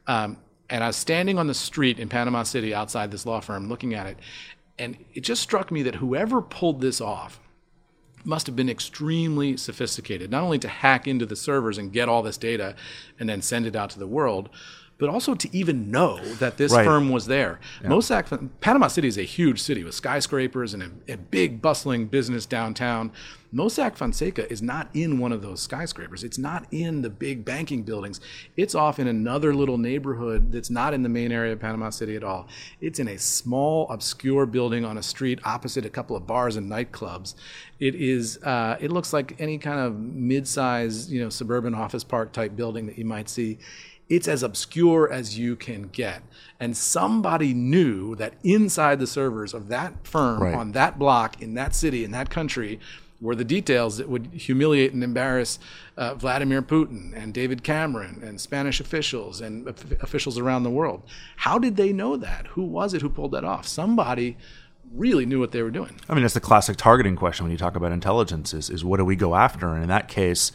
Um, 0.06 0.38
and 0.70 0.82
I 0.82 0.86
was 0.86 0.96
standing 0.96 1.38
on 1.38 1.48
the 1.48 1.54
street 1.54 1.98
in 1.98 2.08
Panama 2.08 2.44
City 2.44 2.72
outside 2.72 3.10
this 3.10 3.26
law 3.26 3.40
firm 3.40 3.68
looking 3.68 3.92
at 3.92 4.06
it, 4.06 4.16
and 4.78 4.96
it 5.12 5.20
just 5.20 5.42
struck 5.42 5.70
me 5.70 5.82
that 5.82 5.96
whoever 5.96 6.40
pulled 6.40 6.80
this 6.80 7.02
off 7.02 7.40
must 8.24 8.46
have 8.46 8.56
been 8.56 8.68
extremely 8.68 9.56
sophisticated, 9.56 10.30
not 10.30 10.42
only 10.42 10.58
to 10.58 10.68
hack 10.68 11.06
into 11.06 11.26
the 11.26 11.36
servers 11.36 11.78
and 11.78 11.92
get 11.92 12.08
all 12.08 12.22
this 12.22 12.36
data 12.36 12.74
and 13.18 13.28
then 13.28 13.42
send 13.42 13.66
it 13.66 13.76
out 13.76 13.90
to 13.90 13.98
the 13.98 14.06
world, 14.06 14.48
but 15.00 15.08
also 15.08 15.34
to 15.34 15.48
even 15.56 15.90
know 15.90 16.22
that 16.34 16.56
this 16.58 16.72
Right. 16.72 16.84
firm 16.84 17.08
was 17.10 17.26
there. 17.26 17.58
Mossack, 17.82 18.26
Panama 18.60 18.86
City 18.86 19.08
is 19.08 19.18
a 19.18 19.22
huge 19.22 19.60
city 19.60 19.82
with 19.82 19.94
skyscrapers 19.94 20.74
and 20.74 20.82
a, 21.08 21.14
a 21.14 21.16
big 21.16 21.60
bustling 21.60 22.06
business 22.06 22.46
downtown. 22.46 23.10
Mossack 23.52 23.96
Fonseca 23.96 24.48
is 24.52 24.62
not 24.62 24.88
in 24.94 25.18
one 25.18 25.32
of 25.32 25.42
those 25.42 25.60
skyscrapers. 25.60 26.22
It's 26.22 26.38
not 26.38 26.66
in 26.70 27.02
the 27.02 27.10
big 27.10 27.44
banking 27.44 27.82
buildings. 27.82 28.20
It's 28.56 28.76
off 28.76 29.00
in 29.00 29.08
another 29.08 29.52
little 29.52 29.76
neighborhood 29.76 30.52
that's 30.52 30.70
not 30.70 30.94
in 30.94 31.02
the 31.02 31.08
main 31.08 31.32
area 31.32 31.52
of 31.54 31.58
Panama 31.58 31.90
City 31.90 32.14
at 32.14 32.22
all. 32.22 32.46
It's 32.80 33.00
in 33.00 33.08
a 33.08 33.18
small, 33.18 33.88
obscure 33.90 34.46
building 34.46 34.84
on 34.84 34.98
a 34.98 35.02
street 35.02 35.40
opposite 35.44 35.84
a 35.84 35.90
couple 35.90 36.14
of 36.14 36.28
bars 36.28 36.54
and 36.54 36.70
nightclubs. 36.70 37.34
It 37.80 37.96
is. 37.96 38.38
Uh, 38.42 38.76
it 38.78 38.92
looks 38.92 39.12
like 39.12 39.34
any 39.40 39.58
kind 39.58 39.80
of 39.80 39.98
mid-sized, 39.98 41.10
you 41.10 41.20
know, 41.20 41.28
suburban 41.30 41.74
office 41.74 42.04
park 42.04 42.32
type 42.32 42.54
building 42.54 42.86
that 42.86 42.98
you 42.98 43.04
might 43.04 43.28
see 43.28 43.58
it's 44.10 44.28
as 44.28 44.42
obscure 44.42 45.10
as 45.10 45.38
you 45.38 45.56
can 45.56 45.82
get. 45.84 46.22
And 46.58 46.76
somebody 46.76 47.54
knew 47.54 48.14
that 48.16 48.34
inside 48.44 48.98
the 48.98 49.06
servers 49.06 49.54
of 49.54 49.68
that 49.68 50.06
firm 50.06 50.42
Right. 50.42 50.54
on 50.54 50.72
that 50.72 50.98
block 50.98 51.40
in 51.40 51.54
that 51.54 51.74
city 51.74 52.04
in 52.04 52.10
that 52.10 52.28
country 52.28 52.78
were 53.22 53.34
the 53.34 53.44
details 53.44 53.98
that 53.98 54.08
would 54.08 54.26
humiliate 54.32 54.92
and 54.94 55.04
embarrass 55.04 55.58
uh, 55.98 56.14
Vladimir 56.14 56.62
Putin 56.62 57.12
and 57.14 57.34
David 57.34 57.62
Cameron 57.62 58.20
and 58.24 58.40
Spanish 58.40 58.80
officials 58.80 59.40
and 59.42 59.68
of- 59.68 59.92
officials 60.00 60.38
around 60.38 60.62
the 60.62 60.70
world. 60.70 61.02
How 61.36 61.58
did 61.58 61.76
they 61.76 61.92
know 61.92 62.16
that? 62.16 62.46
Who 62.48 62.62
was 62.62 62.94
it 62.94 63.02
who 63.02 63.10
pulled 63.10 63.32
that 63.32 63.44
off? 63.44 63.66
Somebody 63.66 64.36
really 64.92 65.26
knew 65.26 65.38
what 65.38 65.52
they 65.52 65.62
were 65.62 65.70
doing. 65.70 66.00
I 66.08 66.14
mean, 66.14 66.24
it's 66.24 66.34
the 66.34 66.40
classic 66.40 66.76
targeting 66.78 67.14
question 67.14 67.44
when 67.44 67.52
you 67.52 67.58
talk 67.58 67.76
about 67.76 67.92
intelligence: 67.92 68.54
is, 68.54 68.70
is 68.70 68.84
what 68.84 68.96
do 68.96 69.04
we 69.04 69.16
go 69.16 69.34
after? 69.34 69.68
And 69.74 69.82
in 69.82 69.88
that 69.90 70.08
case, 70.08 70.50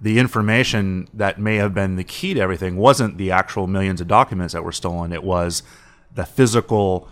the 0.00 0.18
information 0.18 1.08
that 1.14 1.38
may 1.38 1.56
have 1.56 1.72
been 1.74 1.96
the 1.96 2.04
key 2.04 2.34
to 2.34 2.40
everything 2.40 2.76
wasn't 2.76 3.16
the 3.18 3.30
actual 3.30 3.66
millions 3.66 4.00
of 4.00 4.08
documents 4.08 4.52
that 4.54 4.64
were 4.64 4.72
stolen. 4.72 5.12
It 5.12 5.22
was 5.24 5.62
the 6.14 6.24
physical 6.26 7.08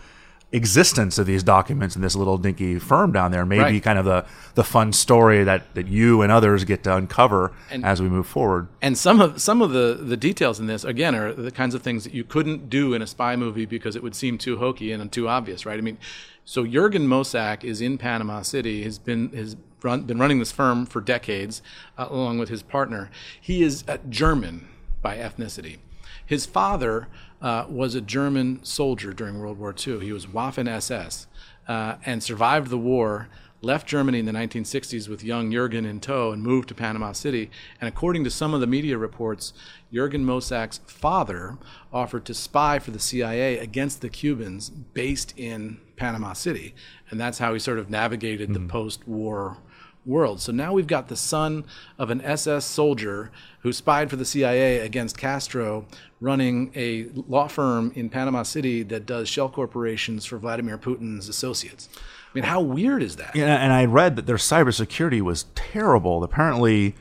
existence 0.54 1.16
of 1.16 1.24
these 1.26 1.42
documents 1.42 1.96
in 1.96 2.02
this 2.02 2.14
little 2.14 2.36
dinky 2.36 2.78
firm 2.78 3.10
down 3.10 3.30
there. 3.30 3.46
Maybe 3.46 3.62
Right. 3.62 3.82
kind 3.82 3.98
of 3.98 4.04
the 4.04 4.26
the 4.54 4.62
fun 4.64 4.92
story 4.92 5.44
that 5.44 5.74
that 5.74 5.88
you 5.88 6.20
and 6.20 6.30
others 6.30 6.64
get 6.64 6.84
to 6.84 6.94
uncover 6.94 7.52
as 7.82 8.02
we 8.02 8.08
move 8.10 8.26
forward. 8.26 8.68
And 8.82 8.98
some 8.98 9.20
of 9.20 9.40
some 9.40 9.62
of 9.62 9.70
the 9.70 9.98
the 10.00 10.16
details 10.16 10.60
in 10.60 10.66
this 10.66 10.84
again 10.84 11.14
are 11.14 11.32
the 11.32 11.50
kinds 11.50 11.74
of 11.74 11.80
things 11.82 12.04
that 12.04 12.12
you 12.12 12.22
couldn't 12.24 12.68
do 12.68 12.92
in 12.92 13.00
a 13.00 13.06
spy 13.06 13.34
movie 13.34 13.64
because 13.64 13.96
it 13.96 14.02
would 14.02 14.14
seem 14.14 14.36
too 14.36 14.58
hokey 14.58 14.92
and 14.92 15.10
too 15.10 15.26
obvious, 15.26 15.64
right? 15.64 15.78
I 15.78 15.80
mean, 15.82 15.96
so 16.44 16.66
Jurgen 16.66 17.06
Mossack 17.08 17.64
is 17.64 17.80
in 17.80 17.96
Panama 17.96 18.42
City. 18.42 18.82
Has 18.84 18.98
been 18.98 19.30
has 19.30 19.56
run, 19.84 20.02
been 20.02 20.18
running 20.18 20.38
this 20.38 20.52
firm 20.52 20.86
for 20.86 21.00
decades, 21.00 21.62
uh, 21.98 22.06
along 22.08 22.38
with 22.38 22.48
his 22.48 22.62
partner. 22.62 23.10
He 23.40 23.62
is 23.62 23.84
uh, 23.88 23.98
German 24.08 24.68
by 25.00 25.16
ethnicity. 25.16 25.78
His 26.24 26.46
father 26.46 27.08
uh, 27.40 27.66
was 27.68 27.94
a 27.94 28.00
German 28.00 28.64
soldier 28.64 29.12
during 29.12 29.38
World 29.38 29.58
War 29.58 29.74
II. 29.74 30.00
He 30.00 30.12
was 30.12 30.26
Waffen 30.26 30.68
SS 30.68 31.26
uh, 31.68 31.96
and 32.04 32.22
survived 32.22 32.70
the 32.70 32.78
war 32.78 33.28
left 33.62 33.86
Germany 33.86 34.18
in 34.18 34.26
the 34.26 34.32
1960s 34.32 35.08
with 35.08 35.22
young 35.22 35.50
Jurgen 35.50 35.86
in 35.86 36.00
tow 36.00 36.32
and 36.32 36.42
moved 36.42 36.68
to 36.68 36.74
Panama 36.74 37.12
City. 37.12 37.48
And 37.80 37.88
according 37.88 38.24
to 38.24 38.30
some 38.30 38.54
of 38.54 38.60
the 38.60 38.66
media 38.66 38.98
reports, 38.98 39.52
Jurgen 39.92 40.24
Mossack's 40.24 40.80
father 40.86 41.58
offered 41.92 42.24
to 42.24 42.34
spy 42.34 42.80
for 42.80 42.90
the 42.90 42.98
CIA 42.98 43.58
against 43.58 44.00
the 44.00 44.08
Cubans 44.08 44.68
based 44.68 45.32
in 45.38 45.80
Panama 45.96 46.32
City. 46.32 46.74
And 47.08 47.20
that's 47.20 47.38
how 47.38 47.52
he 47.52 47.60
sort 47.60 47.78
of 47.78 47.88
navigated 47.88 48.50
mm-hmm. 48.50 48.66
the 48.66 48.72
post 48.72 49.06
war 49.06 49.58
world. 50.04 50.40
So 50.40 50.52
now 50.52 50.72
we've 50.72 50.86
got 50.86 51.08
the 51.08 51.16
son 51.16 51.64
of 51.98 52.10
an 52.10 52.20
SS 52.22 52.64
soldier 52.64 53.30
who 53.60 53.72
spied 53.72 54.10
for 54.10 54.16
the 54.16 54.24
CIA 54.24 54.78
against 54.80 55.16
Castro, 55.16 55.86
running 56.20 56.72
a 56.74 57.06
law 57.28 57.48
firm 57.48 57.92
in 57.94 58.08
Panama 58.08 58.42
City 58.42 58.82
that 58.84 59.06
does 59.06 59.28
shell 59.28 59.48
corporations 59.48 60.24
for 60.24 60.38
Vladimir 60.38 60.78
Putin's 60.78 61.28
associates. 61.28 61.88
I 61.96 62.30
mean, 62.34 62.44
how 62.44 62.60
weird 62.60 63.02
is 63.02 63.16
that? 63.16 63.36
Yeah, 63.36 63.56
and 63.56 63.72
I 63.72 63.84
read 63.84 64.16
that 64.16 64.26
their 64.26 64.36
cybersecurity 64.36 65.20
was 65.20 65.44
terrible. 65.54 66.24
Apparently, 66.24 66.94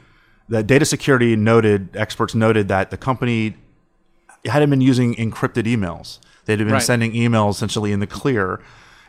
the 0.50 0.62
data 0.62 0.86
security 0.86 1.36
noted 1.36 1.96
experts 1.96 2.36
noted 2.36 2.68
that 2.68 2.92
the 2.92 2.98
company 2.98 3.56
hadn't 4.46 4.70
been 4.70 4.82
using 4.82 5.16
encrypted 5.16 5.64
emails. 5.64 6.20
They'd 6.46 6.58
been 6.58 6.72
right. 6.72 6.82
sending 6.82 7.14
emails 7.14 7.52
essentially 7.52 7.92
in 7.92 8.00
the 8.00 8.08
clear 8.08 8.60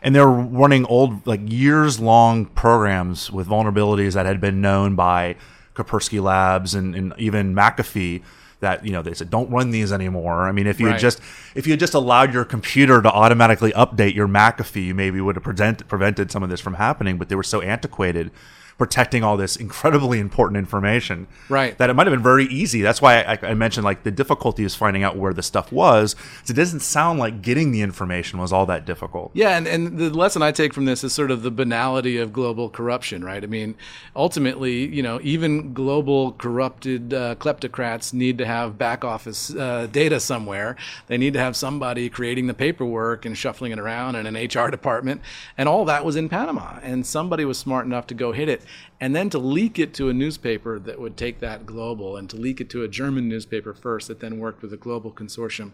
and 0.03 0.13
they're 0.13 0.27
running 0.27 0.85
old 0.85 1.25
like 1.25 1.39
years 1.45 1.99
long 1.99 2.45
programs 2.45 3.31
with 3.31 3.47
vulnerabilities 3.47 4.13
that 4.13 4.25
had 4.25 4.39
been 4.41 4.61
known 4.61 4.95
by 4.95 5.35
Kaspersky 5.73 6.21
Labs 6.21 6.75
and, 6.75 6.93
and 6.93 7.13
even 7.17 7.55
McAfee 7.55 8.21
that 8.59 8.85
you 8.85 8.91
know 8.91 9.01
they 9.01 9.13
said 9.13 9.29
don't 9.29 9.49
run 9.49 9.71
these 9.71 9.91
anymore. 9.91 10.47
I 10.47 10.51
mean, 10.51 10.67
if 10.67 10.79
you 10.79 10.87
right. 10.87 10.93
had 10.93 11.01
just 11.01 11.19
if 11.55 11.65
you 11.65 11.73
had 11.73 11.79
just 11.79 11.93
allowed 11.93 12.33
your 12.33 12.45
computer 12.45 13.01
to 13.01 13.11
automatically 13.11 13.71
update 13.71 14.13
your 14.13 14.27
McAfee, 14.27 14.85
you 14.85 14.93
maybe 14.93 15.21
would 15.21 15.35
have 15.35 15.43
prevent, 15.43 15.87
prevented 15.87 16.31
some 16.31 16.43
of 16.43 16.49
this 16.49 16.59
from 16.59 16.75
happening. 16.75 17.17
But 17.17 17.29
they 17.29 17.35
were 17.35 17.43
so 17.43 17.61
antiquated 17.61 18.31
protecting 18.77 19.23
all 19.23 19.37
this 19.37 19.55
incredibly 19.55 20.19
important 20.19 20.57
information. 20.57 21.27
Right. 21.49 21.77
That 21.77 21.89
it 21.89 21.93
might 21.93 22.07
have 22.07 22.13
been 22.13 22.23
very 22.23 22.45
easy. 22.45 22.81
That's 22.81 23.01
why 23.01 23.21
I, 23.21 23.37
I, 23.41 23.53
mentioned 23.53 23.85
like 23.85 24.03
the 24.03 24.11
difficulty 24.11 24.63
is 24.63 24.75
finding 24.75 25.03
out 25.03 25.15
where 25.15 25.33
the 25.33 25.43
stuff 25.43 25.71
was. 25.71 26.15
It 26.49 26.53
doesn't 26.53 26.79
sound 26.79 27.19
like 27.19 27.41
getting 27.41 27.71
the 27.71 27.81
information 27.81 28.39
was 28.39 28.51
all 28.51 28.65
that 28.65 28.85
difficult. 28.85 29.31
Yeah, 29.33 29.57
and, 29.57 29.67
and 29.67 29.97
the 29.97 30.09
lesson 30.09 30.41
I 30.41 30.51
take 30.51 30.73
from 30.73 30.85
this 30.85 31.03
is 31.03 31.13
sort 31.13 31.31
of 31.31 31.43
the 31.43 31.51
banality 31.51 32.17
of 32.17 32.33
global 32.33 32.69
corruption, 32.69 33.23
right? 33.23 33.43
I 33.43 33.47
mean, 33.47 33.75
ultimately, 34.15 34.87
you 34.87 35.03
know, 35.03 35.19
even 35.21 35.73
global 35.73 36.33
corrupted 36.33 37.13
uh, 37.13 37.35
kleptocrats 37.35 38.13
need 38.13 38.37
to 38.39 38.45
have 38.45 38.77
back 38.77 39.03
office 39.03 39.53
uh, 39.55 39.87
data 39.91 40.19
somewhere. 40.19 40.75
They 41.07 41.17
need 41.17 41.33
to 41.33 41.39
have 41.39 41.55
somebody 41.55 42.09
creating 42.09 42.47
the 42.47 42.53
paperwork 42.53 43.25
and 43.25 43.37
shuffling 43.37 43.71
it 43.71 43.79
around 43.79 44.15
in 44.15 44.25
an 44.25 44.35
HR 44.35 44.69
department. 44.69 45.21
And 45.57 45.69
all 45.69 45.85
that 45.85 46.03
was 46.03 46.15
in 46.15 46.27
Panama. 46.29 46.79
And 46.81 47.05
somebody 47.05 47.45
was 47.45 47.57
smart 47.57 47.85
enough 47.85 48.07
to 48.07 48.13
go 48.13 48.31
hit 48.31 48.49
it 48.49 48.62
and 48.99 49.15
then 49.15 49.29
to 49.29 49.37
leak 49.37 49.79
it 49.79 49.93
to 49.95 50.09
a 50.09 50.13
newspaper 50.13 50.79
that 50.79 50.99
would 50.99 51.17
take 51.17 51.39
that 51.39 51.65
global 51.65 52.17
and 52.17 52.29
to 52.29 52.37
leak 52.37 52.61
it 52.61 52.69
to 52.71 52.83
a 52.83 52.87
German 52.87 53.27
newspaper 53.27 53.73
first 53.73 54.07
that 54.07 54.19
then 54.19 54.39
worked 54.39 54.61
with 54.61 54.73
a 54.73 54.77
global 54.77 55.11
consortium. 55.11 55.71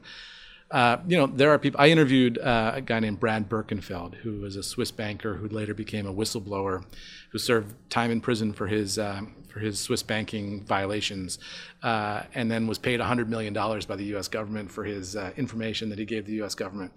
Uh, 0.71 0.97
you 1.07 1.17
know, 1.17 1.25
there 1.25 1.49
are 1.49 1.57
people. 1.57 1.81
I 1.81 1.87
interviewed 1.87 2.37
uh, 2.37 2.73
a 2.75 2.81
guy 2.81 2.99
named 2.99 3.19
Brad 3.19 3.49
Birkenfeld, 3.49 4.15
who 4.15 4.41
was 4.41 4.55
a 4.55 4.61
Swiss 4.61 4.91
banker 4.91 5.35
who 5.35 5.47
later 5.47 5.73
became 5.73 6.05
a 6.05 6.13
whistleblower, 6.13 6.85
who 7.31 7.39
served 7.39 7.73
time 7.89 8.11
in 8.11 8.21
prison 8.21 8.53
for 8.53 8.67
his 8.67 8.99
uh, 8.99 9.21
for 9.47 9.59
his 9.59 9.79
Swiss 9.79 10.03
banking 10.03 10.63
violations, 10.63 11.39
uh, 11.81 12.21
and 12.35 12.51
then 12.51 12.67
was 12.67 12.77
paid 12.77 12.99
hundred 12.99 13.29
million 13.29 13.51
dollars 13.51 13.87
by 13.87 13.95
the 13.95 14.05
U.S. 14.05 14.27
government 14.27 14.69
for 14.69 14.83
his 14.83 15.15
uh, 15.15 15.31
information 15.37 15.89
that 15.89 15.97
he 15.97 16.05
gave 16.05 16.27
the 16.27 16.33
U.S. 16.33 16.53
government. 16.53 16.91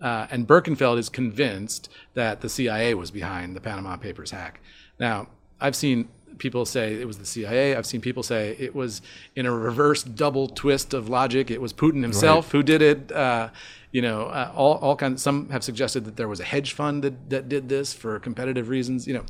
Uh, 0.00 0.26
and 0.30 0.46
Birkenfeld 0.46 0.98
is 0.98 1.08
convinced 1.08 1.88
that 2.12 2.42
the 2.42 2.48
CIA 2.50 2.92
was 2.92 3.10
behind 3.10 3.56
the 3.56 3.60
Panama 3.60 3.96
Papers 3.96 4.32
hack. 4.32 4.60
Now, 4.98 5.28
I've 5.60 5.76
seen 5.76 6.08
people 6.38 6.66
say 6.66 6.94
it 6.94 7.06
was 7.06 7.18
the 7.18 7.26
CIA. 7.26 7.76
I've 7.76 7.86
seen 7.86 8.00
people 8.00 8.22
say 8.22 8.56
it 8.58 8.74
was 8.74 9.02
in 9.36 9.46
a 9.46 9.52
reverse 9.52 10.02
double 10.02 10.48
twist 10.48 10.94
of 10.94 11.08
logic. 11.08 11.50
It 11.50 11.60
was 11.60 11.72
Putin 11.72 12.02
himself 12.02 12.46
right. 12.46 12.52
who 12.52 12.62
did 12.62 12.82
it. 12.82 13.12
Uh, 13.12 13.50
you 13.92 14.02
know, 14.02 14.26
uh, 14.26 14.52
all, 14.54 14.74
all 14.78 14.96
kinds. 14.96 15.22
Some 15.22 15.48
have 15.50 15.62
suggested 15.62 16.04
that 16.04 16.16
there 16.16 16.28
was 16.28 16.40
a 16.40 16.44
hedge 16.44 16.72
fund 16.72 17.02
that, 17.04 17.30
that 17.30 17.48
did 17.48 17.68
this 17.68 17.92
for 17.92 18.18
competitive 18.18 18.68
reasons. 18.68 19.06
You 19.06 19.14
know, 19.14 19.24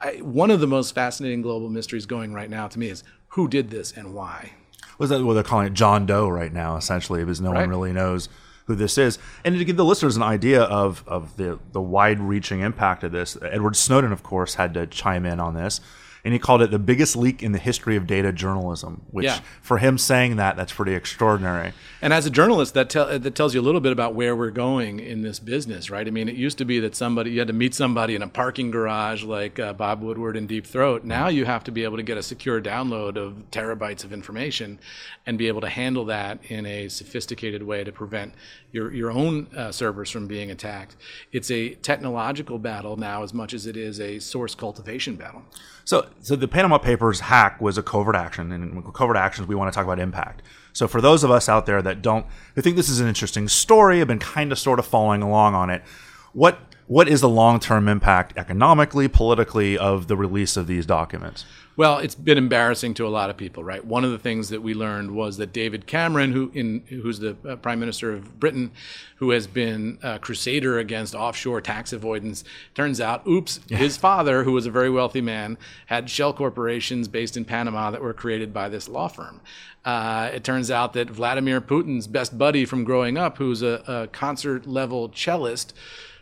I, 0.00 0.16
one 0.16 0.50
of 0.50 0.60
the 0.60 0.66
most 0.66 0.94
fascinating 0.94 1.42
global 1.42 1.70
mysteries 1.70 2.04
going 2.06 2.34
right 2.34 2.50
now 2.50 2.68
to 2.68 2.78
me 2.78 2.88
is 2.88 3.04
who 3.28 3.48
did 3.48 3.70
this 3.70 3.92
and 3.92 4.12
why. 4.12 4.52
Was 4.98 5.10
that 5.10 5.24
what 5.24 5.34
they're 5.34 5.42
calling 5.42 5.68
it 5.68 5.72
John 5.72 6.04
Doe 6.04 6.28
right 6.28 6.52
now, 6.52 6.76
essentially, 6.76 7.24
because 7.24 7.40
no 7.40 7.52
right. 7.52 7.60
one 7.60 7.70
really 7.70 7.92
knows 7.92 8.28
who 8.66 8.74
this 8.74 8.98
is. 8.98 9.18
And 9.44 9.58
to 9.58 9.64
give 9.64 9.76
the 9.76 9.84
listeners 9.84 10.16
an 10.16 10.22
idea 10.22 10.62
of, 10.62 11.04
of 11.06 11.36
the, 11.36 11.58
the 11.72 11.80
wide 11.80 12.20
reaching 12.20 12.60
impact 12.60 13.04
of 13.04 13.12
this, 13.12 13.36
Edward 13.42 13.76
Snowden, 13.76 14.12
of 14.12 14.22
course, 14.22 14.54
had 14.54 14.74
to 14.74 14.86
chime 14.86 15.26
in 15.26 15.40
on 15.40 15.54
this 15.54 15.80
and 16.24 16.32
he 16.32 16.38
called 16.38 16.62
it 16.62 16.70
the 16.70 16.78
biggest 16.78 17.16
leak 17.16 17.42
in 17.42 17.52
the 17.52 17.58
history 17.58 17.96
of 17.96 18.06
data 18.06 18.32
journalism. 18.32 19.02
Which, 19.10 19.24
yeah. 19.24 19.40
for 19.60 19.78
him 19.78 19.98
saying 19.98 20.36
that, 20.36 20.56
that's 20.56 20.72
pretty 20.72 20.94
extraordinary. 20.94 21.72
And 22.00 22.12
as 22.12 22.26
a 22.26 22.30
journalist, 22.30 22.74
that 22.74 22.90
tell, 22.90 23.18
that 23.18 23.34
tells 23.34 23.54
you 23.54 23.60
a 23.60 23.62
little 23.62 23.80
bit 23.80 23.92
about 23.92 24.14
where 24.14 24.36
we're 24.36 24.50
going 24.50 25.00
in 25.00 25.22
this 25.22 25.38
business, 25.38 25.90
right? 25.90 26.06
I 26.06 26.10
mean, 26.10 26.28
it 26.28 26.36
used 26.36 26.58
to 26.58 26.64
be 26.64 26.78
that 26.80 26.94
somebody 26.94 27.32
you 27.32 27.40
had 27.40 27.48
to 27.48 27.54
meet 27.54 27.74
somebody 27.74 28.14
in 28.14 28.22
a 28.22 28.28
parking 28.28 28.70
garage 28.70 29.24
like 29.24 29.58
uh, 29.58 29.72
Bob 29.72 30.02
Woodward 30.02 30.36
in 30.36 30.46
Deep 30.46 30.66
Throat. 30.66 31.04
Now 31.04 31.28
you 31.28 31.44
have 31.44 31.64
to 31.64 31.72
be 31.72 31.84
able 31.84 31.96
to 31.96 32.02
get 32.02 32.16
a 32.16 32.22
secure 32.22 32.60
download 32.60 33.16
of 33.16 33.50
terabytes 33.50 34.04
of 34.04 34.12
information 34.12 34.78
and 35.26 35.38
be 35.38 35.48
able 35.48 35.60
to 35.60 35.68
handle 35.68 36.04
that 36.06 36.38
in 36.48 36.66
a 36.66 36.88
sophisticated 36.88 37.62
way 37.62 37.82
to 37.84 37.92
prevent 37.92 38.34
your 38.70 38.92
your 38.92 39.10
own 39.10 39.48
uh, 39.56 39.72
servers 39.72 40.10
from 40.10 40.26
being 40.26 40.50
attacked. 40.50 40.96
It's 41.32 41.50
a 41.50 41.74
technological 41.74 42.58
battle 42.58 42.96
now 42.96 43.22
as 43.22 43.34
much 43.34 43.54
as 43.54 43.66
it 43.66 43.76
is 43.76 44.00
a 44.00 44.18
source 44.18 44.54
cultivation 44.54 45.16
battle. 45.16 45.42
So, 45.84 46.06
so 46.20 46.36
the 46.36 46.48
Panama 46.48 46.78
Papers 46.78 47.20
hack 47.20 47.60
was 47.60 47.78
a 47.78 47.82
covert 47.82 48.16
action, 48.16 48.52
and 48.52 48.84
covert 48.92 49.16
actions 49.16 49.48
we 49.48 49.54
want 49.54 49.72
to 49.72 49.76
talk 49.76 49.84
about 49.84 49.98
impact. 49.98 50.42
So, 50.72 50.88
for 50.88 51.00
those 51.00 51.22
of 51.24 51.30
us 51.30 51.48
out 51.48 51.66
there 51.66 51.82
that 51.82 52.02
don't, 52.02 52.26
who 52.54 52.62
think 52.62 52.76
this 52.76 52.88
is 52.88 53.00
an 53.00 53.08
interesting 53.08 53.48
story, 53.48 53.98
have 53.98 54.08
been 54.08 54.18
kind 54.18 54.52
of 54.52 54.58
sort 54.58 54.78
of 54.78 54.86
following 54.86 55.22
along 55.22 55.54
on 55.54 55.70
it, 55.70 55.82
what 56.32 56.58
what 56.86 57.08
is 57.08 57.20
the 57.20 57.28
long 57.28 57.60
term 57.60 57.88
impact 57.88 58.36
economically, 58.36 59.08
politically 59.08 59.78
of 59.78 60.08
the 60.08 60.16
release 60.16 60.56
of 60.56 60.66
these 60.66 60.86
documents? 60.86 61.44
Well, 61.74 61.98
it's 61.98 62.14
been 62.14 62.36
embarrassing 62.36 62.92
to 62.94 63.06
a 63.06 63.08
lot 63.08 63.30
of 63.30 63.38
people, 63.38 63.64
right? 63.64 63.82
One 63.82 64.04
of 64.04 64.10
the 64.10 64.18
things 64.18 64.50
that 64.50 64.60
we 64.62 64.74
learned 64.74 65.12
was 65.12 65.38
that 65.38 65.54
David 65.54 65.86
Cameron, 65.86 66.32
who 66.32 66.50
in, 66.52 66.82
who's 66.88 67.18
the 67.18 67.34
uh, 67.48 67.56
Prime 67.56 67.80
Minister 67.80 68.12
of 68.12 68.38
Britain, 68.38 68.72
who 69.16 69.30
has 69.30 69.46
been 69.46 69.98
a 70.02 70.18
crusader 70.18 70.78
against 70.78 71.14
offshore 71.14 71.62
tax 71.62 71.94
avoidance, 71.94 72.44
turns 72.74 73.00
out, 73.00 73.26
oops, 73.26 73.60
yeah. 73.68 73.78
his 73.78 73.96
father, 73.96 74.44
who 74.44 74.52
was 74.52 74.66
a 74.66 74.70
very 74.70 74.90
wealthy 74.90 75.22
man, 75.22 75.56
had 75.86 76.10
shell 76.10 76.34
corporations 76.34 77.08
based 77.08 77.38
in 77.38 77.44
Panama 77.46 77.90
that 77.90 78.02
were 78.02 78.12
created 78.12 78.52
by 78.52 78.68
this 78.68 78.86
law 78.86 79.08
firm. 79.08 79.40
Uh, 79.82 80.30
it 80.32 80.44
turns 80.44 80.70
out 80.70 80.92
that 80.92 81.08
Vladimir 81.08 81.60
Putin's 81.60 82.06
best 82.06 82.36
buddy 82.36 82.66
from 82.66 82.84
growing 82.84 83.16
up, 83.16 83.38
who's 83.38 83.62
a, 83.62 83.82
a 83.86 84.08
concert 84.08 84.66
level 84.66 85.08
cellist, 85.08 85.72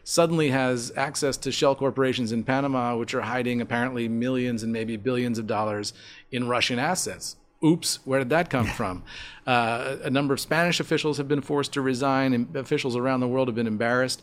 suddenly 0.05 0.51
has 0.51 0.93
access 0.97 1.37
to 1.39 1.53
shell 1.53 1.75
corporations 1.75 2.33
in 2.33 2.45
Panama, 2.45 2.97
which 2.97 3.15
are 3.15 3.23
hiding 3.23 3.61
apparently 3.61 4.09
millions 4.09 4.63
and 4.63 4.73
maybe 4.73 4.97
billions 4.97 5.39
of 5.39 5.47
dollars 5.47 5.93
in 6.31 6.49
Russian 6.49 6.79
assets. 6.79 7.37
Oops, 7.63 7.99
where 8.07 8.21
did 8.21 8.31
that 8.31 8.49
come 8.49 8.67
from? 8.67 9.03
Uh, 9.47 9.97
a 10.03 10.11
number 10.11 10.33
of 10.33 10.41
Spanish 10.41 10.81
officials 10.81 11.19
have 11.19 11.29
been 11.29 11.43
forced 11.43 11.73
to 11.75 11.81
resign, 11.81 12.33
and 12.33 12.55
officials 12.57 12.97
around 12.97 13.21
the 13.21 13.29
world 13.29 13.49
have 13.49 13.55
been 13.55 13.67
embarrassed. 13.67 14.23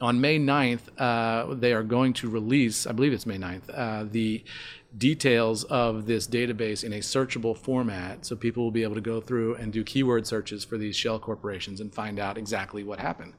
On 0.00 0.20
May 0.20 0.38
9th, 0.38 0.82
uh, 0.96 1.54
they 1.54 1.72
are 1.72 1.82
going 1.82 2.12
to 2.14 2.30
release, 2.30 2.86
I 2.86 2.92
believe 2.92 3.12
it's 3.12 3.26
May 3.26 3.36
9th, 3.36 3.62
uh, 3.74 4.06
the 4.08 4.44
details 4.96 5.64
of 5.64 6.06
this 6.06 6.26
database 6.26 6.82
in 6.82 6.92
a 6.92 6.98
searchable 6.98 7.56
format 7.56 8.24
so 8.24 8.34
people 8.34 8.62
will 8.64 8.70
be 8.70 8.84
able 8.84 8.94
to 8.94 9.00
go 9.00 9.20
through 9.20 9.54
and 9.56 9.72
do 9.72 9.84
keyword 9.84 10.26
searches 10.26 10.64
for 10.64 10.78
these 10.78 10.96
shell 10.96 11.18
corporations 11.18 11.80
and 11.80 11.92
find 11.92 12.18
out 12.18 12.38
exactly 12.38 12.82
what 12.82 12.98
happened. 12.98 13.34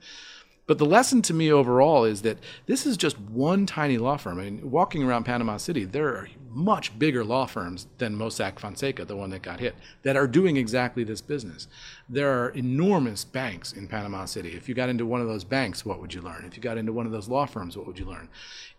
But 0.69 0.77
the 0.77 0.85
lesson 0.85 1.23
to 1.23 1.33
me 1.33 1.51
overall 1.51 2.03
is 2.03 2.21
that 2.21 2.37
this 2.67 2.85
is 2.85 2.95
just 2.95 3.19
one 3.19 3.65
tiny 3.65 3.97
law 3.97 4.17
firm. 4.17 4.39
I 4.39 4.43
mean, 4.43 4.69
walking 4.69 5.01
around 5.01 5.23
Panama 5.23 5.57
City, 5.57 5.83
there 5.83 6.09
are 6.09 6.29
much 6.51 6.99
bigger 6.99 7.25
law 7.25 7.47
firms 7.47 7.87
than 7.97 8.15
Mossack 8.15 8.59
Fonseca, 8.59 9.03
the 9.03 9.15
one 9.15 9.31
that 9.31 9.41
got 9.41 9.61
hit, 9.61 9.73
that 10.03 10.15
are 10.15 10.27
doing 10.27 10.57
exactly 10.57 11.03
this 11.03 11.21
business. 11.21 11.67
There 12.09 12.43
are 12.43 12.49
enormous 12.49 13.23
banks 13.23 13.71
in 13.71 13.87
Panama 13.87 14.25
City. 14.25 14.49
If 14.55 14.67
you 14.67 14.73
got 14.73 14.89
into 14.89 15.05
one 15.05 15.21
of 15.21 15.27
those 15.27 15.43
banks, 15.43 15.85
what 15.85 16.01
would 16.01 16.13
you 16.13 16.21
learn? 16.21 16.43
If 16.45 16.57
you 16.57 16.63
got 16.63 16.77
into 16.77 16.91
one 16.91 17.05
of 17.05 17.11
those 17.11 17.29
law 17.29 17.45
firms, 17.45 17.77
what 17.77 17.85
would 17.85 17.99
you 17.99 18.05
learn? 18.05 18.29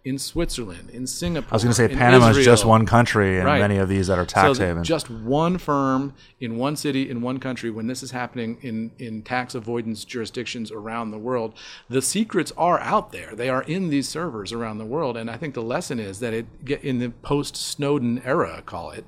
in 0.02 0.18
Switzerland, 0.18 0.88
in 0.90 1.06
Singapore. 1.06 1.52
I 1.52 1.56
was 1.56 1.62
going 1.62 1.72
to 1.72 1.76
say 1.76 1.88
Panama 1.88 2.28
is 2.28 2.44
just 2.44 2.64
one 2.64 2.86
country, 2.86 3.36
and 3.36 3.44
right. 3.44 3.60
many 3.60 3.76
of 3.76 3.88
these 3.88 4.06
that 4.06 4.18
are 4.18 4.24
tax 4.24 4.56
so 4.56 4.64
havens. 4.64 4.88
Just 4.88 5.10
one 5.10 5.58
firm 5.58 6.14
in 6.40 6.56
one 6.56 6.74
city 6.76 7.10
in 7.10 7.20
one 7.20 7.38
country. 7.38 7.70
When 7.70 7.86
this 7.86 8.02
is 8.02 8.10
happening 8.10 8.56
in 8.62 8.92
in 8.98 9.22
tax 9.22 9.54
avoidance 9.54 10.04
jurisdictions 10.04 10.72
around 10.72 11.10
the 11.10 11.18
world, 11.18 11.54
the 11.88 12.00
secrets 12.00 12.50
are 12.56 12.80
out 12.80 13.12
there. 13.12 13.34
They 13.34 13.50
are 13.50 13.62
in 13.62 13.90
these 13.90 14.08
servers 14.08 14.52
around 14.52 14.78
the 14.78 14.86
world, 14.86 15.16
and 15.16 15.30
I 15.30 15.36
think 15.36 15.54
the 15.54 15.62
lesson 15.62 16.00
is 16.00 16.20
that 16.20 16.32
it 16.32 16.46
in 16.82 16.98
the 16.98 17.10
post 17.10 17.56
Snowden 17.56 18.22
era, 18.24 18.62
call 18.64 18.90
it, 18.90 19.04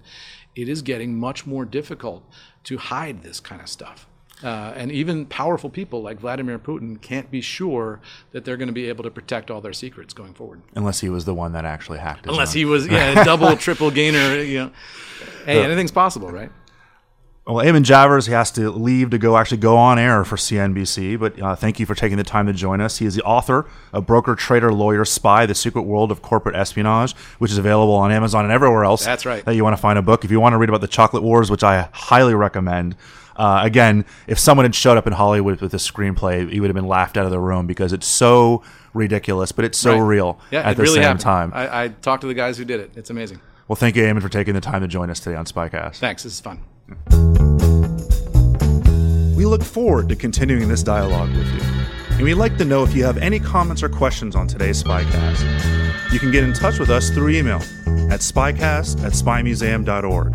it 0.55 0.69
is 0.69 0.83
getting 0.83 1.19
much 1.19 1.47
more 1.47 1.65
difficult 1.65 2.23
to 2.65 2.77
hide 2.77 3.23
this 3.23 3.41
kind 3.41 3.63
of 3.63 3.69
stuff. 3.69 4.07
Uh, 4.43 4.73
and 4.77 4.91
even 4.91 5.27
powerful 5.27 5.71
people 5.71 6.03
like 6.03 6.19
Vladimir 6.19 6.59
Putin 6.59 7.01
can't 7.01 7.31
be 7.31 7.41
sure 7.41 8.01
that 8.33 8.45
they're 8.45 8.57
going 8.57 8.69
to 8.69 8.73
be 8.73 8.89
able 8.89 9.05
to 9.05 9.11
protect 9.11 9.51
all 9.51 9.61
their 9.61 9.73
secrets 9.73 10.13
going 10.13 10.35
forward. 10.35 10.63
Unless 10.75 11.01
he 11.01 11.09
was 11.09 11.25
the 11.25 11.35
one 11.35 11.53
that 11.53 11.65
actually 11.65 11.99
hacked 11.99 12.27
it. 12.27 12.31
Unless 12.31 12.53
he 12.53 12.65
was, 12.65 12.87
yeah, 12.87 13.23
double, 13.25 13.57
triple 13.57 13.91
gainer. 13.91 14.43
You 14.43 14.59
know, 14.59 14.71
hey, 15.45 15.63
anything's 15.63 15.93
possible, 15.93 16.31
right? 16.31 16.51
Well, 17.45 17.57
Eamon 17.57 17.83
Javers, 17.83 18.29
he 18.29 18.33
has 18.35 18.53
to 18.53 18.71
leave 18.71 19.11
to 19.11 19.19
go 19.19 19.37
actually 19.37 19.57
go 19.59 19.77
on 19.77 19.99
air 19.99 20.25
for 20.25 20.37
CNBC, 20.37 21.19
but 21.19 21.41
uh, 21.43 21.57
thank 21.57 21.81
you 21.81 21.87
for 21.87 21.97
taking 21.97 22.17
the 22.17 22.23
time 22.23 22.47
to 22.47 22.53
join 22.53 22.81
us. 22.81 22.99
He 22.99 23.07
is 23.07 23.17
the 23.17 23.23
author 23.25 23.67
of 23.93 24.07
Broker, 24.07 24.37
Trader, 24.37 24.73
Lawyer, 24.73 25.05
Spy, 25.05 25.45
The 25.45 25.55
Secret 25.57 25.83
World 25.83 26.13
of 26.13 26.23
Corporate 26.23 26.55
Espionage, 26.55 27.17
which 27.39 27.51
is 27.51 27.59
available 27.59 27.95
on 27.95 28.13
Amazon 28.13 28.45
and 28.45 28.53
everywhere 28.53 28.85
else. 28.85 29.05
That's 29.05 29.27
right. 29.27 29.45
That 29.45 29.57
you 29.57 29.65
want 29.65 29.75
to 29.75 29.83
find 29.83 29.99
a 29.99 30.03
book. 30.03 30.25
If 30.25 30.31
you 30.31 30.39
want 30.39 30.53
to 30.53 30.57
read 30.57 30.69
about 30.69 30.83
the 30.83 30.89
chocolate 30.89 31.25
wars, 31.25 31.51
which 31.51 31.65
I 31.65 31.89
highly 31.93 32.35
recommend, 32.35 32.95
uh, 33.37 33.61
again, 33.63 34.05
if 34.27 34.39
someone 34.39 34.65
had 34.65 34.75
showed 34.75 34.97
up 34.99 35.07
in 35.07 35.13
Hollywood 35.13 35.61
with 35.61 35.73
a 35.75 35.79
screenplay, 35.79 36.51
he 36.51 36.61
would 36.61 36.69
have 36.69 36.75
been 36.75 36.87
laughed 36.89 37.17
out 37.17 37.25
of 37.25 37.31
the 37.31 37.39
room 37.41 37.67
because 37.67 37.93
it's 37.93 38.07
so 38.07 38.63
ridiculous, 38.95 39.53
but 39.53 39.65
it's 39.65 39.79
so 39.79 39.93
Right. 39.99 40.01
real 40.01 40.39
Yeah, 40.51 40.69
at 40.69 40.77
the 40.77 40.83
really 40.83 40.95
same 40.97 41.03
happened. 41.05 41.21
time. 41.21 41.53
I, 41.55 41.85
I 41.85 41.89
talked 41.89 42.21
to 42.23 42.27
the 42.27 42.35
guys 42.35 42.59
who 42.59 42.65
did 42.65 42.81
it. 42.81 42.91
It's 42.97 43.11
amazing. 43.11 43.41
well, 43.69 43.77
thank 43.77 43.97
you, 43.97 44.03
Eamon, 44.03 44.21
for 44.21 44.29
taking 44.29 44.55
the 44.55 44.61
time 44.61 44.83
to 44.83 44.89
join 44.89 45.09
us 45.11 45.19
today 45.21 45.37
on 45.37 45.47
Spycast. 45.47 45.97
Thanks. 45.97 46.23
This 46.25 46.35
is 46.35 46.41
fun. 46.41 46.61
We 49.37 49.47
look 49.47 49.63
forward 49.63 50.09
to 50.11 50.17
continuing 50.17 50.69
this 50.69 50.83
dialogue 50.83 51.31
with 51.31 51.47
you. 51.53 51.61
And 52.17 52.23
we'd 52.23 52.35
like 52.35 52.59
to 52.59 52.65
know 52.65 52.85
if 52.85 52.95
you 52.95 53.05
have 53.05 53.17
any 53.19 53.41
comments 53.41 53.83
or 53.83 53.89
questions 53.89 54.37
on 54.37 54.47
today's 54.47 54.83
Spycast. 54.83 56.13
You 56.13 56.19
can 56.19 56.31
get 56.31 56.45
in 56.45 56.53
touch 56.53 56.79
with 56.79 56.91
us 56.91 57.09
through 57.11 57.31
email 57.31 57.57
at 58.13 58.21
spycast 58.21 59.03
at 59.05 59.13
spymuseum.org. 59.15 60.35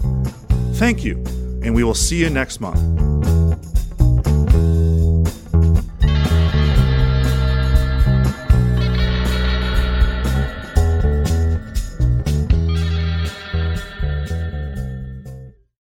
Thank 0.75 1.05
you, 1.05 1.23
and 1.63 1.73
we 1.75 1.83
will 1.83 1.95
see 1.95 2.17
you 2.17 2.29
next 2.29 2.59
month. 2.59 3.76